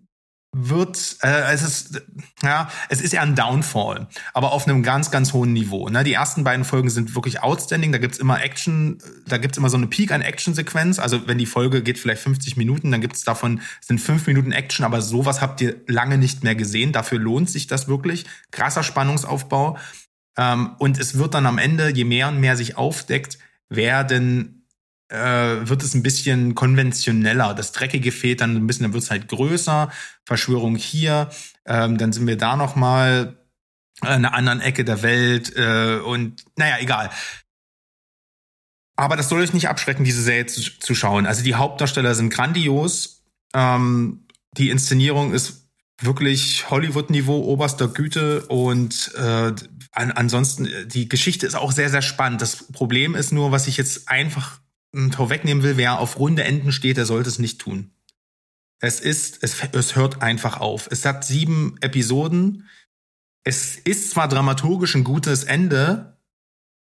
[0.55, 2.02] wird, äh, es ist,
[2.42, 5.88] ja, es ist ja ein Downfall, aber auf einem ganz, ganz hohen Niveau.
[5.88, 6.05] Ne?
[6.05, 7.92] Die ersten beiden Folgen sind wirklich outstanding.
[7.92, 10.98] Da gibt's immer Action, da gibt's immer so eine Peak an Action-Sequenz.
[10.98, 14.84] Also wenn die Folge geht vielleicht 50 Minuten, dann gibt's davon, sind fünf Minuten Action,
[14.84, 16.92] aber sowas habt ihr lange nicht mehr gesehen.
[16.92, 18.24] Dafür lohnt sich das wirklich.
[18.52, 19.76] Krasser Spannungsaufbau.
[20.36, 23.38] Ähm, und es wird dann am Ende, je mehr und mehr sich aufdeckt,
[23.68, 24.63] werden
[25.11, 27.55] wird es ein bisschen konventioneller.
[27.55, 29.90] Das Dreckige fehlt dann ein bisschen, dann wird es halt größer.
[30.24, 31.30] Verschwörung hier,
[31.66, 33.36] ähm, dann sind wir da noch mal
[34.02, 37.11] in einer anderen Ecke der Welt äh, und naja, egal.
[38.96, 41.26] Aber das soll euch nicht abschrecken, diese Serie zu, zu schauen.
[41.26, 43.24] Also die Hauptdarsteller sind grandios.
[43.55, 44.26] Ähm,
[44.57, 45.68] die Inszenierung ist
[46.00, 49.52] wirklich Hollywood-Niveau oberster Güte und äh,
[49.92, 52.42] an, ansonsten die Geschichte ist auch sehr sehr spannend.
[52.42, 54.61] Das Problem ist nur, was ich jetzt einfach
[55.12, 57.90] vorwegnehmen will, wer auf runde Enden steht, der sollte es nicht tun.
[58.80, 60.88] Es ist, es, es hört einfach auf.
[60.90, 62.68] Es hat sieben Episoden.
[63.45, 66.18] Es ist zwar dramaturgisch ein gutes Ende,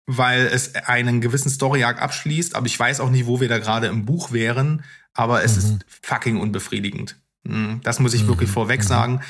[0.07, 3.87] weil es einen gewissen Story-Arc abschließt, aber ich weiß auch nicht, wo wir da gerade
[3.87, 5.59] im Buch wären, aber es mhm.
[5.59, 7.17] ist fucking unbefriedigend.
[7.47, 8.29] Hm, das muss ich mhm.
[8.29, 8.87] wirklich vorweg mhm.
[8.87, 9.21] sagen.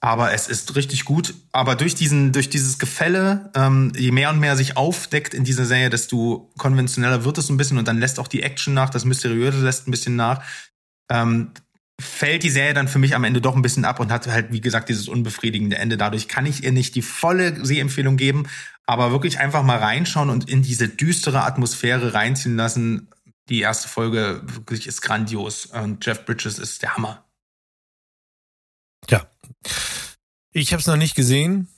[0.00, 1.34] Aber es ist richtig gut.
[1.50, 5.64] Aber durch diesen, durch dieses Gefälle, ähm, je mehr und mehr sich aufdeckt in dieser
[5.64, 9.04] Serie, desto konventioneller wird es ein bisschen und dann lässt auch die Action nach, das
[9.04, 10.44] Mysteriöse lässt ein bisschen nach.
[11.10, 11.52] Ähm,
[12.00, 14.52] fällt die Serie dann für mich am Ende doch ein bisschen ab und hat halt,
[14.52, 15.96] wie gesagt, dieses unbefriedigende Ende.
[15.96, 18.46] Dadurch kann ich ihr nicht die volle Sehempfehlung geben,
[18.86, 23.08] aber wirklich einfach mal reinschauen und in diese düstere Atmosphäre reinziehen lassen.
[23.48, 27.24] Die erste Folge wirklich ist grandios und Jeff Bridges ist der Hammer.
[29.10, 29.26] Ja.
[30.52, 31.68] Ich habe es noch nicht gesehen,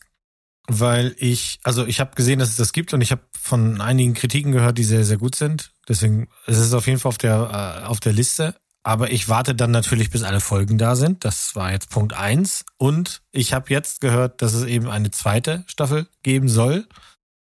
[0.69, 4.15] weil ich, also ich habe gesehen, dass es das gibt und ich habe von einigen
[4.15, 5.73] Kritiken gehört, die sehr, sehr gut sind.
[5.89, 8.55] Deswegen es ist es auf jeden Fall auf der, äh, auf der Liste.
[8.83, 11.25] Aber ich warte dann natürlich, bis alle Folgen da sind.
[11.25, 12.65] Das war jetzt Punkt eins.
[12.79, 16.87] Und ich habe jetzt gehört, dass es eben eine zweite Staffel geben soll.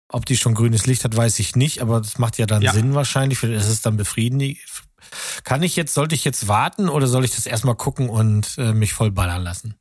[0.07, 2.73] Ob die schon grünes Licht hat, weiß ich nicht, aber das macht ja dann ja.
[2.73, 3.43] Sinn wahrscheinlich.
[3.43, 4.57] Es ist dann befriedigend,
[5.43, 8.73] kann ich jetzt, sollte ich jetzt warten oder soll ich das erstmal gucken und äh,
[8.73, 9.75] mich voll ballern lassen?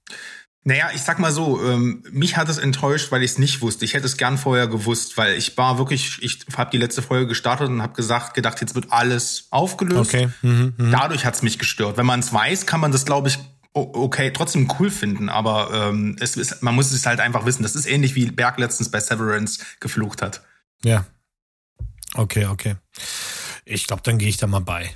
[0.62, 3.86] Naja, ich sag mal so, ähm, mich hat es enttäuscht, weil ich es nicht wusste.
[3.86, 7.28] Ich hätte es gern vorher gewusst, weil ich war wirklich, ich habe die letzte Folge
[7.28, 10.14] gestartet und habe gesagt, gedacht, jetzt wird alles aufgelöst.
[10.14, 10.28] Okay.
[10.42, 10.90] Mhm, mh.
[10.90, 11.96] Dadurch hat es mich gestört.
[11.96, 13.38] Wenn man es weiß, kann man das, glaube ich,
[13.72, 17.62] okay, trotzdem cool finden, aber ähm, es ist, man muss es halt einfach wissen.
[17.62, 20.42] Das ist ähnlich wie Berg letztens bei Severance geflucht hat.
[20.82, 21.06] Ja.
[22.14, 22.76] Okay, okay.
[23.64, 24.90] Ich glaube, dann gehe ich da mal bei.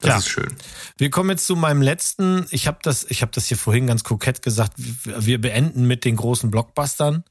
[0.00, 0.18] Das ja.
[0.18, 0.56] ist schön.
[0.96, 2.46] Wir kommen jetzt zu meinem letzten.
[2.50, 4.72] Ich habe das, ich habe das hier vorhin ganz kokett gesagt.
[4.76, 7.24] Wir beenden mit den großen Blockbustern.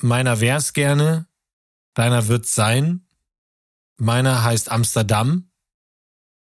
[0.00, 1.26] Meiner wär's gerne.
[1.94, 3.06] Deiner wird's sein.
[3.96, 5.50] Meiner heißt Amsterdam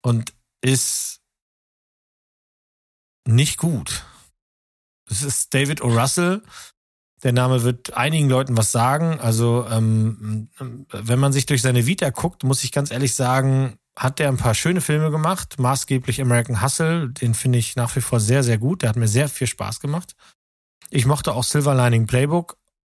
[0.02, 1.20] und ist
[3.24, 4.04] nicht gut.
[5.08, 5.88] Es ist David O.
[5.88, 6.42] Russell,
[7.22, 9.20] der Name wird einigen Leuten was sagen.
[9.20, 10.48] Also, ähm,
[10.90, 14.36] wenn man sich durch seine Vita guckt, muss ich ganz ehrlich sagen, hat der ein
[14.36, 18.58] paar schöne Filme gemacht, maßgeblich American Hustle, den finde ich nach wie vor sehr, sehr
[18.58, 18.82] gut.
[18.82, 20.14] Der hat mir sehr viel Spaß gemacht.
[20.90, 22.56] Ich mochte auch Silver Lining Playbook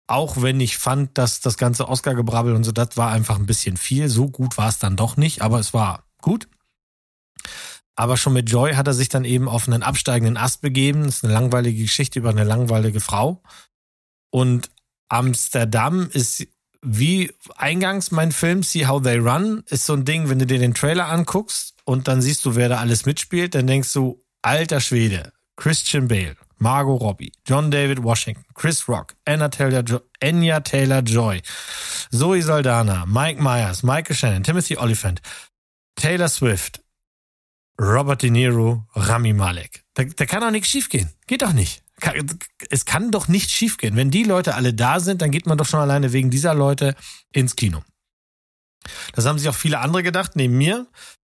[0.07, 3.77] Auch wenn ich fand, dass das ganze Oscar-Gebrabbel und so, das war einfach ein bisschen
[3.77, 4.09] viel.
[4.09, 6.47] So gut war es dann doch nicht, aber es war gut.
[7.95, 11.05] Aber schon mit Joy hat er sich dann eben auf einen absteigenden Ast begeben.
[11.05, 13.41] Das ist eine langweilige Geschichte über eine langweilige Frau.
[14.31, 14.71] Und
[15.09, 16.47] Amsterdam ist
[16.83, 20.59] wie eingangs mein Film See How They Run ist so ein Ding, wenn du dir
[20.59, 24.79] den Trailer anguckst und dann siehst du, wer da alles mitspielt, dann denkst du, alter
[24.79, 31.41] Schwede, Christian Bale, Margot Robbie, John David Washington, Chris Rock, Anna Taylor, jo Anya Taylor-Joy,
[32.11, 35.21] Zoe Saldana, Mike Myers, Michael Shannon, Timothy Oliphant,
[35.95, 36.81] Taylor Swift,
[37.79, 39.83] Robert De Niro, Rami Malek.
[39.93, 41.09] Da, da kann doch nichts schiefgehen.
[41.27, 41.82] Geht doch nicht.
[42.69, 43.95] Es kann doch nicht schiefgehen.
[43.95, 46.95] Wenn die Leute alle da sind, dann geht man doch schon alleine wegen dieser Leute
[47.31, 47.81] ins Kino.
[49.13, 50.87] Das haben sich auch viele andere gedacht, neben mir.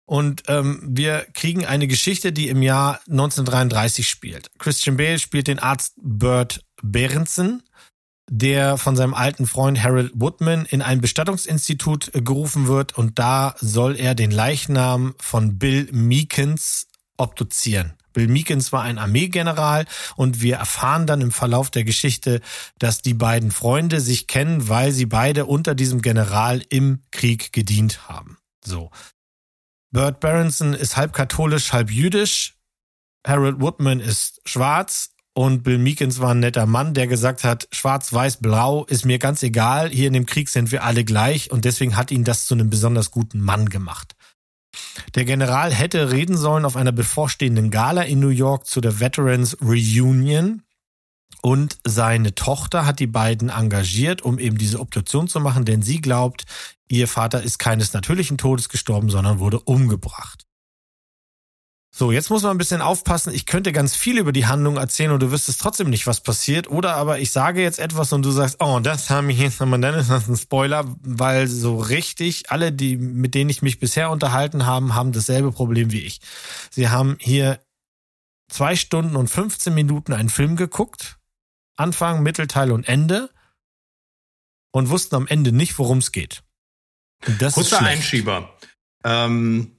[0.07, 4.51] Und ähm, wir kriegen eine Geschichte, die im Jahr 1933 spielt.
[4.59, 7.63] Christian Bale spielt den Arzt Bert Berenson,
[8.31, 13.97] der von seinem alten Freund Harold Woodman in ein Bestattungsinstitut gerufen wird und da soll
[13.97, 16.87] er den Leichnam von Bill Meekins
[17.17, 17.95] obduzieren.
[18.15, 19.85] Bill Meekins war ein Armeegeneral
[20.17, 22.41] und wir erfahren dann im Verlauf der Geschichte,
[22.79, 28.09] dass die beiden Freunde sich kennen, weil sie beide unter diesem General im Krieg gedient
[28.09, 28.39] haben.
[28.65, 28.91] So.
[29.91, 32.55] Bert Berenson ist halb katholisch, halb jüdisch.
[33.27, 38.13] Harold Woodman ist schwarz und Bill Meekins war ein netter Mann, der gesagt hat, schwarz,
[38.13, 39.91] weiß, blau ist mir ganz egal.
[39.91, 42.71] Hier in dem Krieg sind wir alle gleich und deswegen hat ihn das zu einem
[42.71, 44.15] besonders guten Mann gemacht.
[45.15, 49.57] Der General hätte reden sollen auf einer bevorstehenden Gala in New York zu der Veterans
[49.61, 50.63] Reunion.
[51.43, 56.01] Und seine Tochter hat die beiden engagiert, um eben diese Obduktion zu machen, denn sie
[56.01, 56.45] glaubt,
[56.89, 60.47] ihr Vater ist keines natürlichen Todes gestorben, sondern wurde umgebracht.
[61.97, 63.33] So, jetzt muss man ein bisschen aufpassen.
[63.33, 66.69] Ich könnte ganz viel über die Handlung erzählen und du wüsstest trotzdem nicht, was passiert.
[66.69, 69.81] Oder aber ich sage jetzt etwas und du sagst, oh, das haben wir jetzt nochmal,
[69.81, 74.11] dann ist das ein Spoiler, weil so richtig alle, die, mit denen ich mich bisher
[74.11, 76.21] unterhalten habe, haben dasselbe Problem wie ich.
[76.69, 77.61] Sie haben hier
[78.49, 81.21] zwei Stunden und 15 Minuten einen Film geguckt.
[81.77, 83.31] Anfang, Mittelteil und Ende.
[84.73, 86.43] Und wussten am Ende nicht, worum es geht.
[87.39, 88.53] Das Kurzer Einschieber.
[89.05, 89.74] Ähm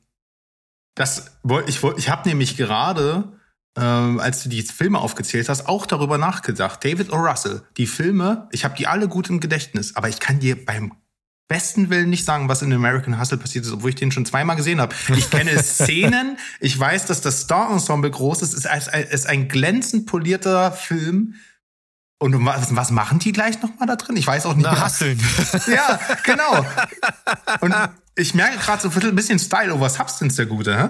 [0.95, 3.33] das ich ich habe nämlich gerade,
[3.77, 6.83] ähm, als du die Filme aufgezählt hast, auch darüber nachgedacht.
[6.83, 7.17] David O.
[7.17, 10.93] Russell, die Filme, ich habe die alle gut im Gedächtnis, aber ich kann dir beim
[11.47, 14.55] besten Willen nicht sagen, was in American Hustle passiert ist, obwohl ich den schon zweimal
[14.55, 14.95] gesehen habe.
[15.15, 20.07] Ich kenne Szenen, ich weiß, dass das Star-Ensemble groß ist, es ist, ist ein glänzend
[20.07, 21.35] polierter Film.
[22.17, 24.15] Und was, was machen die gleich nochmal da drin?
[24.15, 24.65] Ich weiß auch nicht.
[24.65, 25.21] Na, Hasseln.
[25.67, 26.65] Ja, genau.
[27.59, 27.75] Und
[28.15, 30.89] ich merke gerade so ein bisschen Style over Substance, der Gute, hä?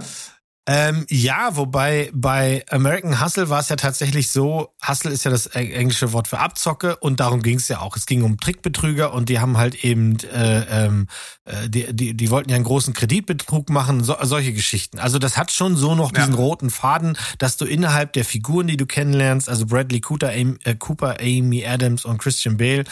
[0.68, 5.46] Ähm, ja, wobei bei American Hustle war es ja tatsächlich so, Hustle ist ja das
[5.46, 7.96] englische Wort für Abzocke und darum ging es ja auch.
[7.96, 11.08] Es ging um Trickbetrüger und die haben halt eben, äh, ähm,
[11.46, 14.98] äh, die, die, die wollten ja einen großen Kreditbetrug machen, so, solche Geschichten.
[14.98, 16.40] Also das hat schon so noch diesen ja.
[16.40, 20.74] roten Faden, dass du innerhalb der Figuren, die du kennenlernst, also Bradley Cooper, Amy, äh,
[20.74, 22.86] Cooper, Amy Adams und Christian Bale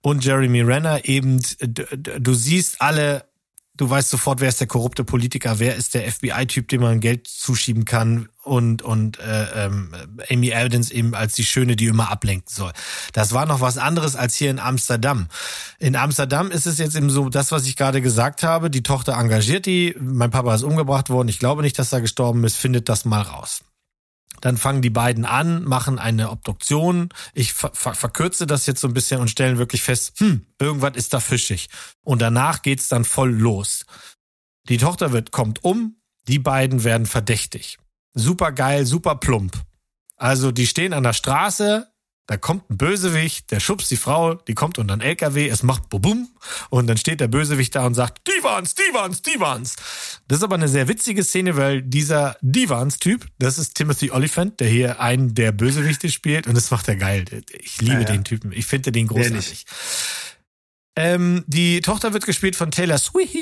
[0.00, 3.29] und Jeremy Renner eben, du siehst alle
[3.80, 7.26] Du weißt sofort, wer ist der korrupte Politiker, wer ist der FBI-Typ, dem man Geld
[7.26, 9.94] zuschieben kann und und äh, ähm,
[10.30, 12.72] Amy Adams eben als die Schöne, die immer ablenken soll.
[13.14, 15.28] Das war noch was anderes als hier in Amsterdam.
[15.78, 19.14] In Amsterdam ist es jetzt eben so, das, was ich gerade gesagt habe, die Tochter
[19.14, 22.90] engagiert die, mein Papa ist umgebracht worden, ich glaube nicht, dass er gestorben ist, findet
[22.90, 23.62] das mal raus.
[24.40, 27.10] Dann fangen die beiden an, machen eine Obduktion.
[27.34, 30.96] Ich ver ver verkürze das jetzt so ein bisschen und stellen wirklich fest, hm, irgendwas
[30.96, 31.68] ist da fischig.
[32.02, 33.84] Und danach geht's dann voll los.
[34.68, 35.96] Die Tochter wird, kommt um,
[36.28, 37.78] die beiden werden verdächtig.
[38.14, 39.56] Super geil, super plump.
[40.16, 41.88] Also die stehen an der Straße,
[42.30, 45.88] da kommt ein Bösewicht, der schubst die Frau, die kommt unter einen LKW, es macht
[45.88, 46.28] bubum
[46.68, 49.74] und dann steht der Bösewicht da und sagt, die waren's, die waren's, die waren's.
[50.28, 54.68] Das ist aber eine sehr witzige Szene, weil dieser Divans-Typ, das ist Timothy Oliphant, der
[54.68, 57.24] hier einen der Bösewichte spielt und das macht er geil.
[57.58, 58.06] Ich liebe ja, ja.
[58.06, 59.66] den Typen, ich finde den großartig.
[60.94, 63.34] Ähm, die Tochter wird gespielt von Taylor Swift.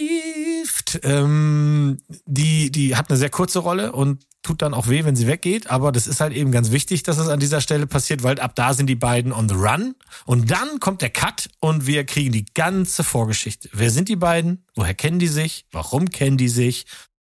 [1.03, 5.27] Ähm, die, die hat eine sehr kurze Rolle und tut dann auch weh, wenn sie
[5.27, 5.71] weggeht.
[5.71, 8.55] Aber das ist halt eben ganz wichtig, dass es an dieser Stelle passiert, weil ab
[8.55, 9.95] da sind die beiden on the run.
[10.25, 13.69] Und dann kommt der Cut und wir kriegen die ganze Vorgeschichte.
[13.73, 14.65] Wer sind die beiden?
[14.75, 15.67] Woher kennen die sich?
[15.71, 16.87] Warum kennen die sich?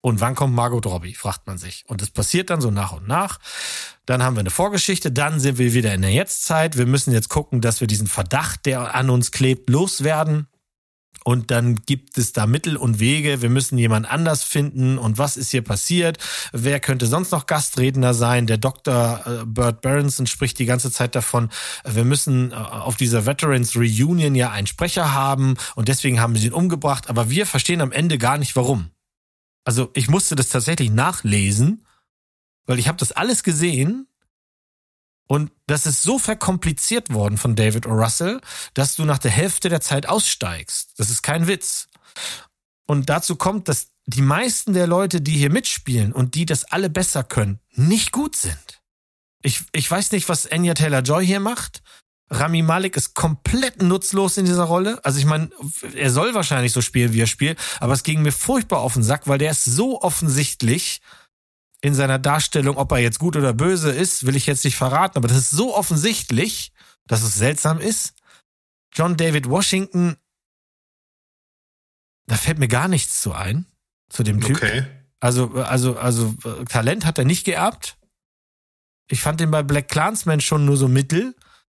[0.01, 1.83] Und wann kommt Margot Robbie, fragt man sich.
[1.87, 3.39] Und das passiert dann so nach und nach.
[4.05, 6.77] Dann haben wir eine Vorgeschichte, dann sind wir wieder in der Jetztzeit.
[6.77, 10.47] Wir müssen jetzt gucken, dass wir diesen Verdacht, der an uns klebt, loswerden.
[11.23, 13.41] Und dann gibt es da Mittel und Wege.
[13.41, 14.97] Wir müssen jemand anders finden.
[14.97, 16.17] Und was ist hier passiert?
[16.51, 18.47] Wer könnte sonst noch Gastredner sein?
[18.47, 19.21] Der Dr.
[19.25, 21.49] Äh, Bert Berenson spricht die ganze Zeit davon,
[21.85, 26.47] wir müssen äh, auf dieser Veterans Reunion ja einen Sprecher haben und deswegen haben sie
[26.47, 27.09] ihn umgebracht.
[27.09, 28.91] Aber wir verstehen am Ende gar nicht, warum.
[29.65, 31.85] Also ich musste das tatsächlich nachlesen,
[32.65, 34.08] weil ich habe das alles gesehen
[35.31, 37.91] und das ist so verkompliziert worden von David O.
[37.91, 38.41] Russell,
[38.73, 40.93] dass du nach der Hälfte der Zeit aussteigst.
[40.97, 41.87] Das ist kein Witz.
[42.87, 46.89] Und dazu kommt, dass die meisten der Leute, die hier mitspielen und die das alle
[46.89, 48.81] besser können, nicht gut sind.
[49.43, 51.83] Ich, ich weiß nicht, was Anya Taylor-Joy hier macht.
[52.31, 54.99] Rami Malik ist komplett nutzlos in dieser Rolle.
[55.05, 55.51] Also ich meine,
[55.93, 59.03] er soll wahrscheinlich so spielen, wie er spielt, aber es ging mir furchtbar auf den
[59.03, 61.01] Sack, weil der ist so offensichtlich
[61.81, 65.17] in seiner Darstellung, ob er jetzt gut oder böse ist, will ich jetzt nicht verraten,
[65.17, 66.73] aber das ist so offensichtlich,
[67.07, 68.13] dass es seltsam ist.
[68.93, 70.17] John David Washington,
[72.27, 73.65] da fällt mir gar nichts zu ein,
[74.09, 74.57] zu dem Typ.
[74.57, 74.85] Okay.
[75.19, 76.33] Also, also, also,
[76.69, 77.97] Talent hat er nicht geerbt.
[79.09, 81.35] Ich fand den bei Black Clansman schon nur so mittel.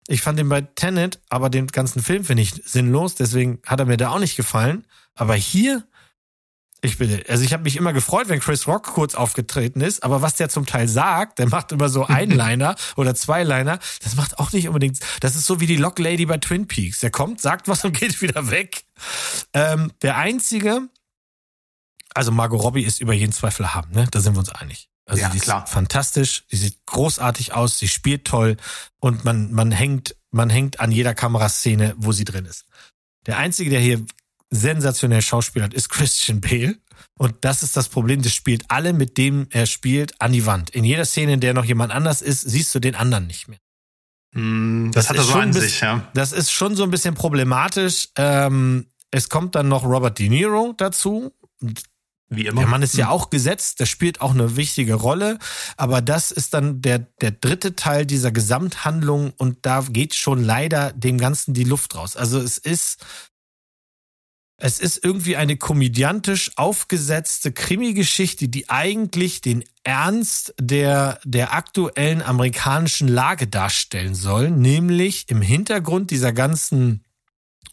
[0.08, 3.86] Ich fand den bei Tenet, aber den ganzen Film finde ich sinnlos, deswegen hat er
[3.86, 4.88] mir da auch nicht gefallen.
[5.14, 5.88] Aber hier,
[6.82, 10.22] ich bin, also ich habe mich immer gefreut, wenn Chris Rock kurz aufgetreten ist, aber
[10.22, 14.52] was der zum Teil sagt, der macht immer so Einliner oder Zweiliner, das macht auch
[14.54, 17.00] nicht unbedingt, das ist so wie die Lock Lady bei Twin Peaks.
[17.00, 18.84] Der kommt, sagt was und geht wieder weg.
[19.54, 20.88] Ähm, der einzige,
[22.14, 24.08] also Margot Robbie ist über jeden Zweifel haben, ne?
[24.12, 24.90] Da sind wir uns einig.
[25.06, 25.66] Also ja, die ist klar.
[25.66, 28.58] fantastisch, die sieht großartig aus, sie spielt toll
[29.00, 32.66] und man, man hängt, man hängt an jeder Kameraszene, wo sie drin ist.
[33.26, 34.06] Der einzige, der hier
[34.50, 36.78] sensationell schauspielert, ist Christian Bale.
[37.18, 40.70] Und das ist das Problem, das spielt alle, mit dem er spielt, an die Wand.
[40.72, 43.60] In jeder Szene, in der noch jemand anders ist, siehst du den anderen nicht mehr.
[44.34, 46.08] Mm, das, das hat er so an bisschen, sich, ja.
[46.14, 48.10] Das ist schon so ein bisschen problematisch.
[48.16, 51.34] Ähm, es kommt dann noch Robert De Niro dazu.
[52.32, 52.62] Wie immer.
[52.62, 53.12] Der Mann ist ja hm.
[53.12, 55.40] auch gesetzt, der spielt auch eine wichtige Rolle,
[55.78, 60.94] aber das ist dann der, der dritte Teil dieser Gesamthandlung und da geht schon leider
[60.94, 62.16] dem Ganzen die Luft raus.
[62.16, 63.04] Also es ist
[64.62, 73.08] es ist irgendwie eine komödiantisch aufgesetzte Krimi-Geschichte, die eigentlich den Ernst der, der aktuellen amerikanischen
[73.08, 77.06] Lage darstellen soll, nämlich im Hintergrund dieser ganzen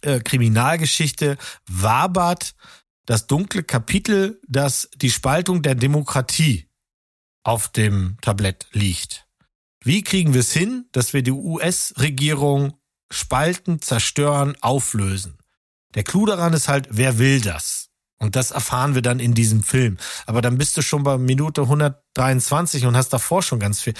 [0.03, 1.39] äh, Kriminalgeschichte
[1.69, 2.55] wabert
[3.05, 6.69] das dunkle Kapitel, das die Spaltung der Demokratie
[7.43, 9.27] auf dem Tablett liegt.
[9.83, 12.75] Wie kriegen wir es hin, dass wir die US-Regierung
[13.11, 15.36] spalten, zerstören, auflösen?
[15.97, 17.89] Der Clou daran ist halt, wer will das?
[18.19, 19.99] Und das erfahren wir dann in diesem Film.
[20.27, 23.95] Aber dann bist du schon bei Minute 123 und hast davor schon ganz viel.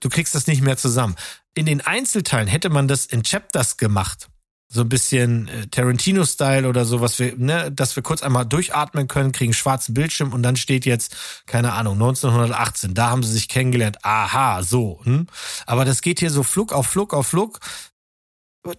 [0.00, 1.16] Du kriegst das nicht mehr zusammen.
[1.54, 4.28] In den Einzelteilen hätte man das in Chapters gemacht.
[4.72, 9.08] So ein bisschen äh, Tarantino-Style oder so, was wir, ne, dass wir kurz einmal durchatmen
[9.08, 11.16] können, kriegen schwarzen Bildschirm und dann steht jetzt,
[11.46, 15.00] keine Ahnung, 1918, da haben sie sich kennengelernt, aha, so.
[15.02, 15.26] Hm?
[15.66, 17.58] Aber das geht hier so Flug auf Flug auf Flug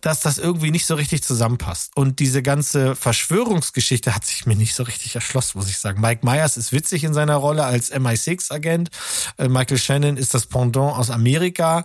[0.02, 1.92] dass das irgendwie nicht so richtig zusammenpasst.
[1.96, 6.02] Und diese ganze Verschwörungsgeschichte hat sich mir nicht so richtig erschlossen, muss ich sagen.
[6.02, 8.90] Mike Myers ist witzig in seiner Rolle als MI6-Agent.
[9.38, 11.84] Äh, Michael Shannon ist das Pendant aus Amerika,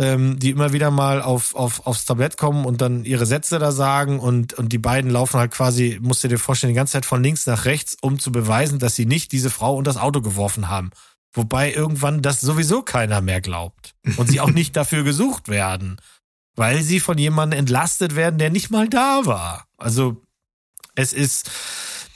[0.00, 3.72] ähm, die immer wieder mal auf, auf, aufs Tablett kommen und dann ihre Sätze da
[3.72, 4.20] sagen.
[4.20, 7.22] Und, und die beiden laufen halt quasi, musst du dir vorstellen, die ganze Zeit von
[7.22, 10.70] links nach rechts, um zu beweisen, dass sie nicht diese Frau und das Auto geworfen
[10.70, 10.90] haben.
[11.34, 13.94] Wobei irgendwann das sowieso keiner mehr glaubt.
[14.16, 16.00] Und sie auch nicht dafür gesucht werden
[16.56, 19.66] weil sie von jemandem entlastet werden, der nicht mal da war.
[19.76, 20.22] Also
[20.94, 21.50] es ist.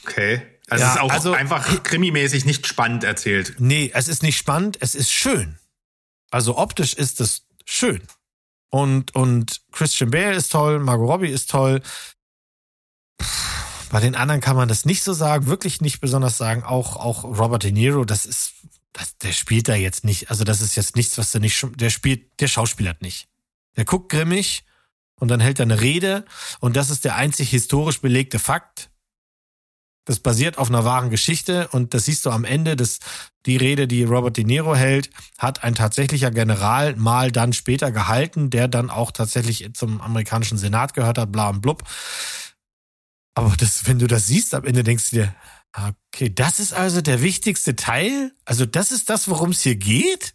[0.05, 0.43] Okay.
[0.69, 3.57] Also ja, es ist auch also, einfach krimimäßig nicht spannend erzählt.
[3.59, 5.59] Nee, es ist nicht spannend, es ist schön.
[6.31, 8.03] Also optisch ist es schön.
[8.71, 11.81] Und, und Christian Bale ist toll, Margot Robbie ist toll.
[13.91, 16.63] Bei den anderen kann man das nicht so sagen, wirklich nicht besonders sagen.
[16.63, 18.53] Auch, auch Robert De Niro, das ist,
[18.93, 20.31] das, der spielt da jetzt nicht.
[20.31, 23.28] Also das ist jetzt nichts, was der nicht, der spielt, der schauspielert nicht.
[23.79, 24.65] Der guckt grimmig
[25.21, 26.25] und dann hält er eine Rede
[26.59, 28.91] und das ist der einzig historisch belegte Fakt.
[30.05, 32.99] Das basiert auf einer wahren Geschichte und das siehst du am Ende, dass
[33.47, 38.51] die Rede, die Robert De Niro hält, hat ein tatsächlicher General mal dann später gehalten,
[38.51, 41.85] der dann auch tatsächlich zum amerikanischen Senat gehört hat, bla und blub.
[43.35, 45.35] Aber das, wenn du das siehst, am Ende denkst du dir,
[46.13, 48.33] okay, das ist also der wichtigste Teil?
[48.45, 50.35] Also das ist das, worum es hier geht?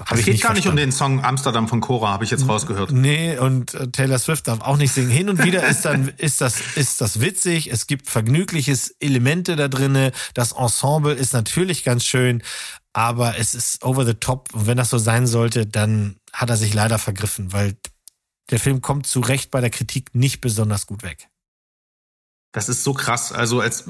[0.00, 2.92] Hab es geht gar nicht um den Song Amsterdam von Cora, habe ich jetzt rausgehört.
[2.92, 5.10] Nee, und äh, Taylor Swift darf auch nicht singen.
[5.10, 7.70] Hin und wieder ist dann ist das ist das witzig.
[7.70, 10.12] Es gibt vergnügliches Elemente da drinne.
[10.34, 12.42] Das Ensemble ist natürlich ganz schön,
[12.92, 14.54] aber es ist over the top.
[14.54, 17.76] Und wenn das so sein sollte, dann hat er sich leider vergriffen, weil
[18.50, 21.28] der Film kommt zu Recht bei der Kritik nicht besonders gut weg.
[22.52, 23.32] Das ist so krass.
[23.32, 23.84] Also als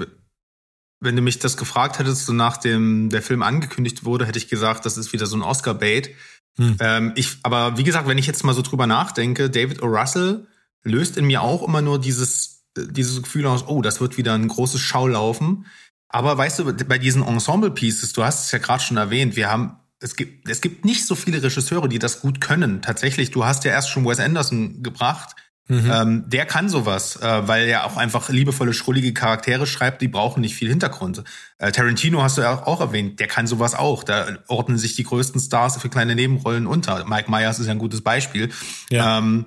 [1.01, 4.85] wenn du mich das gefragt hättest, so nachdem der Film angekündigt wurde, hätte ich gesagt,
[4.85, 6.15] das ist wieder so ein Oscar-Bait.
[6.57, 6.77] Hm.
[6.79, 9.87] Ähm, ich, aber wie gesagt, wenn ich jetzt mal so drüber nachdenke, David O.
[9.87, 10.47] Russell
[10.83, 14.35] löst in mir auch immer nur dieses, äh, dieses Gefühl aus, oh, das wird wieder
[14.35, 15.67] ein großes Schaulaufen.
[16.09, 19.77] Aber weißt du, bei diesen Ensemble-Pieces, du hast es ja gerade schon erwähnt, wir haben,
[20.01, 22.83] es gibt, es gibt nicht so viele Regisseure, die das gut können.
[22.83, 25.37] Tatsächlich, du hast ja erst schon Wes Anderson gebracht.
[25.69, 25.91] Mhm.
[25.93, 30.41] Ähm, der kann sowas, äh, weil er auch einfach liebevolle, schrullige Charaktere schreibt, die brauchen
[30.41, 31.23] nicht viel Hintergrund.
[31.59, 34.03] Äh, Tarantino hast du ja auch erwähnt, der kann sowas auch.
[34.03, 37.05] Da ordnen sich die größten Stars für kleine Nebenrollen unter.
[37.05, 38.51] Mike Myers ist ja ein gutes Beispiel.
[38.91, 39.19] Ja.
[39.19, 39.47] Ähm,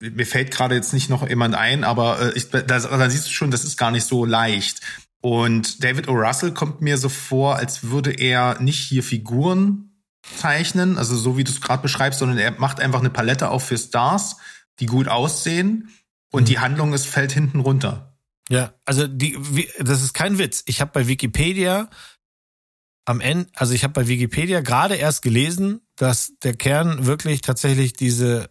[0.00, 3.30] mir fällt gerade jetzt nicht noch jemand ein, aber äh, ich, da, da siehst du
[3.30, 4.80] schon, das ist gar nicht so leicht.
[5.20, 6.12] Und David O.
[6.12, 9.88] Russell kommt mir so vor, als würde er nicht hier Figuren
[10.36, 13.64] zeichnen, also so wie du es gerade beschreibst, sondern er macht einfach eine Palette auf
[13.64, 14.36] für Stars,
[14.80, 15.90] die gut aussehen
[16.30, 16.46] und mhm.
[16.46, 18.16] die Handlung ist fällt hinten runter.
[18.48, 19.38] Ja, also die,
[19.78, 20.62] das ist kein Witz.
[20.66, 21.90] Ich habe bei Wikipedia
[23.04, 27.92] am Ende, also ich habe bei Wikipedia gerade erst gelesen, dass der Kern wirklich tatsächlich
[27.92, 28.50] diese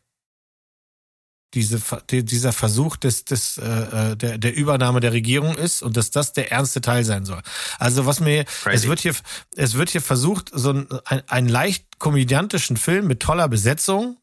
[1.54, 1.80] diese,
[2.12, 3.64] dieser Versuch des, des, äh,
[4.12, 7.42] äh, der, der Übernahme der Regierung ist und dass das der ernste Teil sein soll.
[7.80, 8.76] Also was mir, Crazy.
[8.76, 9.16] es wird hier,
[9.56, 14.18] es wird hier versucht, so ein, ein, einen leicht komödiantischen Film mit toller Besetzung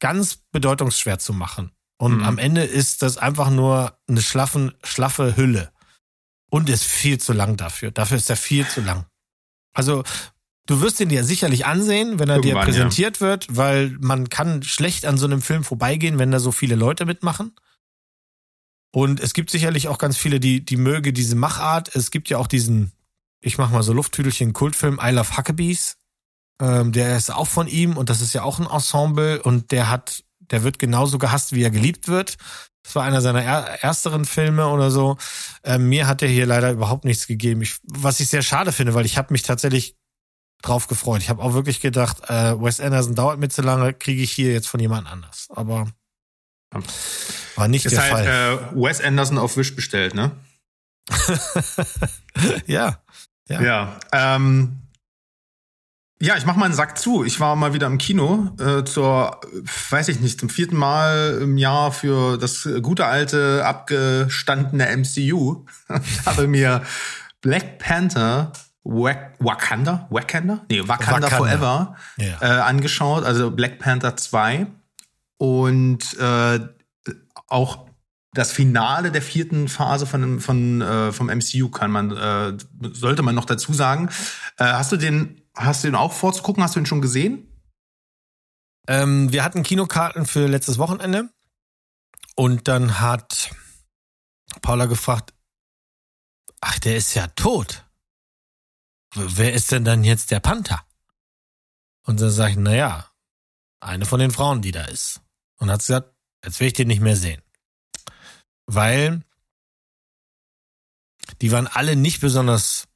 [0.00, 1.72] ganz bedeutungsschwer zu machen.
[1.98, 2.24] Und mhm.
[2.24, 5.72] am Ende ist das einfach nur eine schlaffen, schlaffe Hülle.
[6.50, 7.92] Und ist viel zu lang dafür.
[7.92, 9.06] Dafür ist er viel zu lang.
[9.72, 10.02] Also
[10.70, 13.26] Du wirst ihn dir sicherlich ansehen, wenn er Irgendwann, dir präsentiert ja.
[13.26, 17.06] wird, weil man kann schlecht an so einem Film vorbeigehen, wenn da so viele Leute
[17.06, 17.56] mitmachen.
[18.92, 21.94] Und es gibt sicherlich auch ganz viele, die, die möge diese Machart.
[21.96, 22.92] Es gibt ja auch diesen,
[23.40, 25.96] ich mach mal so Lufttüdelchen Kultfilm I Love Huckabees.
[26.60, 29.90] Ähm, der ist auch von ihm und das ist ja auch ein Ensemble und der
[29.90, 32.36] hat, der wird genauso gehasst, wie er geliebt wird.
[32.82, 35.16] Das war einer seiner er ersteren Filme oder so.
[35.64, 37.62] Ähm, mir hat er hier leider überhaupt nichts gegeben.
[37.62, 39.96] Ich, was ich sehr schade finde, weil ich habe mich tatsächlich
[40.62, 41.22] drauf gefreut.
[41.22, 44.52] Ich habe auch wirklich gedacht, äh, Wes Anderson dauert mir zu lange, kriege ich hier
[44.52, 45.48] jetzt von jemand anders.
[45.50, 45.88] Aber
[47.56, 48.72] war nicht ist der halt, Fall.
[48.74, 50.32] Äh, Wes Anderson auf Wish bestellt, ne?
[52.66, 53.02] ja.
[53.48, 53.62] Ja.
[53.62, 54.82] Ja, ähm,
[56.22, 57.24] ja, ich mach mal einen Sack zu.
[57.24, 59.40] Ich war mal wieder im Kino äh, zur,
[59.90, 65.64] weiß ich nicht, zum vierten Mal im Jahr für das gute alte abgestandene MCU.
[66.04, 66.82] ich habe mir
[67.40, 68.52] Black Panther
[68.82, 70.64] Wakanda, Wakanda?
[70.70, 71.28] Nee, Wakanda, Wakanda.
[71.28, 72.38] Forever ja.
[72.40, 74.66] äh, angeschaut, also Black Panther 2
[75.38, 76.60] und äh,
[77.46, 77.86] auch
[78.32, 82.56] das Finale der vierten Phase von, von äh, vom MCU kann man äh,
[82.92, 84.08] sollte man noch dazu sagen.
[84.56, 86.62] Äh, hast du den hast du den auch vorzugucken?
[86.62, 87.46] Hast du ihn schon gesehen?
[88.88, 91.28] Ähm, wir hatten Kinokarten für letztes Wochenende
[92.34, 93.50] und dann hat
[94.62, 95.34] Paula gefragt,
[96.60, 97.84] ach, der ist ja tot
[99.14, 100.86] wer ist denn dann jetzt der Panther?
[102.04, 103.10] Und dann sage ich, na ja,
[103.80, 105.20] eine von den Frauen, die da ist.
[105.58, 106.14] Und hat gesagt,
[106.44, 107.42] jetzt will ich den nicht mehr sehen.
[108.66, 109.22] Weil
[111.40, 112.88] die waren alle nicht besonders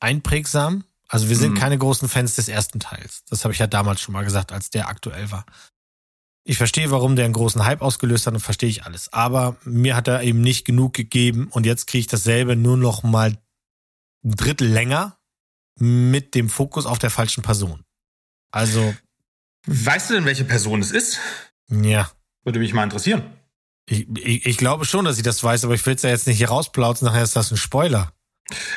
[0.00, 0.84] einprägsam.
[1.12, 1.58] Also wir sind mhm.
[1.58, 3.22] keine großen Fans des ersten Teils.
[3.28, 5.44] Das habe ich ja damals schon mal gesagt, als der aktuell war.
[6.44, 9.12] Ich verstehe, warum der einen großen Hype ausgelöst hat und verstehe ich alles.
[9.12, 13.02] Aber mir hat er eben nicht genug gegeben und jetzt kriege ich dasselbe nur noch
[13.02, 13.38] mal
[14.24, 15.18] ein Drittel länger
[15.78, 17.84] mit dem Fokus auf der falschen Person.
[18.50, 18.94] Also.
[19.66, 21.20] Weißt du denn, welche Person es ist?
[21.68, 22.10] Ja.
[22.42, 23.22] Würde mich mal interessieren.
[23.84, 26.26] Ich, ich, ich glaube schon, dass ich das weiß, aber ich will es ja jetzt
[26.26, 28.14] nicht hier rausplauzen, nachher ist das ein Spoiler.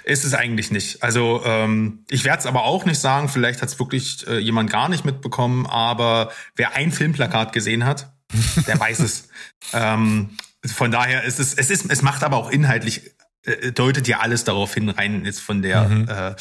[0.04, 1.04] Ist es eigentlich nicht.
[1.04, 4.70] Also ähm, ich werde es aber auch nicht sagen, vielleicht hat es wirklich äh, jemand
[4.70, 8.14] gar nicht mitbekommen, aber wer ein Filmplakat gesehen hat,
[8.68, 9.28] der weiß es.
[9.74, 13.16] Ähm, von daher ist es, es ist, es macht aber auch inhaltlich
[13.46, 16.08] äh, deutet ja alles darauf hin, rein jetzt von der, mhm.
[16.08, 16.36] äh,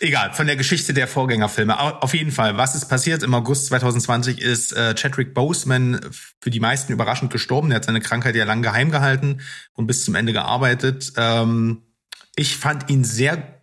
[0.00, 1.78] egal, von der Geschichte der Vorgängerfilme.
[1.78, 3.22] Auf jeden Fall, was ist passiert?
[3.22, 6.00] Im August 2020 ist äh, Chadwick Boseman
[6.40, 7.70] für die meisten überraschend gestorben.
[7.70, 9.40] Er hat seine Krankheit ja lang geheim gehalten
[9.74, 11.12] und bis zum Ende gearbeitet.
[11.16, 11.82] Ähm,
[12.36, 13.62] ich fand ihn sehr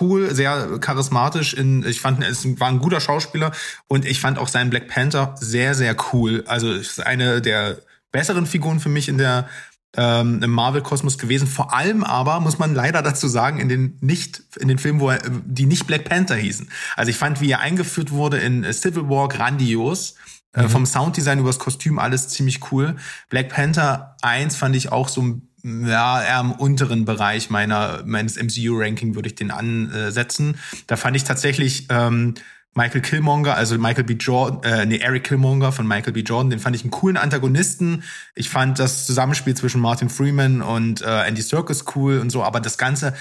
[0.00, 1.54] cool, sehr charismatisch.
[1.54, 3.52] In, ich fand, es war ein guter Schauspieler
[3.88, 6.44] und ich fand auch seinen Black Panther sehr, sehr cool.
[6.46, 7.78] Also ist eine der
[8.10, 9.48] besseren Figuren für mich in der
[9.94, 11.46] ähm, im Marvel-Kosmos gewesen.
[11.46, 15.10] Vor allem aber, muss man leider dazu sagen, in den nicht, in den Filmen, wo
[15.10, 16.70] er, die nicht Black Panther hießen.
[16.96, 20.14] Also ich fand, wie er eingeführt wurde in Civil War grandios.
[20.54, 20.68] Äh, mhm.
[20.68, 22.96] vom Sounddesign übers Kostüm alles ziemlich cool.
[23.30, 29.14] Black Panther 1 fand ich auch so ja, eher im unteren Bereich meiner, meines MCU-Ranking
[29.14, 30.58] würde ich den ansetzen.
[30.86, 32.34] Da fand ich tatsächlich ähm,
[32.74, 34.14] Michael Killmonger, also Michael B.
[34.14, 36.20] Jordan, äh, nee, Eric Killmonger von Michael B.
[36.20, 38.02] Jordan, den fand ich einen coolen Antagonisten.
[38.34, 42.60] Ich fand das Zusammenspiel zwischen Martin Freeman und äh, Andy Serkis cool und so, aber
[42.60, 43.14] das ganze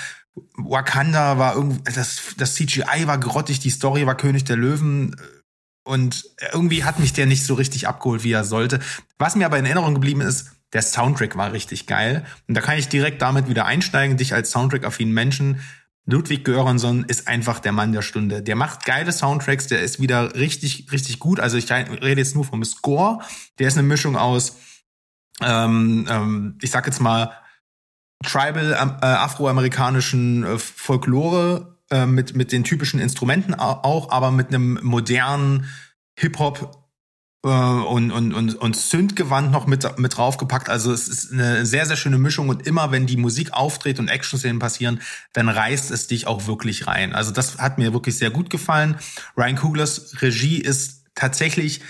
[0.56, 5.18] Wakanda war irgendwie, das, das CGI war grottig, die Story war König der Löwen
[5.84, 6.24] und
[6.54, 8.80] irgendwie hat mich der nicht so richtig abgeholt, wie er sollte.
[9.18, 12.26] Was mir aber in Erinnerung geblieben ist, der Soundtrack war richtig geil.
[12.48, 15.60] Und da kann ich direkt damit wieder einsteigen, dich als Soundtrack-affinen Menschen
[16.06, 18.42] Ludwig Göransson ist einfach der Mann der Stunde.
[18.42, 21.40] Der macht geile Soundtracks, der ist wieder richtig, richtig gut.
[21.40, 23.20] Also ich rede jetzt nur vom Score.
[23.60, 24.58] Der ist eine Mischung aus,
[25.42, 27.32] ähm, ähm, ich sag jetzt mal,
[28.24, 34.80] tribal äh, afroamerikanischen äh, Folklore äh, mit, mit den typischen Instrumenten auch, aber mit einem
[34.82, 35.66] modernen
[36.18, 36.81] Hip-Hop
[37.44, 40.70] und, und, und, und Synth-Gewand noch mit, mit draufgepackt.
[40.70, 44.10] Also es ist eine sehr, sehr schöne Mischung und immer wenn die Musik auftritt und
[44.10, 45.02] Action-Szenen passieren,
[45.34, 47.16] dann reißt es dich auch wirklich rein.
[47.16, 48.98] Also das hat mir wirklich sehr gut gefallen.
[49.36, 51.82] Ryan Kuglers Regie ist tatsächlich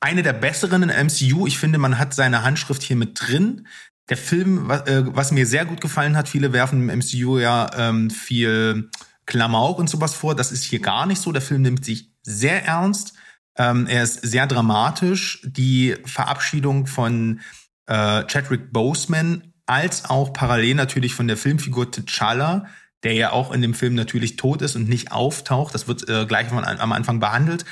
[0.00, 1.46] eine der besseren in MCU.
[1.46, 3.68] Ich finde, man hat seine Handschrift hier mit drin.
[4.08, 7.70] Der Film, was, äh, was mir sehr gut gefallen hat, viele werfen im MCU ja
[7.76, 8.90] ähm, viel
[9.26, 10.34] Klamauk und sowas vor.
[10.34, 11.30] Das ist hier gar nicht so.
[11.30, 13.14] Der Film nimmt sich sehr ernst
[13.56, 15.42] ähm, er ist sehr dramatisch.
[15.44, 17.40] Die Verabschiedung von
[17.86, 22.66] äh, Chadwick Boseman als auch parallel natürlich von der Filmfigur T'Challa,
[23.02, 25.74] der ja auch in dem Film natürlich tot ist und nicht auftaucht.
[25.74, 27.64] Das wird äh, gleich am Anfang behandelt.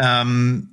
[0.00, 0.70] Ähm,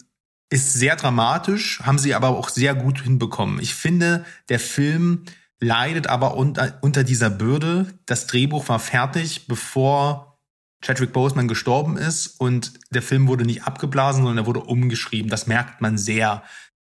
[0.52, 3.60] ist sehr dramatisch, haben sie aber auch sehr gut hinbekommen.
[3.60, 5.26] Ich finde, der Film
[5.60, 7.88] leidet aber unter, unter dieser Bürde.
[8.06, 10.28] Das Drehbuch war fertig, bevor
[10.81, 15.30] Chadwick Boseman gestorben ist und der Film wurde nicht abgeblasen, sondern er wurde umgeschrieben.
[15.30, 16.43] Das merkt man sehr.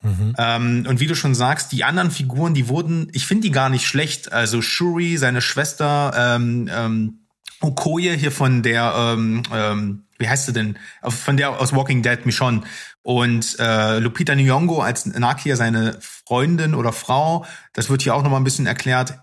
[0.03, 0.35] Mhm.
[0.39, 3.69] Ähm, und wie du schon sagst, die anderen Figuren, die wurden, ich finde die gar
[3.69, 4.33] nicht schlecht.
[4.33, 7.21] Also Shuri, seine Schwester, ähm, ähm,
[7.61, 10.79] Okoye hier von der, ähm, ähm, wie heißt sie denn?
[11.03, 12.63] Von der aus Walking Dead, Michonne.
[13.03, 17.47] Und äh, Lupita Nyong'o als Nakia, seine Freundin oder Frau.
[17.73, 19.19] Das wird hier auch noch mal ein bisschen erklärt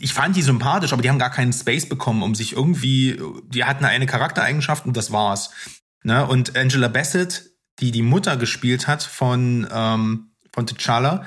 [0.00, 3.64] ich fand die sympathisch, aber die haben gar keinen Space bekommen, um sich irgendwie, die
[3.64, 5.50] hatten eine Charaktereigenschaft und das war's.
[6.02, 6.26] Ne?
[6.26, 11.24] Und Angela Bassett, die die Mutter gespielt hat von, ähm, von T'Challa,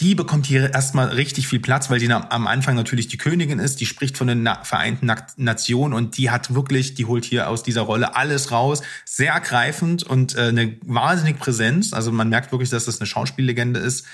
[0.00, 3.80] die bekommt hier erstmal richtig viel Platz, weil die am Anfang natürlich die Königin ist,
[3.80, 7.82] die spricht von den Vereinten Nationen und die hat wirklich, die holt hier aus dieser
[7.82, 11.92] Rolle alles raus, sehr ergreifend und äh, eine wahnsinnig Präsenz.
[11.92, 14.06] Also man merkt wirklich, dass das eine Schauspiellegende ist.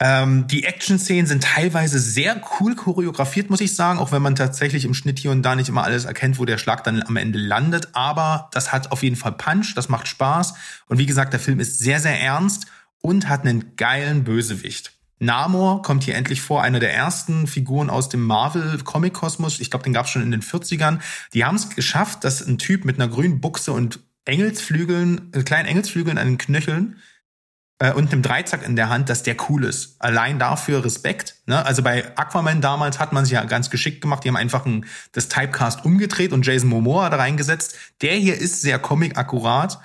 [0.00, 4.84] Ähm, die Action-Szenen sind teilweise sehr cool choreografiert, muss ich sagen, auch wenn man tatsächlich
[4.84, 7.38] im Schnitt hier und da nicht immer alles erkennt, wo der Schlag dann am Ende
[7.38, 7.88] landet.
[7.94, 10.54] Aber das hat auf jeden Fall Punch, das macht Spaß.
[10.86, 12.66] Und wie gesagt, der Film ist sehr, sehr ernst
[13.00, 14.92] und hat einen geilen Bösewicht.
[15.18, 19.58] Namor kommt hier endlich vor, einer der ersten Figuren aus dem Marvel-Comic-Kosmos.
[19.58, 21.00] Ich glaube, den gab es schon in den 40ern.
[21.34, 25.66] Die haben es geschafft, dass ein Typ mit einer grünen Buchse und Engelsflügeln, äh, kleinen
[25.66, 26.98] Engelsflügeln an den Knöcheln
[27.78, 29.96] äh, und einem Dreizack in der Hand, dass der cool ist.
[30.00, 31.36] Allein dafür Respekt.
[31.46, 31.64] Ne?
[31.64, 34.24] Also bei Aquaman damals hat man sich ja ganz geschickt gemacht.
[34.24, 37.76] Die haben einfach ein, das Typecast umgedreht und Jason Momoa da reingesetzt.
[38.02, 39.80] Der hier ist sehr comic-akkurat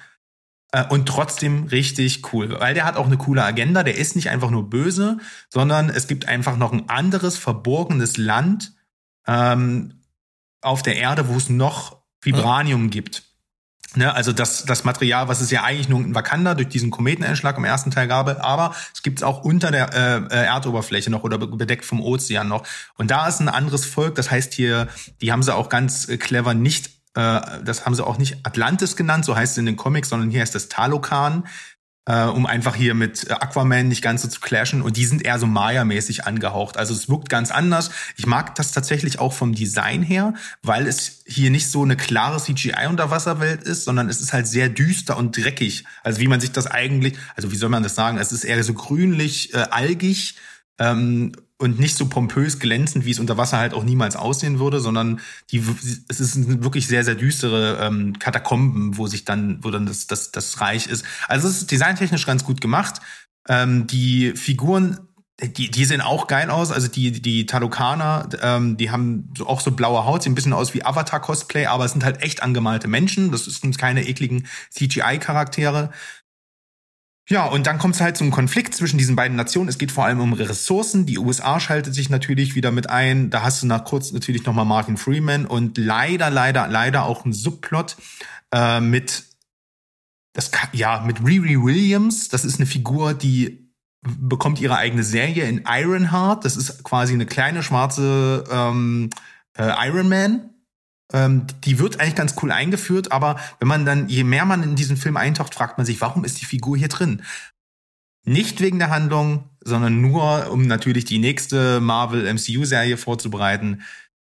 [0.72, 3.84] äh, und trotzdem richtig cool, weil der hat auch eine coole Agenda.
[3.84, 8.74] Der ist nicht einfach nur böse, sondern es gibt einfach noch ein anderes verborgenes Land
[9.28, 10.02] ähm,
[10.62, 13.33] auf der Erde, wo es noch Vibranium gibt.
[13.96, 17.58] Ne, also das, das Material, was es ja eigentlich nur in Wakanda durch diesen Kometeneinschlag
[17.58, 21.24] im ersten Teil gab, aber es gibt es auch unter der äh, äh, Erdoberfläche noch
[21.24, 22.66] oder bedeckt vom Ozean noch.
[22.96, 24.88] Und da ist ein anderes Volk, das heißt hier,
[25.22, 28.96] die haben sie auch ganz äh, clever nicht, äh, das haben sie auch nicht Atlantis
[28.96, 31.44] genannt, so heißt es in den Comics, sondern hier heißt es Talokan
[32.06, 34.82] äh, um einfach hier mit äh, Aquaman nicht ganz so zu clashen.
[34.82, 36.78] Und die sind eher so Maya-mäßig angehaucht.
[36.78, 37.92] Also es wirkt ganz anders.
[38.18, 42.42] Ich mag das tatsächlich auch vom Design her, weil es hier nicht so eine klare
[42.42, 45.86] CGI-Unterwasserwelt ist, sondern es ist halt sehr düster und dreckig.
[46.04, 48.18] Also wie man sich das eigentlich, also wie soll man das sagen?
[48.18, 50.36] Es ist eher so grünlich, äh, algig.
[50.80, 51.32] Ähm,
[51.64, 55.22] und nicht so pompös glänzend, wie es unter Wasser halt auch niemals aussehen würde, sondern
[55.50, 55.64] die,
[56.10, 60.32] es ist wirklich sehr, sehr düstere ähm, Katakomben, wo sich dann, wo dann das, das,
[60.32, 61.06] das Reich ist.
[61.30, 63.00] Also es ist designtechnisch ganz gut gemacht.
[63.48, 65.00] Ähm, die Figuren,
[65.42, 66.70] die, die sehen auch geil aus.
[66.72, 70.52] Also die, die Talokaner, ähm, die haben so, auch so blaue Haut, sehen ein bisschen
[70.52, 73.32] aus wie Avatar-Cosplay, aber es sind halt echt angemalt Menschen.
[73.32, 75.92] Das sind keine ekligen CGI-Charaktere.
[77.30, 79.70] Ja, und dann kommt es halt zum Konflikt zwischen diesen beiden Nationen.
[79.70, 81.06] Es geht vor allem um Ressourcen.
[81.06, 83.30] Die USA schaltet sich natürlich wieder mit ein.
[83.30, 87.32] Da hast du nach kurz natürlich nochmal Martin Freeman und leider, leider, leider auch ein
[87.32, 87.96] Subplot
[88.54, 89.24] äh, mit
[90.34, 92.28] das ja mit Riri Williams.
[92.28, 93.72] Das ist eine Figur, die
[94.02, 96.44] bekommt ihre eigene Serie in Ironheart.
[96.44, 99.12] Das ist quasi eine kleine schwarze ähm,
[99.58, 100.53] äh, Iron Man
[101.14, 104.76] Ähm, die wird eigentlich ganz cool eingeführt, aber wenn man dann, je mehr man in
[104.76, 107.22] diesen Film eintaucht, fragt man sich, warum ist die Figur hier drin?
[108.26, 113.84] Nicht wegen der Handlung, sondern nur, um natürlich die nächste Marvel MCU-Serie vorzubereiten.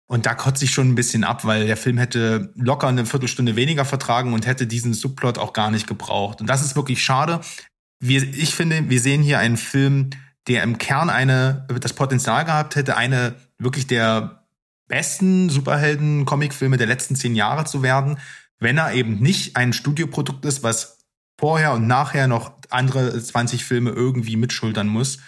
[0.06, 3.56] Und da kotze ich schon ein bisschen ab, weil der Film hätte locker eine Viertelstunde
[3.56, 6.40] weniger vertragen und hätte diesen Subplot auch gar nicht gebraucht.
[6.40, 7.40] Und das ist wirklich schade.
[8.00, 10.10] Wir, ich finde, wir sehen hier einen Film,
[10.46, 14.43] der im Kern eine, das Potenzial gehabt hätte, eine wirklich der
[14.88, 18.18] besten Superhelden-Comicfilme der letzten zehn Jahre zu werden,
[18.58, 20.98] wenn er eben nicht ein Studioprodukt ist, was
[21.38, 25.18] vorher und nachher noch andere 20 Filme irgendwie mitschultern muss.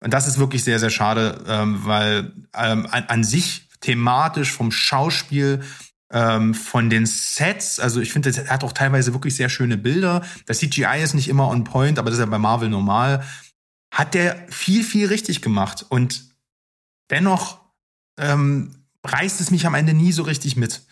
[0.00, 4.70] Und das ist wirklich sehr, sehr schade, ähm, weil ähm, an, an sich thematisch vom
[4.70, 5.62] Schauspiel,
[6.10, 10.24] ähm, von den Sets, also ich finde, er hat auch teilweise wirklich sehr schöne Bilder.
[10.46, 13.24] Das CGI ist nicht immer on point, aber das ist ja bei Marvel normal.
[13.90, 15.84] Hat der viel, viel richtig gemacht.
[15.88, 16.30] Und
[17.10, 17.60] dennoch
[18.18, 20.82] ähm, reißt es mich am Ende nie so richtig mit.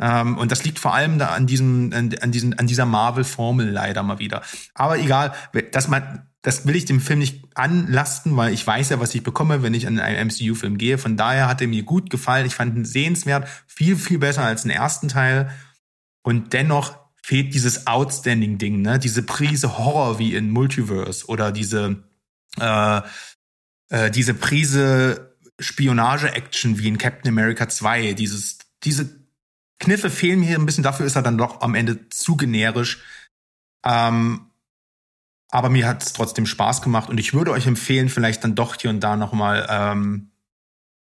[0.00, 4.02] Ähm, und das liegt vor allem da an diesem, an, diesen, an dieser Marvel-Formel leider
[4.02, 4.42] mal wieder.
[4.74, 5.34] Aber egal,
[5.72, 9.22] dass man, das will ich dem Film nicht anlasten, weil ich weiß ja, was ich
[9.22, 10.98] bekomme, wenn ich an einen MCU-Film gehe.
[10.98, 12.46] Von daher hat er mir gut gefallen.
[12.46, 15.50] Ich fand ihn sehenswert, viel, viel besser als den ersten Teil.
[16.22, 18.98] Und dennoch fehlt dieses Outstanding-Ding, ne?
[18.98, 22.04] Diese Prise Horror wie in Multiverse oder diese,
[22.60, 23.02] äh,
[23.90, 28.14] äh, diese Prise Spionage-Action wie in Captain America 2.
[28.14, 29.08] Dieses, diese
[29.80, 33.02] Kniffe fehlen mir hier ein bisschen, dafür ist er dann doch am Ende zu generisch.
[33.84, 34.46] Ähm,
[35.50, 38.76] aber mir hat es trotzdem Spaß gemacht und ich würde euch empfehlen, vielleicht dann doch
[38.76, 40.30] hier und da nochmal ähm,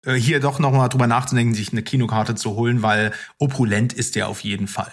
[0.05, 4.29] äh, hier doch nochmal drüber nachzudenken, sich eine Kinokarte zu holen, weil opulent ist der
[4.29, 4.93] auf jeden Fall.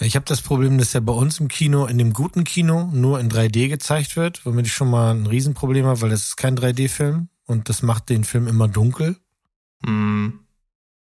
[0.00, 3.20] Ich habe das Problem, dass er bei uns im Kino, in dem guten Kino, nur
[3.20, 6.56] in 3D gezeigt wird, womit ich schon mal ein Riesenproblem habe, weil das ist kein
[6.56, 9.16] 3D-Film und das macht den Film immer dunkel.
[9.82, 10.28] Mm.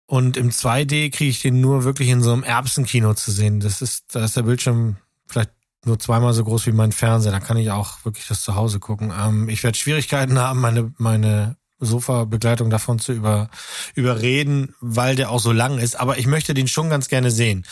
[0.05, 3.61] Und im 2D kriege ich den nur wirklich in so einem Erbsenkino zu sehen.
[3.61, 5.51] Das ist, da ist der Bildschirm vielleicht
[5.85, 7.31] nur zweimal so groß wie mein Fernseher.
[7.31, 9.11] Da kann ich auch wirklich das zu Hause gucken.
[9.17, 13.49] Ähm, ich werde Schwierigkeiten haben, meine, meine Sofa-Begleitung davon zu über,
[13.95, 15.99] überreden, weil der auch so lang ist.
[15.99, 17.65] Aber ich möchte den schon ganz gerne sehen.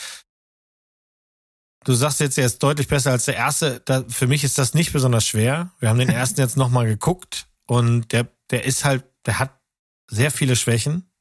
[1.84, 3.82] Du sagst jetzt, er ist deutlich besser als der erste.
[3.84, 5.72] Da, für mich ist das nicht besonders schwer.
[5.78, 9.60] Wir haben den ersten jetzt nochmal geguckt und der, der ist halt, der hat
[10.08, 11.12] sehr viele Schwächen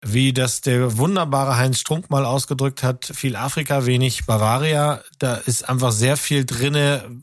[0.00, 5.02] wie das der wunderbare Heinz Strunk mal ausgedrückt hat, viel Afrika, wenig Bavaria.
[5.18, 7.22] Da ist einfach sehr viel drinne,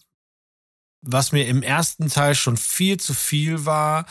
[1.02, 4.06] was mir im ersten Teil schon viel zu viel war.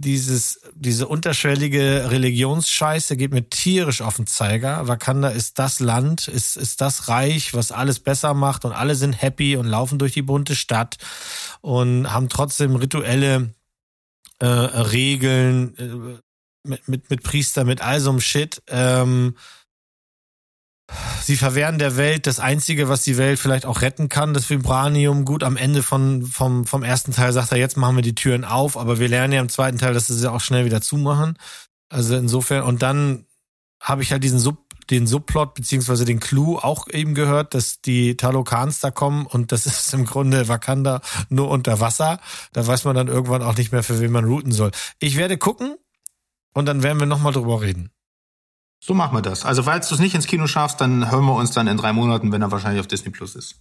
[0.00, 4.88] Dieses, diese unterschwellige Religionsscheiße geht mir tierisch auf den Zeiger.
[4.88, 9.12] Wakanda ist das Land, ist, ist das Reich, was alles besser macht und alle sind
[9.12, 10.96] happy und laufen durch die bunte Stadt
[11.60, 13.54] und haben trotzdem rituelle
[14.38, 16.20] äh, Regeln, äh,
[16.62, 18.62] mit, mit, mit Priester, mit all so einem Shit.
[18.68, 19.36] Ähm,
[21.22, 25.24] sie verwehren der Welt das Einzige, was die Welt vielleicht auch retten kann, das Vibranium.
[25.24, 28.44] Gut, am Ende von, vom, vom ersten Teil sagt er, jetzt machen wir die Türen
[28.44, 31.38] auf, aber wir lernen ja im zweiten Teil, dass sie sie auch schnell wieder zumachen.
[31.88, 33.26] Also insofern, und dann
[33.80, 34.58] habe ich halt diesen Sub,
[34.90, 39.66] den Subplot beziehungsweise den Clou auch eben gehört, dass die Talokans da kommen und das
[39.66, 42.20] ist im Grunde Wakanda nur unter Wasser.
[42.52, 44.70] Da weiß man dann irgendwann auch nicht mehr, für wen man routen soll.
[44.98, 45.76] Ich werde gucken,
[46.52, 47.90] und dann werden wir nochmal drüber reden.
[48.82, 49.44] So machen wir das.
[49.44, 51.92] Also falls du es nicht ins Kino schaffst, dann hören wir uns dann in drei
[51.92, 53.56] Monaten, wenn er wahrscheinlich auf Disney Plus ist.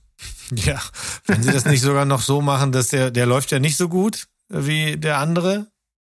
[0.56, 0.80] Ja,
[1.28, 3.90] wenn sie das nicht sogar noch so machen, dass der, der läuft ja nicht so
[3.90, 5.68] gut wie der andere.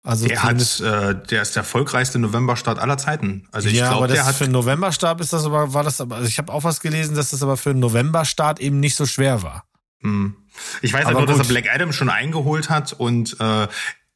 [0.04, 3.48] Also der hat, äh, der ist der erfolgreichste Novemberstart aller Zeiten.
[3.52, 6.16] Also ich ja, glaube, der hat für einen Novemberstart ist das aber war das aber.
[6.16, 9.06] Also ich habe auch was gelesen, dass das aber für einen Novemberstart eben nicht so
[9.06, 9.66] schwer war.
[10.02, 10.36] Hm.
[10.82, 11.42] Ich weiß aber halt nur, gut.
[11.42, 13.68] dass er Black Adam schon eingeholt hat und äh,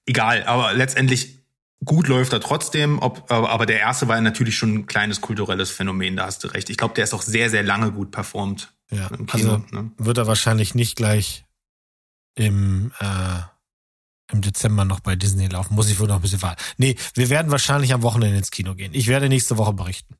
[0.07, 0.43] egal.
[0.45, 1.44] Aber letztendlich
[1.83, 6.15] gut läuft er trotzdem, ob, aber der erste war natürlich schon ein kleines kulturelles Phänomen,
[6.15, 6.69] da hast du recht.
[6.69, 8.73] Ich glaube, der ist auch sehr, sehr lange gut performt.
[8.91, 9.91] Ja, im Kino, also ne?
[9.97, 11.45] wird er wahrscheinlich nicht gleich
[12.35, 13.39] im, äh,
[14.31, 15.75] im Dezember noch bei Disney laufen.
[15.75, 16.63] Muss ich wohl noch ein bisschen warten.
[16.77, 18.93] Nee, wir werden wahrscheinlich am Wochenende ins Kino gehen.
[18.93, 20.15] Ich werde nächste Woche berichten.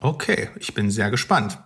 [0.00, 1.58] Okay, ich bin sehr gespannt.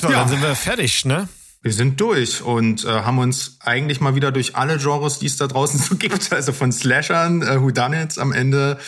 [0.00, 0.20] So, ja.
[0.20, 1.28] dann sind wir fertig, ne?
[1.62, 5.36] Wir sind durch und äh, haben uns eigentlich mal wieder durch alle Genres, die es
[5.36, 8.78] da draußen so gibt, also von Slashern, äh, Whodunits am Ende,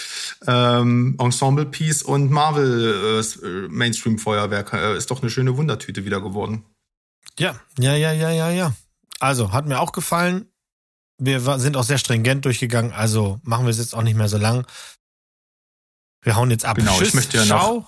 [0.49, 6.21] ähm, Ensemble Piece und Marvel äh, Mainstream Feuerwerk, äh, ist doch eine schöne Wundertüte wieder
[6.21, 6.65] geworden.
[7.39, 8.75] Ja, ja, ja, ja, ja, ja.
[9.21, 10.51] Also hat mir auch gefallen.
[11.17, 14.37] Wir sind auch sehr stringent durchgegangen, also machen wir es jetzt auch nicht mehr so
[14.37, 14.67] lang.
[16.23, 16.77] Wir hauen jetzt ab.
[16.77, 17.87] Genau, Tschüss, ich möchte ja noch.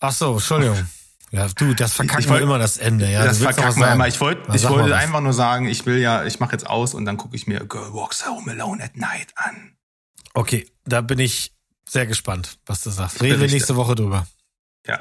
[0.00, 0.86] Ach so, Entschuldigung.
[1.32, 3.10] Ja, du, das verkackt man immer das Ende.
[3.10, 4.06] Ja, das verkackt man immer.
[4.06, 7.04] Ich wollte, ich wollte einfach nur sagen, ich will ja, ich mache jetzt aus und
[7.04, 9.76] dann gucke ich mir Girl Walks Home Alone at Night an.
[10.34, 11.52] Okay, da bin ich
[11.88, 13.22] sehr gespannt, was du sagst.
[13.22, 14.26] Reden wir nächste Woche drüber.
[14.86, 15.00] Ja.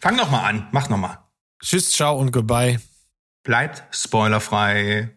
[0.00, 0.68] Fang noch mal an.
[0.72, 1.18] Mach noch mal.
[1.62, 2.80] Tschüss, ciao und goodbye.
[3.42, 5.10] Bleibt spoilerfrei.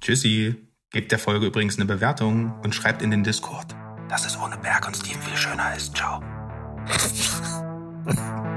[0.00, 0.56] Tschüssi.
[0.90, 3.74] Gebt der Folge übrigens eine Bewertung und schreibt in den Discord,
[4.08, 5.96] dass es ohne Berg und Steven viel schöner ist.
[5.96, 6.22] Ciao.
[8.04, 8.44] Bye.